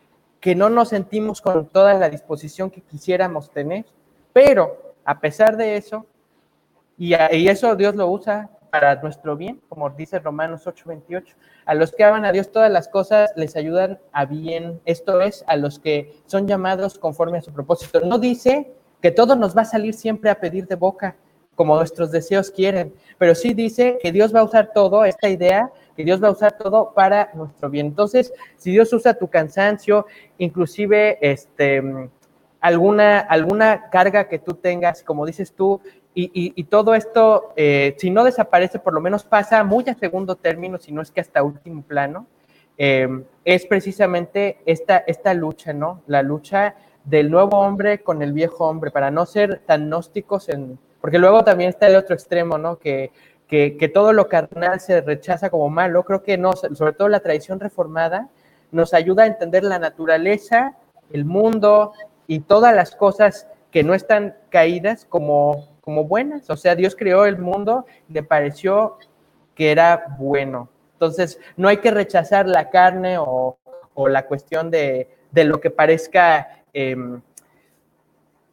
[0.45, 3.87] que no nos sentimos con toda la disposición que quisiéramos tener,
[4.35, 6.05] pero a pesar de eso,
[6.99, 11.35] y, eso Dios lo usa para nuestro bien, como dice Romanos 8:28.
[11.65, 15.45] A los que aman a Dios todas las cosas les ayudan a bien, esto es,
[15.47, 18.01] a los que son llamados conforme a su propósito.
[18.01, 18.71] No dice
[19.01, 21.17] que todo nos va a salir siempre a pedir de boca,
[21.55, 25.71] como nuestros deseos quieren, pero sí dice que Dios va a usar todo, esta idea,
[25.97, 27.87] que Dios va a usar todo para nuestro bien.
[27.87, 30.07] Entonces, si Dios usa tu cansancio,
[30.39, 31.83] inclusive este,
[32.61, 35.81] alguna, alguna carga que tú tengas, como dices tú,
[36.17, 40.79] y, todo esto, eh, si no desaparece, por lo menos pasa muy a segundo término,
[40.79, 42.29] si no es que hasta último plano,
[42.79, 43.09] eh,
[43.45, 46.03] es precisamente esta, esta lucha, ¿no?
[46.07, 50.79] La lucha del nuevo hombre con el viejo hombre, para no ser tan gnósticos, en,
[51.05, 52.79] porque luego también está el otro extremo, ¿no?
[52.79, 53.13] Que,
[53.47, 56.03] que, que todo lo carnal se rechaza como malo.
[56.05, 58.31] Creo que no, sobre todo la tradición reformada,
[58.73, 60.77] nos ayuda a entender la naturaleza,
[61.13, 61.93] el mundo
[62.27, 66.49] y todas las cosas que no están caídas como como buenas.
[66.49, 68.97] O sea, Dios creó el mundo y le pareció
[69.55, 70.71] que era bueno.
[70.95, 73.59] Entonces, no hay que rechazar la carne o,
[74.09, 77.21] la cuestión de, lo que parezca em,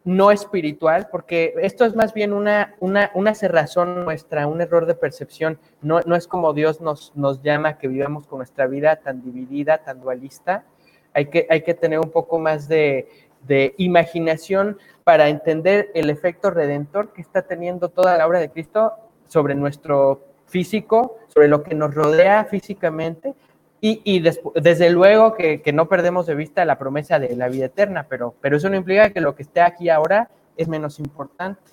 [0.04, 5.60] no espiritual, porque esto es más bien una, una, cerrazón nuestra, un error de percepción.
[5.82, 9.80] No, no es como Dios nos, nos llama que vivamos con nuestra vida tan dividida,
[9.80, 10.66] tan dualista.
[11.14, 13.08] Hay que, hay que tener un poco más de,
[13.48, 18.94] de imaginación para entender el efecto redentor que está teniendo toda la obra de Cristo
[19.28, 23.36] sobre nuestro físico, sobre lo que nos rodea físicamente
[23.84, 28.36] y, desde luego que, no perdemos de vista la promesa de la vida eterna, pero,
[28.40, 31.72] pero eso no implica que lo que esté aquí ahora es menos importante.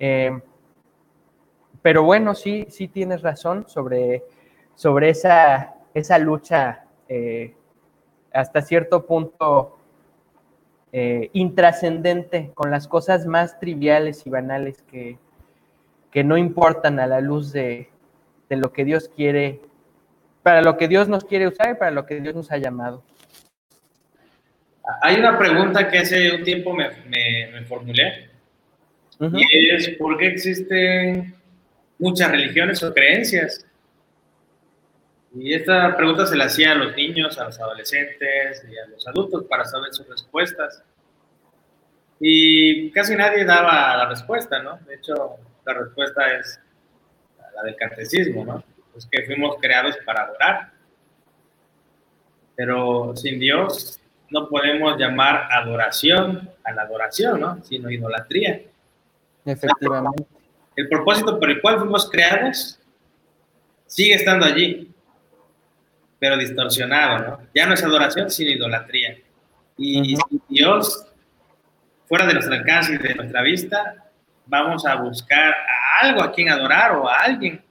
[0.00, 0.36] Eh,
[1.80, 4.24] pero bueno, sí, sí tienes razón sobre,
[4.74, 7.54] sobre esa, esa lucha eh,
[8.32, 9.78] hasta cierto punto
[10.90, 15.18] eh, intrascendente, con las cosas más triviales y banales que,
[16.10, 17.90] que no importan a la luz de,
[18.48, 19.60] de, lo que Dios quiere,
[20.42, 23.02] para lo que Dios nos quiere usar y para lo que Dios nos ha llamado.
[25.02, 28.30] Hay una pregunta que hace un tiempo me, me, formulé,
[29.20, 31.34] y es, ¿por qué existen
[31.98, 33.66] muchas religiones o creencias?
[35.34, 39.06] Y esta pregunta se la hacía a los niños, a los adolescentes y a los
[39.06, 40.82] adultos para saber sus respuestas.
[42.18, 44.78] Y casi nadie daba la respuesta, ¿no?
[44.86, 45.36] De hecho,
[45.66, 46.60] la respuesta es
[47.54, 48.64] la del catecismo, ¿no?
[48.98, 50.72] Es que fuimos creados para adorar.
[52.56, 57.62] Pero sin Dios no podemos llamar adoración a la adoración, ¿no?
[57.64, 58.62] Sino idolatría.
[59.44, 60.26] Efectivamente.
[60.76, 62.78] El propósito por el cual fuimos creados
[63.86, 64.92] sigue estando allí
[66.18, 67.40] pero distorsionado, ¿no?
[67.54, 69.18] Ya no es adoración, sino idolatría.
[69.76, 71.06] Y si Dios
[72.08, 74.10] fuera de nuestro alcance y de nuestra vista,
[74.46, 77.62] vamos a buscar a algo a quien adorar o a alguien.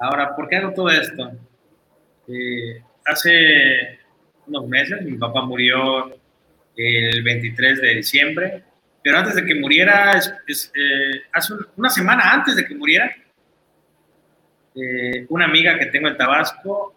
[0.00, 1.30] Ahora, ¿por qué hago todo esto?
[2.26, 3.98] Eh, hace
[4.46, 6.10] unos meses mi papá murió
[6.74, 8.64] el 23 de diciembre,
[9.04, 13.14] pero antes de que muriera, eh, hace una semana antes de que muriera,
[14.74, 16.94] eh, una amiga que tengo en Tabasco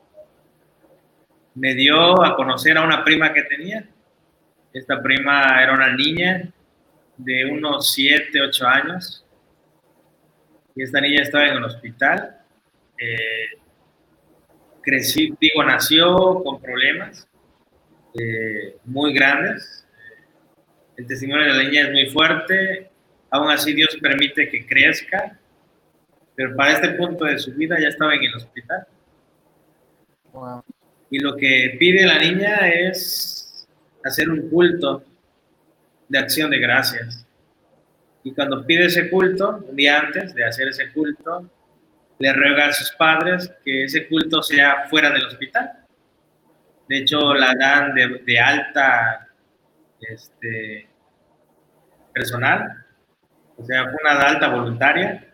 [1.56, 3.86] me dio a conocer a una prima que tenía.
[4.72, 6.50] Esta prima era una niña
[7.18, 9.26] de unos 7, 8 años.
[10.74, 12.43] Y esta niña estaba en el hospital.
[13.04, 13.60] Eh,
[14.82, 17.28] crecí, digo, nació con problemas
[18.14, 19.86] eh, muy grandes.
[20.96, 22.90] El testimonio de la niña es muy fuerte.
[23.30, 25.38] Aún así Dios permite que crezca.
[26.36, 28.88] Pero para este punto de su vida ya estaba en el hospital.
[31.10, 33.68] Y lo que pide la niña es
[34.04, 35.04] hacer un culto
[36.08, 37.26] de acción de gracias.
[38.24, 41.50] Y cuando pide ese culto, un día antes de hacer ese culto,
[42.20, 45.84] le ruega a sus padres que ese culto sea fuera del hospital.
[46.88, 49.28] De hecho, la dan de, alta
[50.00, 50.88] este,
[52.14, 52.86] personal,
[53.58, 55.28] o sea, una alta voluntaria.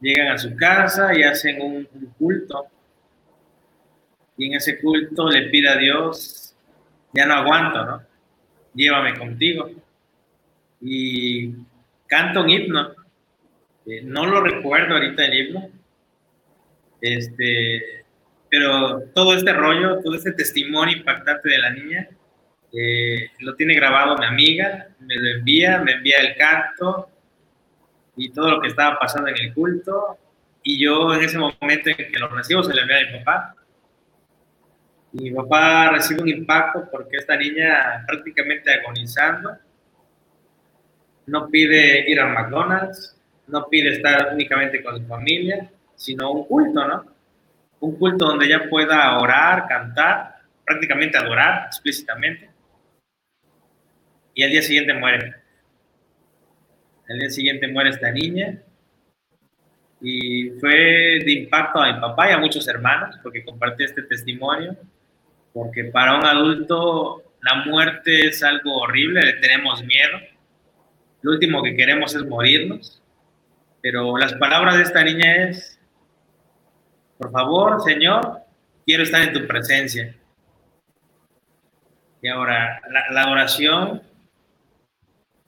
[0.00, 1.88] Llegan a su casa y hacen un,
[2.18, 2.66] culto.
[4.36, 6.54] Y en ese culto le pide a Dios,
[7.14, 8.02] ya no aguanto, ¿no?
[8.74, 9.70] Llévame contigo
[10.80, 11.54] y
[12.06, 12.94] canto un himno.
[13.86, 15.70] Eh, no lo recuerdo ahorita el himno,
[17.14, 18.04] este,
[18.50, 22.08] pero todo este rollo, todo este testimonio impactante de la niña,
[22.72, 27.08] eh, lo tiene grabado mi amiga, me lo envía, me envía el canto
[28.16, 30.18] y todo lo que estaba pasando en el culto.
[30.62, 33.54] Y yo en ese momento en que lo recibo se lo envía a mi papá.
[35.12, 39.56] Y mi papá recibe un impacto porque esta niña prácticamente agonizando
[41.26, 46.86] no pide ir a McDonald's, no pide estar únicamente con su familia, sino un culto,
[46.86, 47.04] ¿no?
[47.80, 52.50] Un culto donde ella pueda orar, cantar, prácticamente adorar explícitamente.
[54.34, 55.34] Y al día siguiente muere.
[57.08, 58.62] Al día siguiente muere esta niña.
[60.00, 60.74] Y fue
[61.24, 64.76] de impacto a mi papá y a muchos hermanos, porque compartí este testimonio.
[65.52, 70.18] Porque para un adulto la muerte es algo horrible, le tenemos miedo
[71.26, 73.02] lo último que queremos es morirnos.
[73.82, 75.75] Pero las palabras de esta niña es,
[77.18, 78.40] por favor, Señor,
[78.84, 80.14] quiero estar en tu presencia.
[82.22, 84.02] Y ahora, la, oración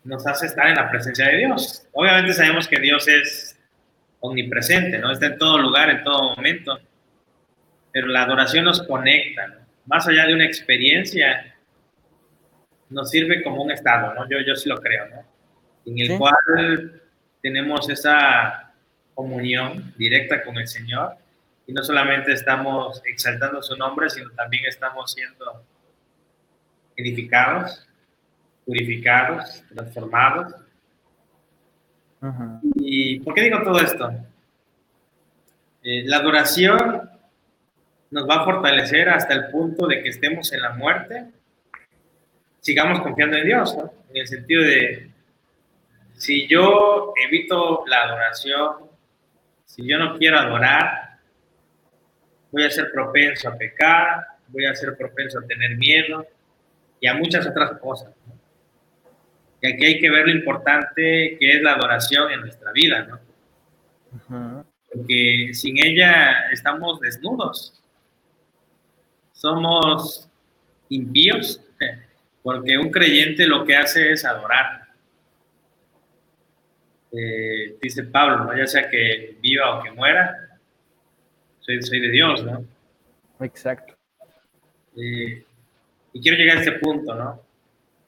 [0.04, 1.86] nos hace estar en la presencia de Dios.
[1.92, 3.58] Obviamente sabemos que Dios es
[4.20, 5.10] omnipresente, ¿no?
[5.10, 6.78] Está en todo lugar, en todo momento.
[7.92, 11.54] Pero la adoración nos conecta, Más allá de una experiencia,
[12.90, 14.28] nos sirve como un estado, ¿no?
[14.28, 15.38] Yo, yo sí lo creo, ¿no?
[15.88, 17.02] en el cual
[17.42, 18.72] tenemos esa
[19.14, 21.16] comunión directa con el Señor
[21.68, 25.62] y no solamente estamos exaltando su nombre, sino también estamos siendo
[26.96, 27.86] edificados,
[28.64, 30.54] purificados, transformados.
[32.76, 34.10] ¿Y por qué digo todo esto?
[35.82, 37.10] Eh, la adoración
[38.12, 41.26] nos va a fortalecer hasta el punto de que estemos en la muerte,
[42.60, 43.76] sigamos confiando en Dios,
[44.08, 45.10] en el sentido de
[46.14, 48.88] si yo evito la adoración,
[49.66, 51.07] si yo no quiero adorar,
[52.50, 56.26] voy a ser propenso a pecar, voy a ser propenso a tener miedo
[57.00, 58.10] y a muchas otras cosas.
[59.60, 64.64] Y aquí hay que ver lo importante que es la adoración en nuestra vida, ¿no?
[64.92, 67.82] Porque sin ella estamos desnudos.
[69.32, 70.28] Somos
[70.88, 71.60] impíos,
[72.42, 74.86] porque un creyente lo que hace es adorar.
[77.12, 80.47] Eh, dice Pablo, ya sea que viva o que muera,
[81.68, 82.64] soy, soy de Dios, ¿no?
[83.40, 83.94] Exacto.
[84.96, 85.44] Eh,
[86.12, 87.42] y quiero llegar a este punto, ¿no?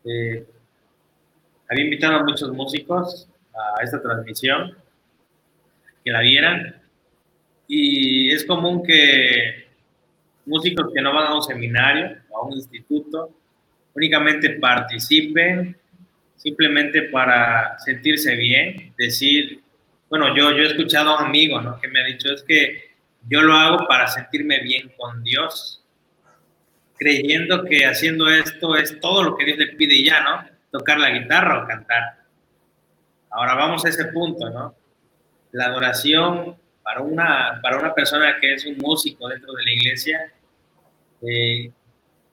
[0.05, 0.47] Eh,
[1.69, 4.75] había invitado a muchos músicos a esta transmisión,
[6.03, 6.81] que la vieran,
[7.69, 9.69] y es común que
[10.47, 13.31] músicos que no van a un seminario o a un instituto
[13.95, 15.77] únicamente participen
[16.37, 19.61] simplemente para sentirse bien, decir,
[20.09, 21.79] bueno, yo, yo he escuchado a un amigo ¿no?
[21.79, 22.89] que me ha dicho, es que
[23.29, 25.85] yo lo hago para sentirme bien con Dios,
[26.99, 30.45] creyendo que haciendo esto es todo lo que Dios le pide ya, ¿no?
[30.71, 32.21] Tocar la guitarra o cantar.
[33.31, 34.75] Ahora vamos a ese punto, ¿no?
[35.53, 40.33] La adoración para una, para una persona que es un músico dentro de la iglesia,
[41.23, 41.71] eh,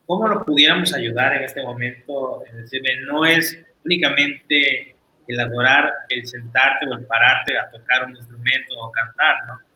[0.06, 2.44] ¿cómo lo pudiéramos ayudar en este momento?
[2.46, 4.96] Es decir, no es únicamente
[5.28, 9.67] el adorar, el sentarte o el pararte a tocar un instrumento o cantar, ¿no?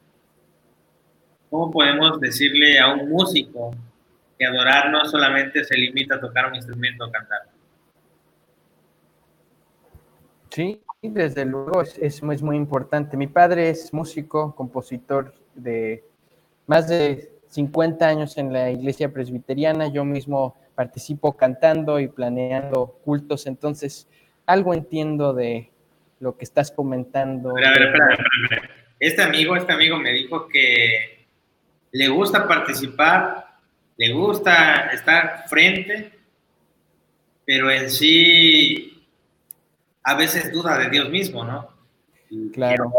[1.52, 3.76] ¿Cómo podemos decirle a un músico
[4.39, 7.39] que adorar no solamente se limita a tocar un instrumento o cantar?
[10.49, 13.18] Sí, desde luego es, es, muy importante.
[13.18, 16.06] Mi padre es músico, compositor de
[16.68, 19.91] más de 50 años en la iglesia presbiteriana.
[19.91, 24.08] Yo mismo participo cantando y planeando cultos, entonces
[24.45, 25.70] algo entiendo de
[26.22, 27.49] lo que estás comentando.
[27.49, 28.70] A ver, espera, espera,
[29.02, 31.20] Este amigo, este amigo me dijo que
[31.91, 33.57] le gusta participar,
[33.97, 36.11] le gusta estar frente,
[37.45, 39.07] pero en sí
[40.03, 41.69] a veces duda de Dios mismo, ¿no?
[42.53, 42.91] claro.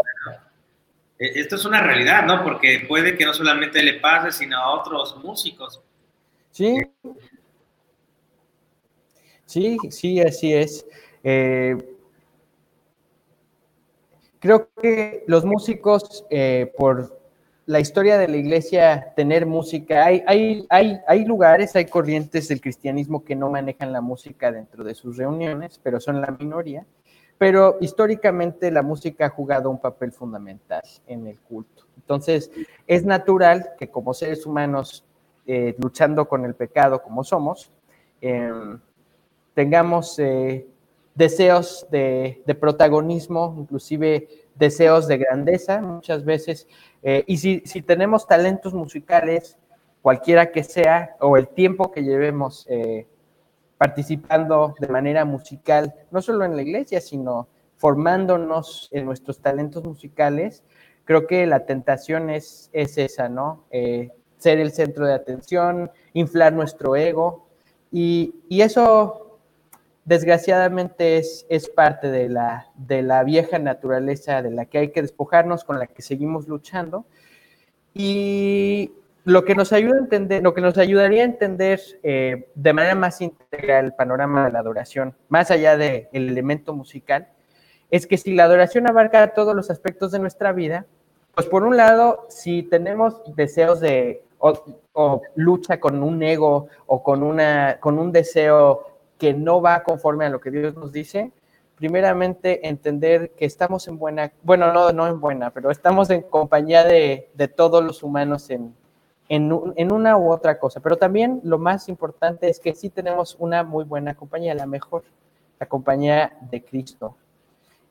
[1.19, 2.43] E, esto es una realidad, ¿no?
[2.43, 5.81] Porque puede que no solamente le pase, sino a otros músicos.
[6.51, 6.77] Sí.
[9.45, 10.85] Sí, sí, así es.
[11.23, 11.77] Eh,
[14.39, 17.22] creo que los músicos, eh, por
[17.65, 22.59] la historia de la iglesia, tener música, hay, hay, hay, hay lugares, hay corrientes del
[22.59, 26.85] cristianismo que no manejan la música dentro de sus reuniones, pero son la minoría.
[27.37, 31.85] Pero históricamente la música ha jugado un papel fundamental en el culto.
[31.97, 32.51] Entonces,
[32.85, 35.05] es natural que como seres humanos,
[35.45, 37.71] eh, luchando con el pecado como somos,
[38.21, 38.79] em,
[39.53, 40.67] tengamos eh,
[41.15, 46.67] deseos de, protagonismo, inclusive deseos de grandeza muchas veces.
[47.01, 49.57] Eh, y si, si, tenemos talentos musicales,
[50.01, 53.07] cualquiera que sea, o el tiempo que llevemos eh,
[53.77, 57.47] participando de manera musical, no solo en la iglesia, sino
[57.77, 60.63] formándonos en nuestros talentos musicales,
[61.05, 63.65] creo que la tentación es, es esa, ¿no?
[63.71, 67.47] Eh, ser el centro de atención, inflar nuestro ego.
[67.91, 69.22] Y, y eso
[70.05, 75.01] desgraciadamente es, es parte de la, de la vieja naturaleza de la que hay que
[75.01, 77.05] despojarnos, con la que seguimos luchando.
[77.93, 78.91] Y
[79.23, 82.95] lo que nos ayuda a entender, lo que nos ayudaría a entender eh, de manera
[82.95, 87.29] más integral el panorama de la adoración, más allá del elemento musical,
[87.89, 90.85] es que si la adoración abarca todos los aspectos de nuestra vida,
[91.35, 94.53] pues por un lado, si tenemos deseos de o,
[94.91, 98.92] o lucha con un ego o con, una, con un deseo
[99.23, 101.31] que no va conforme a lo que Dios nos dice,
[101.77, 106.83] primeramente entender que estamos en buena, bueno, no, no en buena, pero estamos en compañía
[106.83, 108.75] de, de todos los humanos en,
[109.29, 110.81] en, una u otra cosa.
[110.81, 115.05] Pero también lo más importante es que sí tenemos una muy buena compañía, la mejor,
[115.57, 117.15] la compañía de Cristo.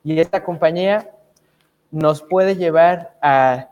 [0.03, 1.09] Y esta compañía
[1.89, 3.69] nos puede llevar a,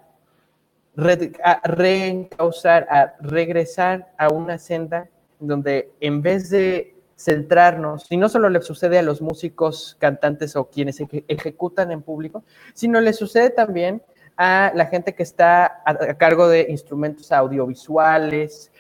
[1.43, 5.09] a reencauzar, a regresar a una senda
[5.39, 10.69] donde en vez de centrarnos, y no solo le sucede a los músicos, cantantes o
[10.69, 12.43] quienes ejecutan en público,
[12.73, 14.01] sino le sucede también
[14.37, 18.71] a la gente que está a, cargo de instrumentos audiovisuales.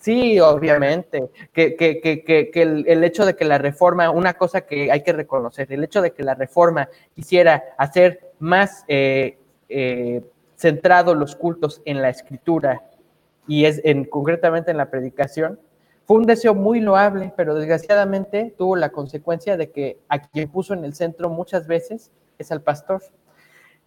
[0.00, 4.62] sí, obviamente, que, que, que, que el, el, hecho de que la reforma, una cosa
[4.62, 9.38] que hay que reconocer, el hecho de que la reforma quisiera hacer más eh,
[9.68, 10.22] eh,
[10.56, 12.82] centrado los cultos en la escritura
[13.46, 15.58] y es en, concretamente en la predicación,
[16.14, 20.84] un deseo muy loable, pero desgraciadamente tuvo la consecuencia de que a quien puso en
[20.84, 23.02] el centro muchas veces es al pastor.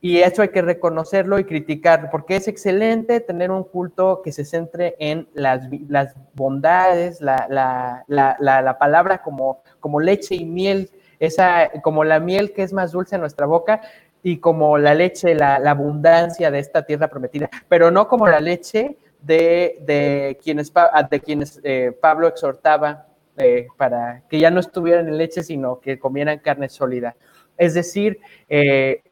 [0.01, 4.45] Y eso hay que reconocerlo y criticarlo, porque es excelente tener un culto que se
[4.45, 10.91] centre en las, las bondades, la, la, la, la, palabra como, como leche y miel,
[11.19, 13.81] esa, como la miel que es más dulce en nuestra boca
[14.21, 18.97] y como la leche, la, abundancia de esta tierra prometida, pero no como la leche
[19.25, 20.71] de, quienes,
[21.09, 23.07] de quienes eh, Pablo exhortaba
[23.37, 27.15] eh, para que ya no estuvieran en leche, sino que comieran carne sólida.
[27.57, 28.19] Es decir,
[28.49, 29.03] eh,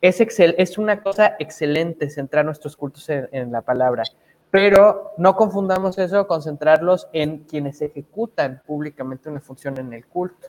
[0.00, 4.04] es, excel, es una cosa excelente centrar nuestros cultos en, la palabra,
[4.50, 10.48] pero no confundamos eso con centrarlos en quienes ejecutan públicamente una función en el culto.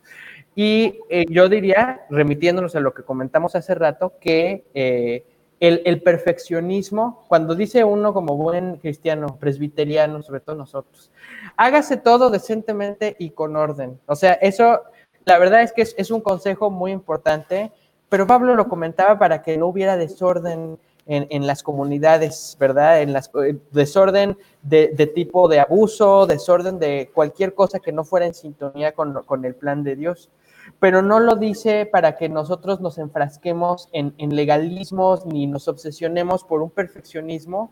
[0.56, 1.00] Y
[1.30, 5.24] yo diría, remitiéndonos a lo que comentamos hace rato, que
[5.62, 11.12] el, perfeccionismo, cuando dice uno como buen cristiano, presbiteriano, sobre todo nosotros,
[11.56, 14.00] hágase todo decentemente y con orden.
[14.08, 14.82] O sea, eso,
[15.24, 17.72] la verdad es que es, un consejo muy importante,
[18.10, 23.02] pero Pablo lo comentaba para que no hubiera desorden en, las comunidades, ¿verdad?
[23.02, 28.26] En las, eh, desorden de, tipo de abuso, desorden de cualquier cosa que no fuera
[28.26, 30.32] en sintonía con, con el plan de Dios
[30.80, 36.62] pero no lo dice para que nosotros nos enfrasquemos en, legalismos ni nos obsesionemos por
[36.62, 37.72] un perfeccionismo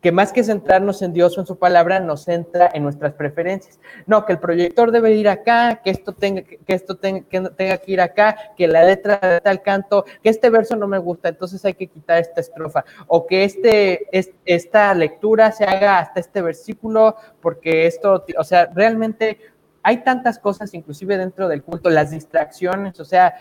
[0.00, 3.78] que más que centrarnos en Dios o en su palabra, nos centra en nuestras preferencias.
[4.06, 7.76] No, que el proyector debe ir acá, que esto tenga que, esto tenga, que, tenga
[7.76, 11.28] que ir acá, que la letra de tal canto, que este verso no me gusta,
[11.28, 14.08] entonces hay que quitar esta estrofa, o que este,
[14.46, 19.38] esta lectura se haga hasta este versículo, porque esto, o sea, realmente
[19.82, 23.34] hay tantas cosas, inclusive dentro del culto, las distracciones, o sea,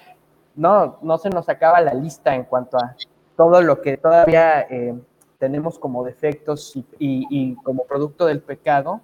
[0.55, 2.95] no, no se nos acaba la lista en cuanto a
[3.35, 4.61] todo lo que todavía...
[4.61, 4.95] Eh,
[5.39, 9.01] tenemos como defectos y, como producto del pecado,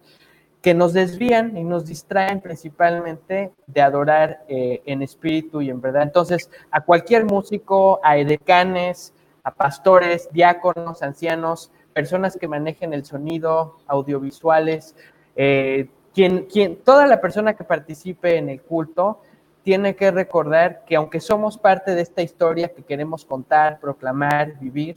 [0.61, 6.03] que nos desvían y nos distraen principalmente de adorar eh, en espíritu y en verdad.
[6.03, 9.13] Entonces, a cualquier músico, a edecanes,
[9.43, 14.95] a pastores, diáconos, ancianos, personas que manejen el sonido, audiovisuales,
[15.35, 19.19] eh, quien, quien, toda la persona que participe en el culto
[19.63, 24.95] tiene que recordar que aunque somos parte de esta historia que queremos contar, proclamar, vivir,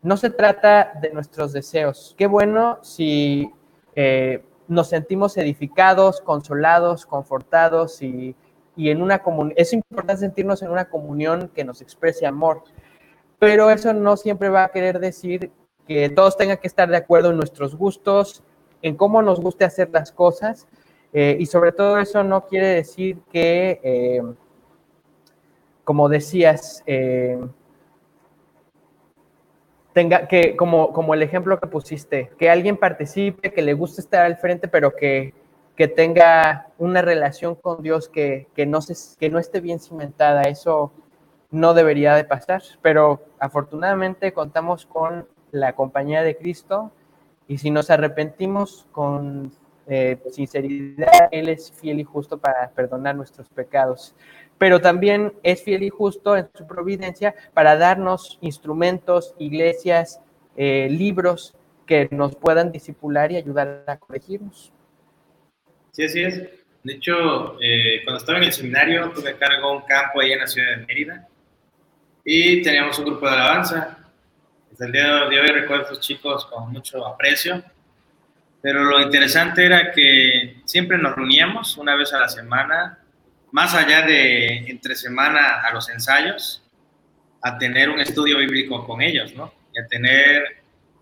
[0.00, 2.14] no se trata de nuestros deseos.
[2.16, 3.50] Qué bueno si
[3.94, 8.34] eh, nos sentimos edificados, consolados, confortados y,
[8.76, 9.54] en una comunión.
[9.58, 12.62] Es importante sentirnos en una comunión que nos exprese amor,
[13.38, 15.52] pero eso no siempre va a querer decir
[15.86, 18.42] que todos tengan que estar de acuerdo en nuestros gustos,
[18.84, 20.68] en cómo nos guste hacer las cosas,
[21.12, 24.22] eh, y sobre todo eso no quiere decir que, eh,
[25.84, 26.84] como decías,
[29.94, 34.26] tenga que, como, como el ejemplo que pusiste, que alguien participe, que le guste estar
[34.26, 35.32] al frente, pero que,
[35.76, 40.42] que tenga una relación con Dios que, que, no se, que no esté bien cimentada.
[40.42, 40.92] Eso
[41.50, 46.90] no debería de pasar, pero afortunadamente contamos con la compañía de Cristo
[47.48, 49.52] y si nos arrepentimos con
[49.86, 54.14] eh, sinceridad, Él es fiel y justo para perdonar nuestros pecados
[54.58, 60.20] pero también es fiel y justo en su providencia para darnos instrumentos, iglesias,
[60.56, 61.54] eh, libros
[61.86, 64.72] que nos puedan disipular y ayudar a corregirnos.
[65.92, 66.38] Sí, así es.
[66.82, 70.46] De hecho, eh, cuando estaba en el seminario, tuve cargo un campo ahí en la
[70.46, 71.28] ciudad de Mérida
[72.24, 73.98] y teníamos un grupo de alabanza.
[74.74, 77.62] Desde el día de hoy recuerdo a estos chicos con mucho aprecio,
[78.60, 82.98] pero lo interesante era que siempre nos reuníamos una vez a la semana
[83.52, 86.60] más allá de entre semana a los ensayos,
[87.40, 89.54] a tener un estudio bíblico con ellos, ¿no?
[89.72, 90.42] Y a tener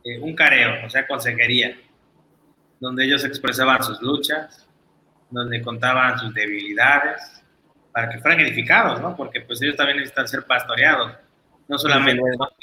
[0.05, 1.75] eh, un careo, o sea, consejería,
[2.79, 4.69] donde ellos expresaban sus luchas,
[5.31, 7.43] donde contaban sus debilidades,
[7.91, 9.17] para que fueran edificados, ¿no?
[9.17, 11.15] Porque pues ellos también necesitan ser pastoreados.
[11.69, 12.21] No solamente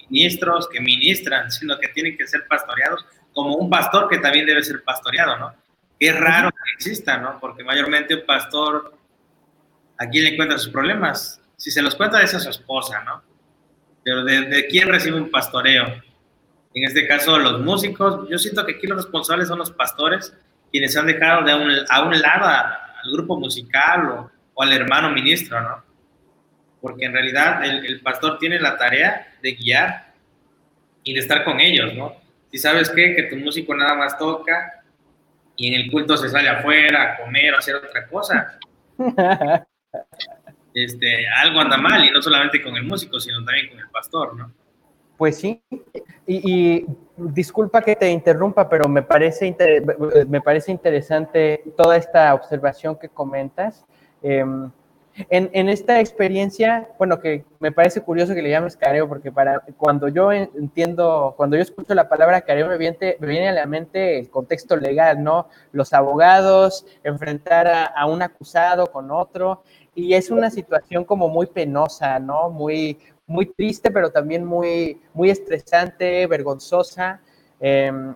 [0.10, 4.64] ministros que ministran, sino que tienen que ser pastoreados como un pastor que también debe
[4.64, 5.54] ser pastoreado, ¿no?
[6.00, 7.40] Es raro que exista, ¿no?
[7.40, 9.00] Porque mayormente un pastor
[10.00, 11.42] ¿a quién le cuenta sus problemas?
[11.58, 13.22] Si se los cuenta es a su esposa, ¿no?
[14.04, 15.86] Pero ¿de, quién recibe un pastoreo?
[16.74, 20.34] En este caso, los músicos, yo siento que aquí los responsables son los pastores,
[20.72, 21.52] quienes han dejado de
[21.90, 25.84] a un lado al grupo musical o, al hermano ministro, ¿no?
[26.82, 30.14] Porque en realidad el, el, pastor tiene la tarea de guiar
[31.04, 32.16] y de estar con ellos, ¿no?
[32.52, 34.84] Si sabes qué, que tu músico nada más toca
[35.56, 38.60] y en el culto se sale afuera a comer o a hacer otra cosa,
[40.74, 44.36] este, algo anda mal, y no solamente con el músico, sino también con el pastor,
[44.36, 44.52] ¿no?
[45.18, 45.62] Pues sí,
[46.26, 46.86] y,
[47.18, 49.54] disculpa que te interrumpa, pero me parece,
[50.30, 53.86] me parece interesante toda esta observación que comentas.
[54.22, 54.72] Em,
[55.30, 60.08] en, esta experiencia, bueno, que me parece curioso que le llames careo, porque para cuando
[60.08, 64.20] yo entiendo, cuando yo escucho la palabra careo, me viene, me viene a la mente
[64.20, 65.48] el contexto legal, ¿no?
[65.72, 69.64] Los abogados, enfrentar a un acusado con otro,
[69.94, 72.50] y es una situación como muy penosa, ¿no?
[72.50, 72.98] Muy,
[73.28, 77.22] muy triste, pero también muy, muy estresante, vergonzosa.
[77.60, 78.16] Em,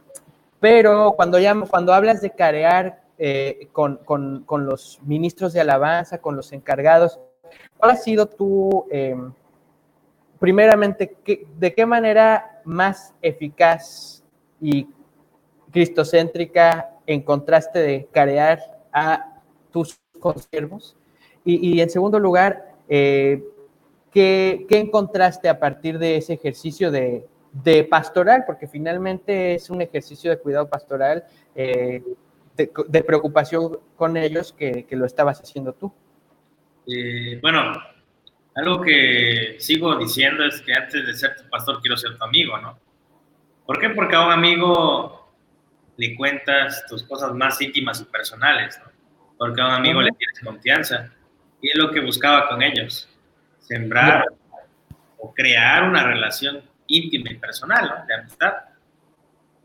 [0.60, 6.20] pero cuando, ya, cuando hablas de carear eh, con, con, con, los ministros de alabanza,
[6.20, 7.20] con los encargados,
[7.78, 9.32] ¿cuál ha sido tu, em,
[10.40, 11.16] primeramente,
[11.60, 14.24] de qué manera más eficaz
[14.60, 14.88] y
[15.72, 18.60] cristocéntrica encontraste de carear
[18.92, 19.42] a
[19.72, 20.98] tus consiervos?
[21.46, 23.44] Y, en segundo lugar, eh,
[24.12, 27.28] ¿qué, encontraste a partir de ese ejercicio de,
[27.92, 28.44] pastoral?
[28.48, 31.26] Porque finalmente es un ejercicio de cuidado pastoral,
[32.56, 35.94] de, preocupación con ellos que, lo estabas haciendo tú.
[36.88, 37.74] Eh, bueno,
[38.56, 42.58] algo que sigo diciendo es que antes de ser tu pastor quiero ser tu amigo,
[42.60, 42.78] ¿no?
[43.66, 43.90] ¿Por qué?
[43.90, 45.32] Porque a un amigo
[45.98, 48.92] le cuentas tus cosas más íntimas y personales, ¿no?
[49.38, 51.12] Porque a un amigo le tienes confianza
[51.62, 53.10] y es lo que buscaba con ellos,
[53.60, 54.26] sembrar
[55.18, 58.54] o crear una relación íntima y personal, de amistad.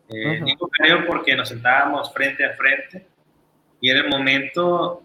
[0.08, 3.06] Eh, Digo careo porque nos sentábamos frente a frente
[3.80, 5.02] y era el momento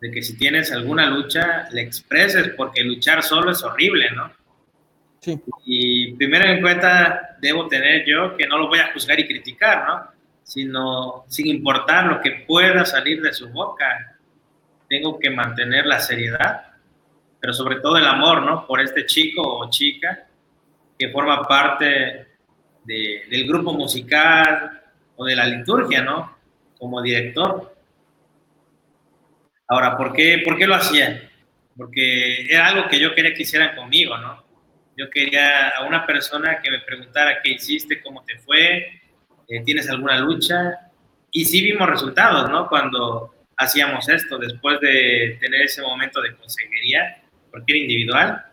[0.00, 4.32] de que si tienes alguna lucha, le expreses, porque luchar solo es horrible, ¿no?
[5.20, 5.40] Sí.
[5.66, 9.86] Y primero en cuenta debo tener yo que no lo voy a juzgar y criticar,
[9.86, 10.08] ¿no?
[10.44, 14.16] Sino sin importar lo que pueda salir de su boca,
[14.88, 16.62] tengo que mantener la seriedad,
[17.40, 18.66] pero sobre todo el amor, ¿no?
[18.66, 20.26] Por este chico o chica
[20.96, 22.27] que forma parte
[22.88, 24.82] del grupo musical
[25.16, 26.36] o de la liturgia, ¿no?
[26.78, 27.76] Como director.
[29.68, 31.30] Ahora, ¿por qué, ¿por qué lo hacía?
[31.76, 34.42] Porque era algo que yo quería que hicieran conmigo, ¿no?
[34.96, 39.00] Yo quería a una persona que me preguntara qué hiciste, cómo te fue,
[39.48, 40.90] eh, tienes alguna lucha.
[41.30, 42.68] Y sí vimos resultados, ¿no?
[42.68, 48.44] Cuando hacíamos esto, después de tener ese momento de consejería, porque era individual,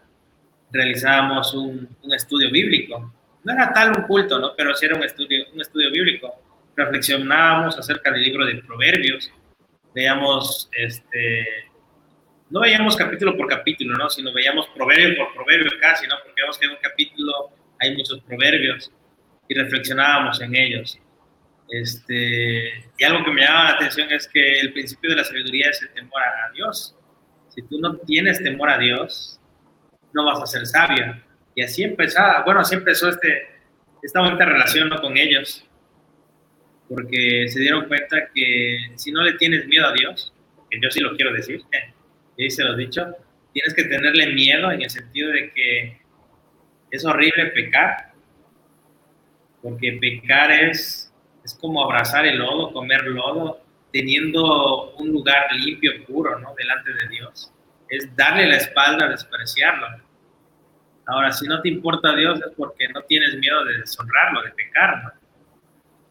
[0.71, 3.13] realizábamos un, un, estudio bíblico.
[3.45, 4.53] No era tal un culto, ¿no?
[4.57, 6.33] Pero sí era un estudio, un estudio bíblico.
[6.75, 9.31] Reflexionábamos acerca del libro de Proverbios,
[9.93, 11.69] veíamos, este,
[12.49, 14.09] no veíamos capítulo por capítulo, ¿no?
[14.09, 16.15] Sino veíamos proverbio por proverbio casi, ¿no?
[16.23, 18.91] Porque vemos que en un capítulo hay muchos proverbios
[19.47, 20.99] y reflexionábamos en ellos.
[21.69, 25.69] Este, y algo que me llama la atención es que el principio de la sabiduría
[25.69, 26.95] es el temor a Dios.
[27.49, 29.39] Si tú no tienes temor a Dios,
[30.13, 31.21] no vas a ser sabio.
[31.55, 33.47] Y así empezaba, bueno, así empezó este,
[34.03, 35.01] esta bonita relación ¿no?
[35.01, 35.65] con ellos,
[36.89, 40.33] porque se dieron cuenta que si no le tienes miedo a Dios,
[40.69, 41.61] que yo sí lo quiero decir,
[42.37, 43.05] y se lo he dicho,
[43.53, 46.01] tienes que tenerle miedo en el sentido de que
[46.91, 48.11] es horrible pecar,
[49.61, 51.05] porque pecar es
[51.45, 53.61] es como abrazar el lodo, comer lodo,
[53.93, 56.55] teniendo un lugar limpio, puro, ¿no?
[56.55, 57.51] Delante de Dios.
[57.87, 59.87] Es darle la espalda, despreciarlo.
[61.07, 65.03] Ahora, si no te importa Dios es porque no tienes miedo de deshonrarlo, de pecar,
[65.03, 65.11] ¿no?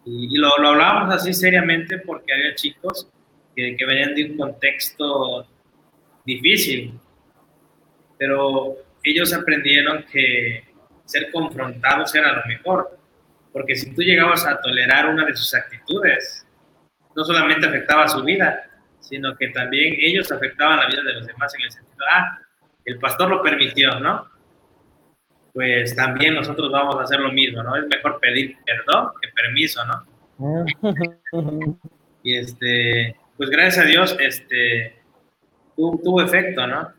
[0.06, 3.08] Y, lo, lo hablábamos así seriamente porque había chicos
[3.56, 5.46] que, que venían de un contexto
[6.24, 6.98] difícil,
[8.18, 10.64] pero ellos aprendieron que
[11.06, 12.98] ser confrontados era lo mejor
[13.54, 16.44] porque si tú llegabas a tolerar una de sus actitudes,
[17.14, 18.68] no solamente afectaba su vida,
[18.98, 22.40] sino que también ellos afectaban la vida de los demás en el sentido, ah,
[22.84, 24.28] el pastor lo permitió, ¿no?
[25.54, 27.76] Pues también nosotros vamos a hacer lo mismo, ¿no?
[27.76, 30.66] Es mejor pedir perdón que permiso, ¿no?
[32.22, 35.00] y este, pues gracias a Dios, este,
[35.76, 36.92] tuvo, tuvo efecto, ¿no?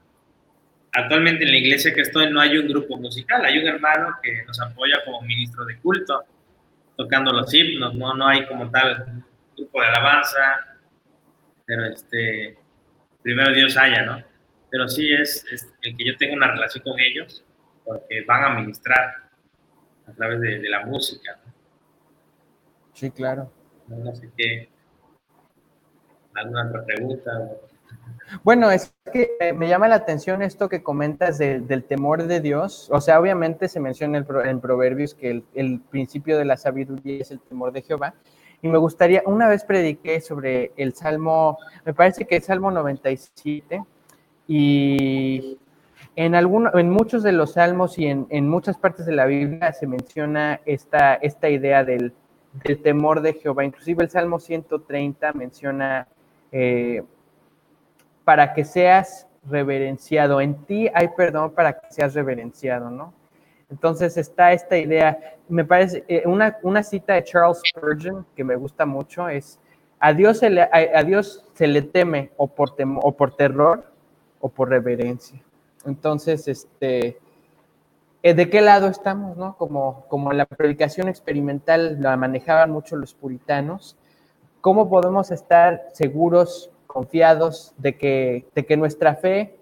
[0.94, 4.44] Actualmente en la iglesia que estoy no hay un grupo musical, hay un hermano que
[4.48, 6.24] nos apoya como ministro de culto
[6.96, 9.24] tocando los himnos, no, no hay como tal
[9.56, 10.78] grupo de alabanza,
[11.66, 12.58] pero este,
[13.22, 14.24] primero Dios haya, ¿no?
[14.70, 15.46] Pero sí es,
[15.82, 17.44] el que yo tenga una relación con ellos,
[17.86, 19.26] porque van a ministrar
[20.08, 21.40] a través de, la música.
[22.94, 23.52] Sí, claro.
[23.88, 24.70] No, sé qué.
[26.34, 27.32] ¿Alguna otra pregunta?
[28.44, 32.90] Bueno, es que eh, me llama la atención esto que comentas del temor de Dios.
[32.92, 37.40] O sea, obviamente se menciona en, Proverbios que el, principio de la sabiduría es el
[37.40, 38.16] temor de Jehová.
[38.62, 43.84] Y me gustaría, una vez prediqué sobre el Salmo, me parece que el Salmo 97,
[44.48, 45.60] y
[46.16, 50.62] en, en muchos de los salmos y en, muchas partes de la Biblia se menciona
[50.66, 52.14] esta, esta idea del,
[52.84, 53.66] temor de Jehová.
[53.66, 56.08] Inclusive el Salmo 130 menciona...
[56.52, 57.04] Eh,
[58.26, 60.42] para que seas reverenciado.
[60.42, 63.14] En ti hay perdón para que seas reverenciado, ¿no?
[63.70, 65.18] Entonces está esta idea,
[65.48, 69.60] me parece, eh, una, una cita de Charles Spurgeon que me gusta mucho es,
[70.00, 73.86] a Dios se le, a, Dios se le teme o por, o por terror
[74.40, 75.42] o por reverencia.
[75.86, 77.20] Entonces, este,
[78.24, 79.56] eh, ¿de qué lado estamos, no?
[79.58, 83.98] Como, como la predicación experimental la manejaban mucho los puritanos,
[84.62, 89.58] ¿cómo podemos estar seguros confiados de que, de que nuestra fe,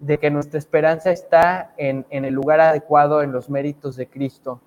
[0.00, 4.60] de que nuestra esperanza está en, el lugar adecuado, en los méritos de Cristo.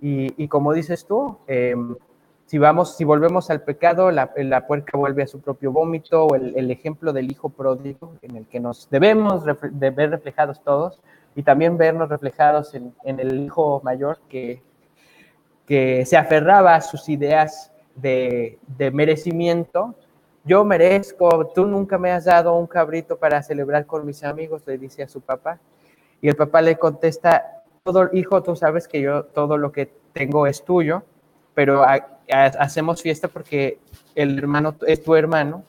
[0.00, 1.94] Y, como dices tú, em,
[2.50, 6.34] si vamos, si volvemos al pecado, la, la puerca vuelve a su propio vómito, o
[6.34, 11.00] el, ejemplo del hijo pródigo, en el que nos debemos de ver reflejados todos,
[11.36, 14.64] y también vernos reflejados en, el hijo mayor que,
[15.64, 19.94] que se aferraba a sus ideas de, de merecimiento
[20.44, 24.76] yo merezco, tú nunca me has dado un cabrito para celebrar con mis amigos, le
[24.76, 25.60] dice a su papá.
[26.20, 30.48] Y el papá le contesta, todo hijo, tú sabes que yo todo lo que tengo
[30.48, 31.04] es tuyo,
[31.54, 31.84] pero
[32.32, 33.78] hacemos fiesta porque
[34.14, 35.64] el hermano es tu hermano,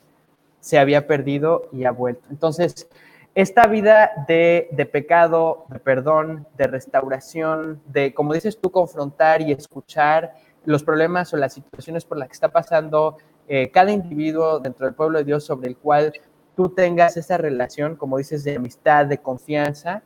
[0.60, 2.28] se había perdido y ha vuelto.
[2.30, 2.88] Entonces,
[3.34, 9.52] esta vida de, de, pecado, de perdón, de restauración, de, como dices tú, confrontar y
[9.52, 10.34] escuchar
[10.66, 13.18] los problemas o las situaciones por las que está pasando
[13.48, 16.14] eh, cada individuo dentro del pueblo de Dios sobre el cual
[16.56, 20.04] tú tengas esa relación, como dices, de amistad, de confianza,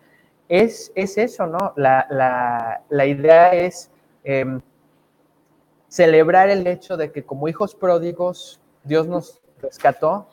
[0.47, 1.73] es, es eso, ¿no?
[1.75, 3.89] La, idea es
[4.23, 4.61] em,
[5.87, 10.27] celebrar el hecho de que como hijos pródigos Dios nos rescató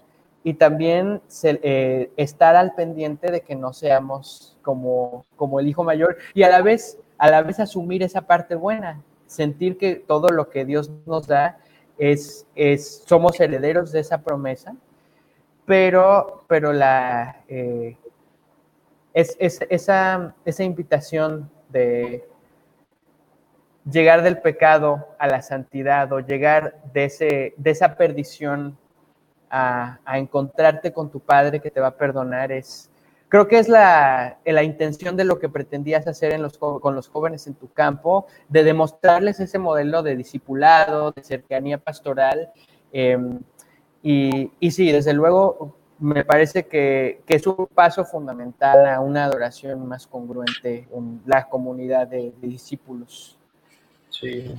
[0.45, 6.17] y también eh, estar al pendiente de que no seamos como, como el hijo mayor
[6.35, 10.51] y a la vez a la vez asumir esa parte buena, sentir que todo lo
[10.51, 11.57] que Dios nos da
[11.97, 14.75] es, es somos herederos de esa promesa,
[15.65, 17.97] pero, pero la, eh,
[19.15, 22.29] es, esa, esa invitación de
[23.91, 28.77] llegar del pecado a la santidad o llegar de, ese, de esa perdición
[29.51, 32.91] a, encontrarte con tu Padre que te va a perdonar es,
[33.29, 37.09] creo que es la, la intención de lo que pretendías hacer en los, con los
[37.09, 42.51] jóvenes en tu campo, de demostrarles ese modelo de discipulado, de cercanía pastoral.
[42.93, 43.41] Em,
[44.03, 49.87] y, y sí, desde luego, me parece que, es un paso fundamental a una adoración
[49.87, 53.39] más congruente en la comunidad de, discípulos.
[54.13, 54.55] Sí.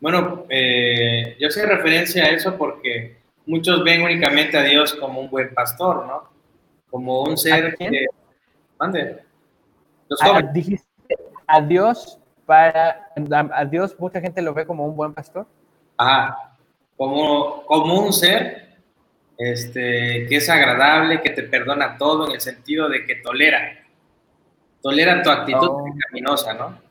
[0.00, 3.16] Bueno, eh, yo hacía referencia a eso porque
[3.46, 6.28] muchos ven únicamente a Dios como un buen pastor, ¿no?
[6.90, 8.06] Como un ser que...
[8.78, 9.20] ¿Mande?
[10.20, 10.86] Ah, dijiste
[11.46, 13.08] a Dios para...
[13.52, 15.46] A Dios mucha gente lo ve como un buen pastor.
[15.96, 16.56] Ajá.
[16.96, 18.76] Como, como un ser
[19.38, 23.84] este, que es agradable, que te perdona todo en el sentido de que tolera,
[24.82, 25.84] tolera tu actitud oh.
[25.84, 26.83] pecaminosa, ¿no?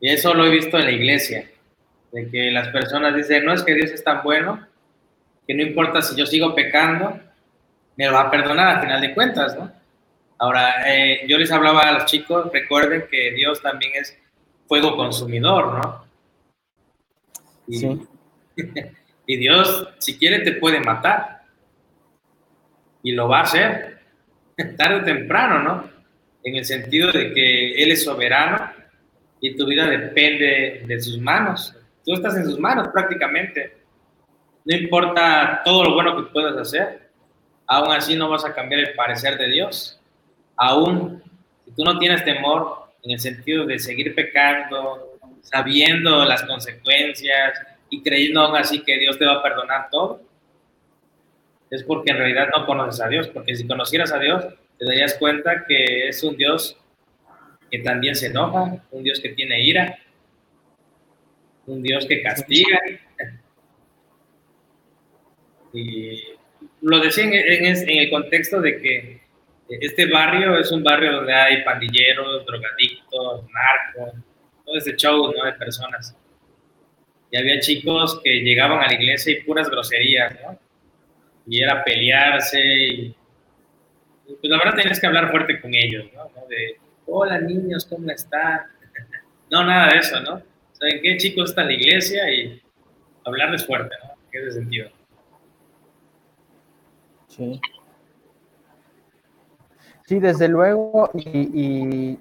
[0.00, 1.50] Y eso lo he visto en la iglesia,
[2.12, 4.66] de que las personas dicen, no es que Dios es tan bueno,
[5.46, 7.18] que no importa si yo sigo pecando,
[7.96, 9.72] me lo va a perdonar al final de cuentas, ¿no?
[10.38, 14.16] Ahora, eh, yo les hablaba a los chicos, recuerden que Dios también es
[14.68, 16.04] fuego consumidor, ¿no?
[17.68, 18.06] sí.
[19.26, 21.42] y Dios, si quiere, te puede matar
[23.02, 23.98] y lo va a hacer
[24.76, 25.90] tarde o temprano, ¿no?
[26.44, 28.77] En el sentido de que Él es soberano
[29.40, 31.74] y tu vida depende de sus manos.
[32.04, 33.76] Tú estás en sus manos prácticamente.
[34.64, 37.10] No importa todo lo bueno que puedas hacer,
[37.66, 40.00] aún así no vas a cambiar el parecer de Dios.
[40.56, 41.22] Aún
[41.64, 47.60] si tú no tienes temor en el sentido de seguir pecando, sabiendo las consecuencias
[47.90, 50.22] y creyendo aún así que Dios te va a perdonar todo,
[51.70, 54.44] es porque en realidad no conoces a Dios, porque si conocieras a Dios,
[54.78, 56.76] te darías cuenta que es un Dios
[57.70, 59.98] que también se enoja, un Dios que tiene ira,
[61.66, 62.80] un Dios que castiga.
[65.72, 66.22] Y
[66.80, 69.20] lo decía en, el contexto de que
[69.68, 74.14] este barrio es un barrio donde hay pandilleros, drogadictos, narcos,
[74.64, 76.16] todo ese show de personas.
[77.30, 80.58] Y había chicos que llegaban a la iglesia y puras groserías, ¿no?
[81.48, 82.60] y era pelearse.
[82.60, 83.16] Y,
[84.26, 86.30] pues la verdad tenías que hablar fuerte con ellos, ¿no?
[87.08, 88.60] Hola niños, ¿cómo están?
[89.50, 90.42] no, nada de eso, ¿no?
[90.72, 91.16] ¿Saben qué?
[91.16, 92.62] Chicos, está la iglesia y
[93.24, 94.12] hablarles fuerte, ¿no?
[94.30, 94.88] ¿Qué de sentido?
[97.26, 97.60] Sí.
[100.06, 102.18] Sí, desde luego, y,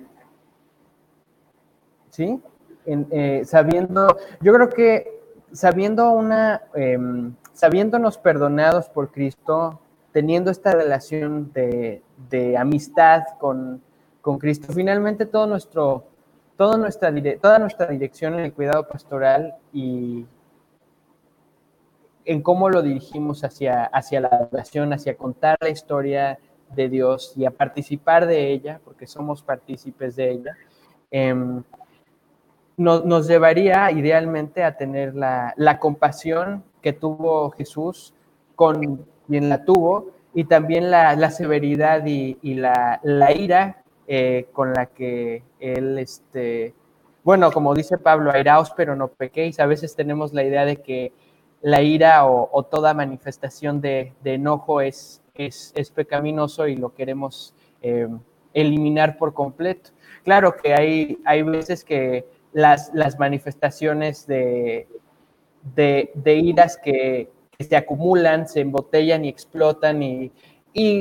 [2.10, 2.42] sí,
[2.86, 5.22] eh, sabiendo, yo creo que
[5.54, 9.80] sabiendo una, em, sabiéndonos perdonados por Cristo,
[10.12, 12.02] teniendo esta relación de,
[12.58, 13.82] amistad con,
[14.38, 16.04] Cristo, finalmente todo nuestro,
[16.58, 20.26] toda nuestra dirección en el cuidado pastoral y
[22.26, 26.38] en cómo lo dirigimos hacia, hacia la adoración, hacia contar la historia
[26.76, 30.58] de Dios y a participar de ella, porque somos partícipes de ella,
[31.10, 31.64] em,
[32.76, 38.14] nos, llevaría idealmente a tener la, la compasión que tuvo Jesús
[38.56, 43.00] con quien la tuvo y también la, severidad y, la,
[43.36, 46.74] ira eh, con la que él, este,
[47.24, 49.60] bueno, como dice Pablo, airaos pero no pequéis.
[49.60, 51.12] A veces tenemos la idea de que
[51.62, 58.08] la ira o, toda manifestación de, enojo es, es, pecaminoso y lo queremos eh,
[58.54, 59.92] eliminar por completo.
[60.24, 64.88] Claro que hay, hay veces que las, las manifestaciones de,
[65.76, 67.30] de, iras que,
[67.60, 70.32] se acumulan, se embotellan y explotan y,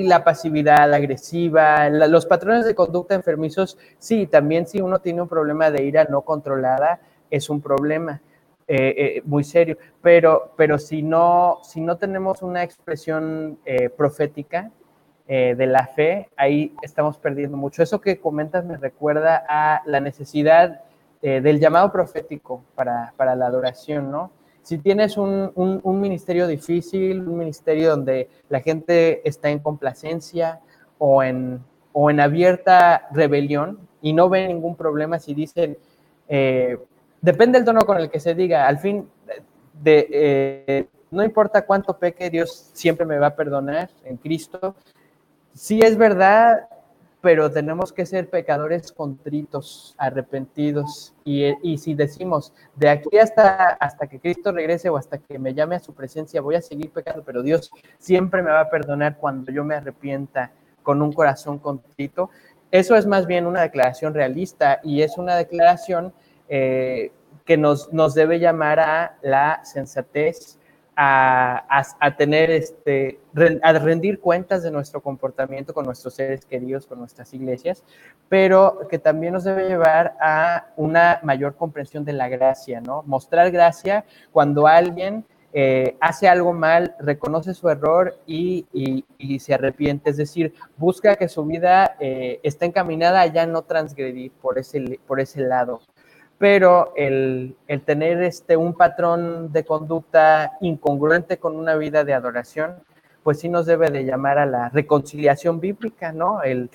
[0.04, 5.70] la pasividad agresiva, los patrones de conducta enfermizos, sí, también si uno tiene un problema
[5.70, 7.00] de ira no controlada,
[7.30, 8.20] es un problema
[8.68, 14.70] eh, eh, muy serio, pero, pero si, no, si no tenemos una expresión eh, profética
[15.28, 17.82] de la fe, ahí estamos perdiendo mucho.
[17.82, 20.84] Eso que comentas me recuerda a la necesidad
[21.22, 24.30] eh, del llamado profético para, la adoración, ¿no?
[24.66, 25.52] Si tienes un,
[26.00, 30.58] ministerio difícil, un ministerio donde la gente está en complacencia
[30.98, 31.62] o en,
[31.92, 35.78] o en abierta rebelión y no ven ningún problema si dicen,
[36.26, 36.78] eh,
[37.20, 39.08] depende del tono con el que se diga, al fin,
[39.84, 44.74] eh, no importa cuánto peque, Dios siempre me va a perdonar en Cristo.
[45.54, 46.68] Sí es verdad,
[47.26, 51.12] pero tenemos que ser pecadores contritos, arrepentidos.
[51.24, 55.74] Y, si decimos, de aquí hasta, hasta que Cristo regrese o hasta que me llame
[55.74, 59.50] a su presencia, voy a seguir pecando, pero Dios siempre me va a perdonar cuando
[59.50, 60.52] yo me arrepienta
[60.84, 62.30] con un corazón contrito.
[62.70, 66.14] Eso es más bien una declaración realista y es una declaración
[66.48, 67.10] eh,
[67.44, 70.60] que nos, nos debe llamar a la sensatez,
[70.96, 73.20] a, tener este,
[73.62, 77.84] a rendir cuentas de nuestro comportamiento con nuestros seres queridos, con nuestras iglesias,
[78.28, 83.02] pero que también nos debe llevar a una mayor comprensión de la gracia, ¿no?
[83.06, 88.66] Mostrar gracia cuando alguien eh, hace algo mal, reconoce su error y,
[89.38, 94.32] se arrepiente, es decir, busca que su vida eh, esté encaminada a ya no transgredir
[94.32, 95.80] por ese, por ese lado
[96.38, 102.74] pero el, tener este, un patrón de conducta incongruente con una vida de adoración,
[103.22, 106.42] pues sí nos debe de llamar a la reconciliación bíblica, ¿no?
[106.42, 106.70] El,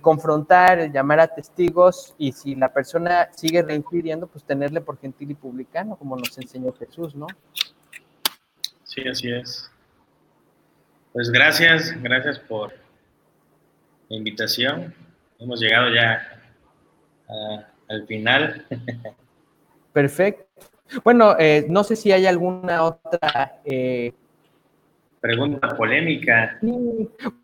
[0.00, 5.30] confrontar, el llamar a testigos y si la persona sigue reincidiendo, pues tenerle por gentil
[5.30, 7.26] y publicano, como nos enseñó Jesús, ¿no?
[8.82, 9.70] Sí, así es.
[11.12, 12.72] Pues gracias, gracias por
[14.08, 14.94] la invitación.
[15.38, 16.20] Hemos llegado ya
[17.28, 18.66] a al final.
[19.92, 20.44] Perfecto.
[21.02, 23.60] Bueno, eh, no sé si hay alguna otra...
[23.64, 24.12] Eh,
[25.20, 26.58] Pregunta polémica.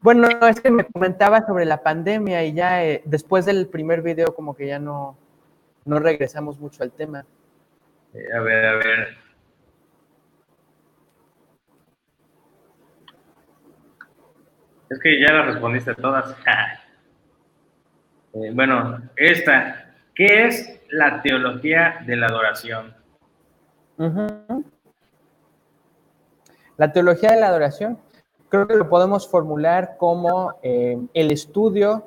[0.00, 4.34] Bueno, es que me comentaba sobre la pandemia y ya eh, después del primer video
[4.34, 5.18] como que ya no,
[5.84, 7.24] no regresamos mucho al tema.
[8.14, 9.22] a ver, a ver.
[14.90, 16.36] Es que ya la respondiste todas.
[18.52, 19.81] bueno, esta,
[20.14, 22.94] ¿Qué es la teología de la adoración?
[26.76, 27.98] La teología de la adoración
[28.50, 32.06] creo que lo podemos formular como eh, el estudio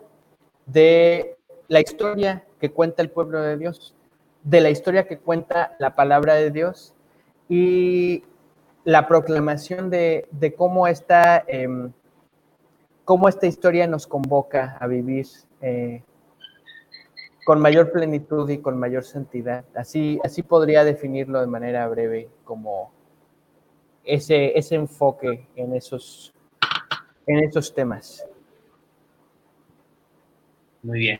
[0.67, 1.37] de
[1.67, 3.95] la historia que cuenta el pueblo de Dios,
[4.43, 6.93] de la historia que cuenta la palabra de Dios
[7.49, 8.23] y
[8.83, 11.91] la proclamación de, cómo, esta, em,
[13.03, 15.25] cómo esta historia nos convoca a vivir
[15.61, 16.03] eh,
[17.45, 19.65] con mayor plenitud y con mayor santidad.
[19.75, 22.91] Así, así podría definirlo de manera breve como
[24.03, 26.33] ese, ese enfoque en esos,
[27.27, 28.25] en esos temas.
[30.81, 31.19] Muy bien.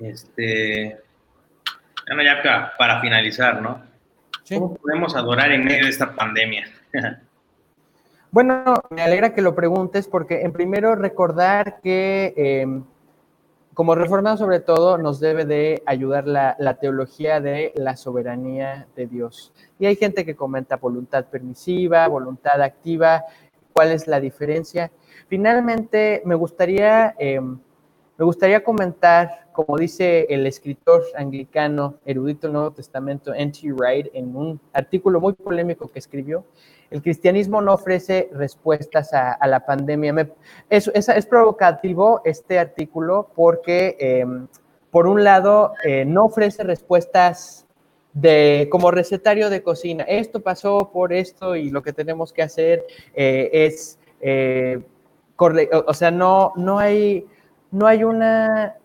[0.00, 0.98] Este,
[2.08, 3.80] bueno, ya para, finalizar, ¿no?
[4.48, 6.66] ¿Cómo podemos adorar en medio de esta pandemia?
[8.32, 12.84] bueno, me alegra que lo preguntes porque en primero recordar que em,
[13.74, 19.52] como reforma sobre todo nos debe de ayudar la, teología de la soberanía de Dios.
[19.78, 23.24] Y hay gente que comenta voluntad permisiva, voluntad activa,
[23.72, 24.90] cuál es la diferencia.
[25.28, 27.40] Finalmente, me gustaría, eh,
[28.16, 33.72] me gustaría comentar, como dice el escritor anglicano erudito del Nuevo Testamento, N.T.
[33.72, 36.44] Wright, en un artículo muy polémico que escribió,
[36.90, 40.28] el cristianismo no ofrece respuestas a, la pandemia.
[40.70, 44.46] es, provocativo este artículo porque, em,
[44.92, 47.66] por un lado, eh, no ofrece respuestas
[48.12, 50.04] de, como recetario de cocina.
[50.04, 54.80] Esto pasó por esto y lo que tenemos que hacer eh, es, eh,
[55.36, 57.26] o sea, no, no, hay,
[57.74, 58.76] no hay una...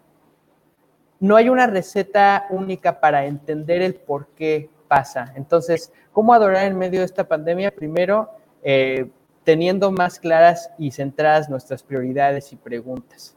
[1.22, 5.34] No hay una receta única para entender el por qué pasa.
[5.36, 7.72] Entonces, ¿cómo adorar en medio de esta pandemia?
[7.72, 8.30] Primero,
[8.64, 9.10] eh,
[9.44, 13.36] teniendo más claras y centradas nuestras prioridades y preguntas.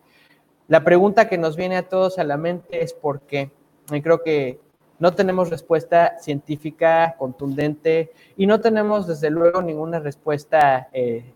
[0.69, 3.51] La pregunta que nos viene a todos a la mente es ¿por qué?
[3.91, 4.61] Y creo que
[5.01, 11.35] no tenemos respuesta científica contundente y no tenemos desde luego ninguna respuesta eh,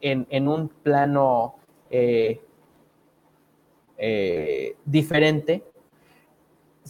[0.00, 1.54] en, un plano
[1.90, 2.40] eh,
[4.84, 5.62] diferente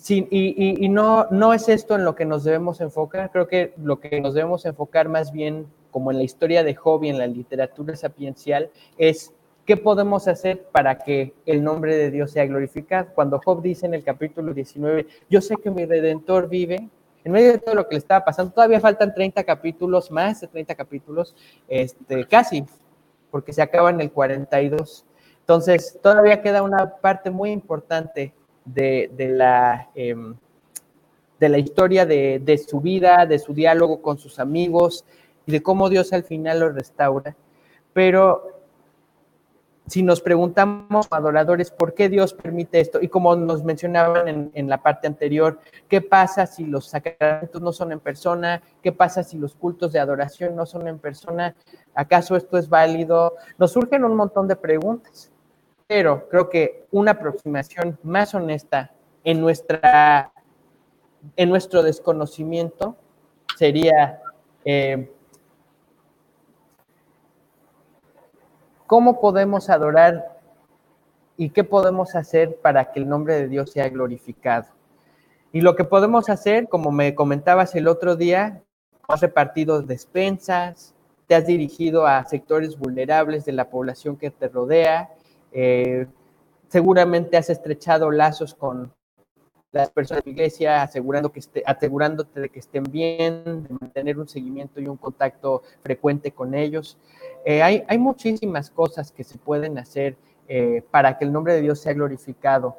[0.08, 4.20] y, no, no es esto en lo que nos debemos enfocar, creo que lo que
[4.20, 7.96] nos debemos enfocar más bien, como en la historia de Job y en la literatura
[7.96, 9.32] sapiencial, es
[9.64, 13.08] qué podemos hacer para que el nombre de Dios sea glorificado.
[13.14, 16.88] Cuando Job dice en el capítulo 19, yo sé que mi redentor vive,
[17.24, 20.46] en medio de todo lo que le estaba pasando, todavía faltan 30 capítulos, más de
[20.46, 21.34] 30 capítulos,
[21.66, 22.64] este, casi,
[23.30, 25.04] porque se acaba en el 42.
[25.46, 30.34] Entonces, todavía queda una parte muy importante de, la, em,
[31.38, 35.04] la historia de, de su vida, de su diálogo con sus amigos
[35.46, 37.36] y de cómo Dios al final lo restaura.
[37.92, 38.56] Pero
[39.86, 42.98] si nos preguntamos, adoradores, ¿por qué Dios permite esto?
[43.00, 47.92] Y como nos mencionaban en, la parte anterior, ¿qué pasa si los sacramentos no son
[47.92, 48.62] en persona?
[48.82, 51.54] ¿Qué pasa si los cultos de adoración no son en persona?
[51.94, 53.34] ¿Acaso esto es válido?
[53.58, 55.30] Nos surgen un montón de preguntas,
[55.86, 58.92] pero creo que una aproximación más honesta
[59.24, 60.32] en, nuestra,
[61.36, 62.96] en nuestro desconocimiento
[63.56, 64.20] sería...
[64.64, 65.12] Eh,
[68.86, 70.38] ¿Cómo podemos adorar
[71.36, 74.66] y qué podemos hacer para que el nombre de Dios sea glorificado?
[75.52, 78.62] Y lo que podemos hacer, como me comentabas el otro día,
[79.08, 80.94] has repartido despensas,
[81.26, 85.15] te has dirigido a sectores vulnerables de la población que te rodea,
[85.58, 86.06] eh,
[86.68, 88.92] seguramente has estrechado lazos con
[89.72, 94.18] las personas de la iglesia, asegurando que esté, asegurándote de que estén bien, de mantener
[94.18, 96.98] un seguimiento y un contacto frecuente con ellos.
[97.46, 101.62] Eh, hay, hay, muchísimas cosas que se pueden hacer eh, para que el nombre de
[101.62, 102.76] Dios sea glorificado.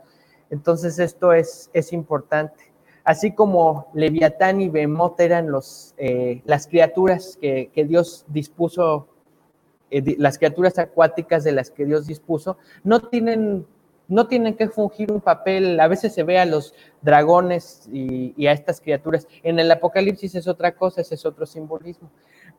[0.52, 2.72] Entonces esto es, es importante.
[3.04, 5.96] Así como Leviatán y Bemot eran los,
[6.46, 9.08] las criaturas que, que Dios dispuso,
[9.90, 13.66] las criaturas acuáticas de las que Dios dispuso, no tienen
[14.08, 18.52] no tienen que fungir un papel, a veces se ve a los dragones y, a
[18.52, 19.28] estas criaturas.
[19.44, 22.10] En el Apocalipsis es otra cosa, ese es otro simbolismo.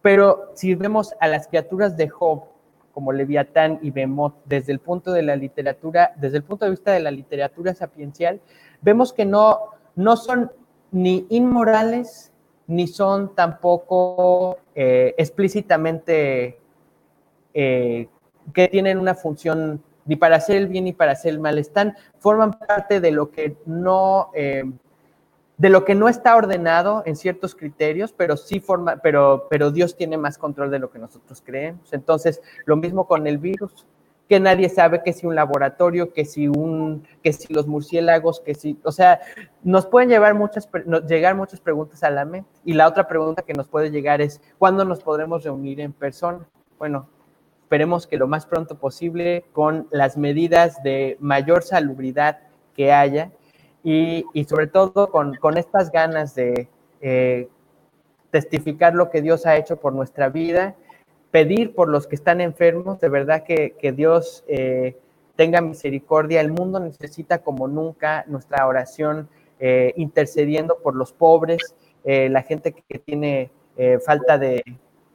[0.03, 2.45] Pero si vemos a las criaturas de Job,
[2.93, 6.93] como Leviatán y Bemot, desde el punto de la literatura, desde el punto de vista
[6.93, 8.41] de la literatura sapiencial,
[8.83, 9.61] vemos que no,
[9.95, 10.53] no son
[10.91, 12.33] ni inmorales,
[12.67, 16.58] ni son tampoco eh, explícitamente
[17.55, 18.09] eh,
[18.55, 21.59] que tienen una función ni para hacer el bien ni para hacer el mal.
[21.59, 24.65] Están, forman parte de lo que no, eh,
[25.59, 29.97] de lo que no está ordenado en ciertos criterios, pero sí forma, pero, pero Dios
[29.97, 31.93] tiene más control de lo que nosotros creemos.
[31.93, 33.87] Entonces, lo mismo con el virus,
[34.29, 38.55] que nadie sabe que si un laboratorio, que si un, que si los murciélagos, que
[38.55, 39.21] si, o sea,
[39.63, 40.69] nos pueden llevar muchas,
[41.07, 42.49] llegar muchas preguntas a la mente.
[42.65, 46.47] Y la otra pregunta que nos puede llegar es, ¿cuándo nos podremos reunir en persona?
[46.79, 47.09] Bueno,
[47.69, 52.39] Esperemos que lo más pronto posible con las medidas de mayor salubridad
[52.75, 53.31] que haya
[53.85, 56.71] y, sobre todo con, estas ganas de
[57.03, 57.47] eh,
[58.31, 60.77] testificar lo que Dios ha hecho por nuestra vida,
[61.31, 64.97] pedir por los que están enfermos, de verdad que, Dios eh,
[65.37, 66.41] tenga misericordia.
[66.41, 69.29] El mundo necesita como nunca nuestra oración
[69.61, 73.51] eh, intercediendo por los pobres, la gente que tiene
[74.03, 74.65] falta de,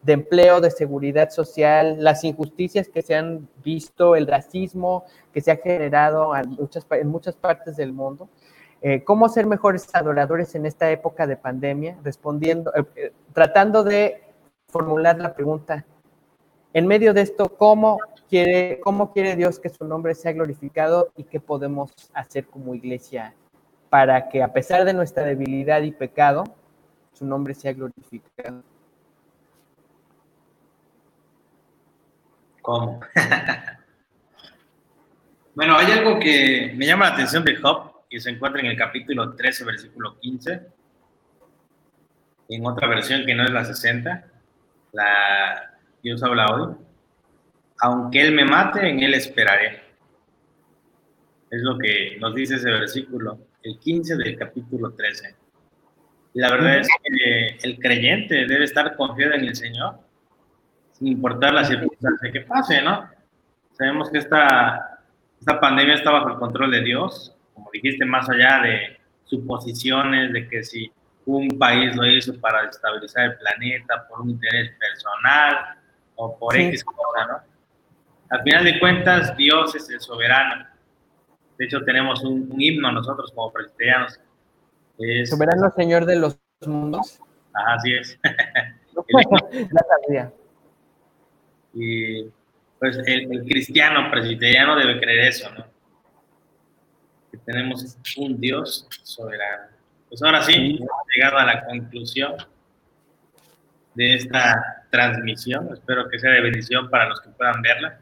[0.04, 5.52] de empleo, de seguridad social, las injusticias que se han visto, el racismo que se
[5.52, 8.30] ha generado en muchas, partes del mundo.
[8.82, 11.98] Eh, ¿Cómo ser mejores adoradores en esta época de pandemia?
[12.04, 14.22] Respondiendo, eh, eh, tratando de
[14.68, 15.86] formular la pregunta,
[16.74, 21.24] en medio de esto, ¿cómo quiere, ¿cómo quiere Dios que su nombre sea glorificado y
[21.24, 23.36] qué podemos hacer como iglesia
[23.90, 26.44] para que a pesar de nuestra debilidad y pecado,
[27.14, 28.64] su nombre sea glorificado?
[32.64, 33.02] ¿Cómo?
[35.54, 38.78] bueno, hay algo que me llama la atención de Job, que se encuentra en el
[38.78, 40.62] capítulo 13, versículo 15,
[42.48, 44.28] en otra versión que no es la 60,
[44.94, 46.74] la Dios habla hoy.
[47.80, 49.84] Aunque Él me mate, en Él esperaré.
[51.52, 55.36] Es lo que nos dice ese versículo, el 15 del capítulo 13.
[56.36, 60.00] Y la verdad es que el creyente debe estar confiado en el Señor
[61.08, 63.10] importar la circunstancia que pase, ¿no?
[63.74, 65.00] Sabemos que esta,
[65.40, 70.48] esta pandemia está bajo el control de Dios, como dijiste, más allá de suposiciones de
[70.48, 70.92] que si
[71.26, 75.78] un país lo hizo para estabilizar el planeta por un interés personal
[76.16, 77.54] o por X cosa, ¿no?
[78.30, 80.66] Al final de cuentas, Dios es el soberano.
[81.58, 84.20] De hecho, tenemos un, himno nosotros como presbiterianos.
[85.26, 87.20] soberano Señor de los mundos.
[87.54, 88.20] así es.
[91.74, 92.26] Y
[92.80, 95.66] pues el, cristiano presbiteriano debe creer eso, ¿no?
[97.32, 99.68] Que tenemos un Dios soberano.
[100.10, 102.36] Pues ahora sí, hemos llegado a la conclusión
[103.96, 105.70] de esta transmisión.
[105.74, 108.00] Espero que sea de bendición para los que puedan verla.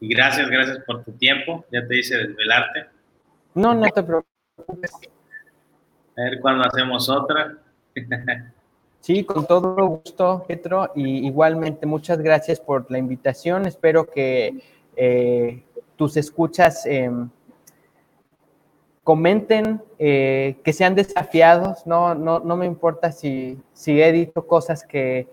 [0.00, 1.64] Y gracias, gracias por tu tiempo.
[1.70, 2.86] Ya te hice desvelarte.
[3.54, 4.92] No, no te preocupes.
[6.16, 7.58] A ver cuándo hacemos otra.
[9.02, 13.66] Sí, con todo gusto, Petro, y igualmente muchas gracias por la invitación.
[13.66, 14.62] Espero que
[14.94, 15.64] eh,
[15.96, 17.28] tus escuchas em,
[19.02, 24.84] comenten, eh, que sean desafiados, no, no, no me importa si, si he dicho cosas
[24.84, 25.26] que,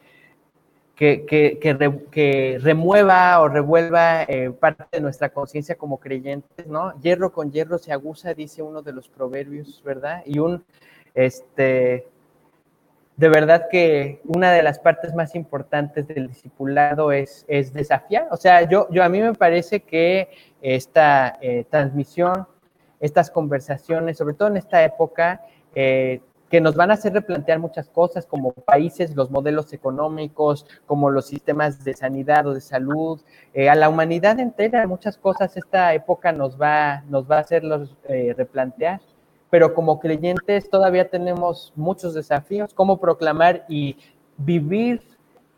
[0.95, 6.99] que, que, remueva o revuelva eh, parte de nuestra conciencia como creyentes, ¿no?
[7.01, 10.23] Hierro con hierro se aguza, dice uno de los proverbios, ¿verdad?
[10.25, 10.65] Y un,
[11.13, 12.07] este,
[13.19, 18.29] de verdad que una de las partes más importantes del discipulado es, es desafiar.
[18.31, 20.29] O sea, yo, yo a mí me parece que
[20.61, 22.47] esta eh, transmisión
[23.01, 25.41] estas conversaciones, sobre todo en esta época,
[25.75, 31.09] eh, que nos van a hacer replantear muchas cosas como países, los modelos económicos, como
[31.09, 33.19] los sistemas de sanidad o de salud,
[33.53, 37.97] eh, a la humanidad entera, muchas cosas esta época nos va, nos va a hacerlos
[38.37, 39.01] replantear.
[39.49, 43.97] Pero como creyentes todavía tenemos muchos desafíos, cómo proclamar y
[44.37, 45.01] vivir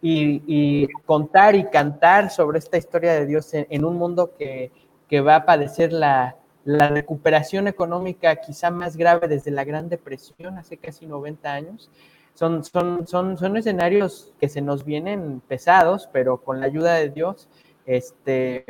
[0.01, 4.72] y, contar y cantar sobre esta historia de Dios en, un mundo que,
[5.07, 10.57] que va a padecer la, la recuperación económica quizá más grave desde la Gran Depresión
[10.57, 11.89] hace casi 90 años.
[12.34, 17.09] Son, son, son, son escenarios que se nos vienen pesados, pero con la ayuda de
[17.09, 17.49] Dios,
[17.85, 18.65] este,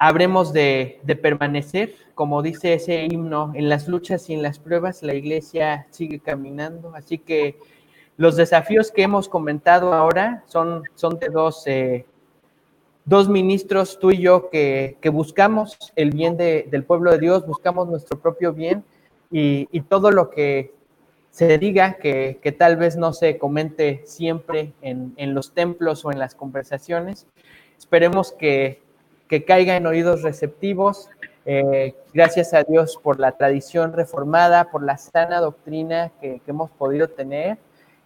[0.00, 5.04] habremos de, de, permanecer, como dice ese himno, en las luchas y en las pruebas
[5.04, 6.92] la iglesia sigue caminando.
[6.96, 7.56] Así que
[8.16, 12.04] los desafíos que hemos comentado ahora son, son de dos eh,
[13.04, 18.20] dos ministros, tú y yo, que, buscamos el bien del pueblo de Dios, buscamos nuestro
[18.20, 18.84] propio bien
[19.30, 20.74] y, todo lo que
[21.30, 26.34] se diga, que, tal vez no se comente siempre en, los templos o en las
[26.34, 27.26] conversaciones,
[27.76, 28.82] esperemos que,
[29.44, 31.08] caiga en oídos receptivos.
[31.46, 36.70] Eh, gracias a Dios por la tradición reformada, por la sana doctrina que, que hemos
[36.70, 37.58] podido tener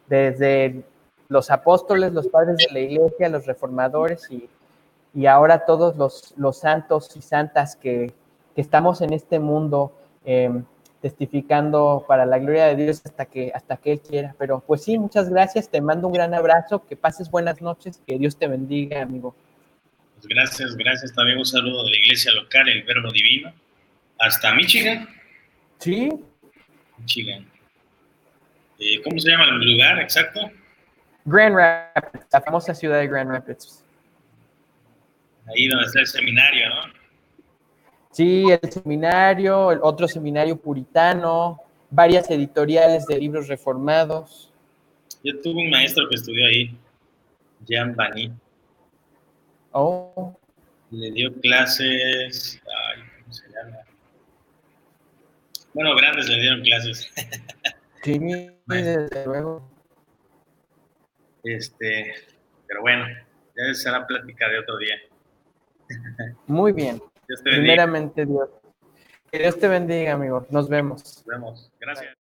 [0.06, 0.84] desde
[1.28, 4.48] los apóstoles, los padres de la iglesia, los reformadores y,
[5.14, 8.12] y ahora todos los, los santos y santas que,
[8.54, 9.92] que, estamos en este mundo
[10.24, 10.64] em,
[11.00, 14.34] testificando para la gloria de Dios hasta que, hasta que Él quiera.
[14.38, 18.18] Pero pues sí, muchas gracias, te mando un gran abrazo, que pases buenas noches, que
[18.18, 19.34] Dios te bendiga, amigo.
[20.28, 21.14] Gracias, gracias.
[21.14, 23.52] También un saludo de la iglesia local, el Verbo Divino,
[24.18, 25.08] hasta Michigan.
[25.78, 26.10] Sí.
[26.98, 27.46] Michigan.
[28.78, 30.50] Eh, ¿Cómo se llama el lugar exacto?
[31.24, 33.84] Grand Rapids, la famosa ciudad de Grand Rapids
[35.46, 36.92] ahí donde está el seminario, ¿no?
[38.10, 41.60] Sí, el seminario, el otro seminario puritano,
[41.90, 44.50] varias editoriales de libros reformados.
[45.24, 46.76] Yo tuve un maestro que estudió ahí,
[47.66, 48.30] Jean Bani.
[49.76, 50.38] Oh.
[50.90, 53.78] Le dio clases, ay, ¿cómo se llama?
[55.72, 57.12] Bueno, grandes le dieron clases.
[58.04, 58.18] Sí,
[58.66, 59.66] desde luego.
[61.42, 62.12] Este,
[62.66, 63.06] pero bueno,
[63.56, 64.96] ya será plática de otro día.
[66.46, 67.00] Muy bien.
[67.42, 68.50] Primeramente Dios.
[69.32, 70.46] Que Dios te bendiga, amigo.
[70.50, 71.02] Nos vemos.
[71.02, 71.72] Nos vemos.
[71.80, 72.14] Gracias.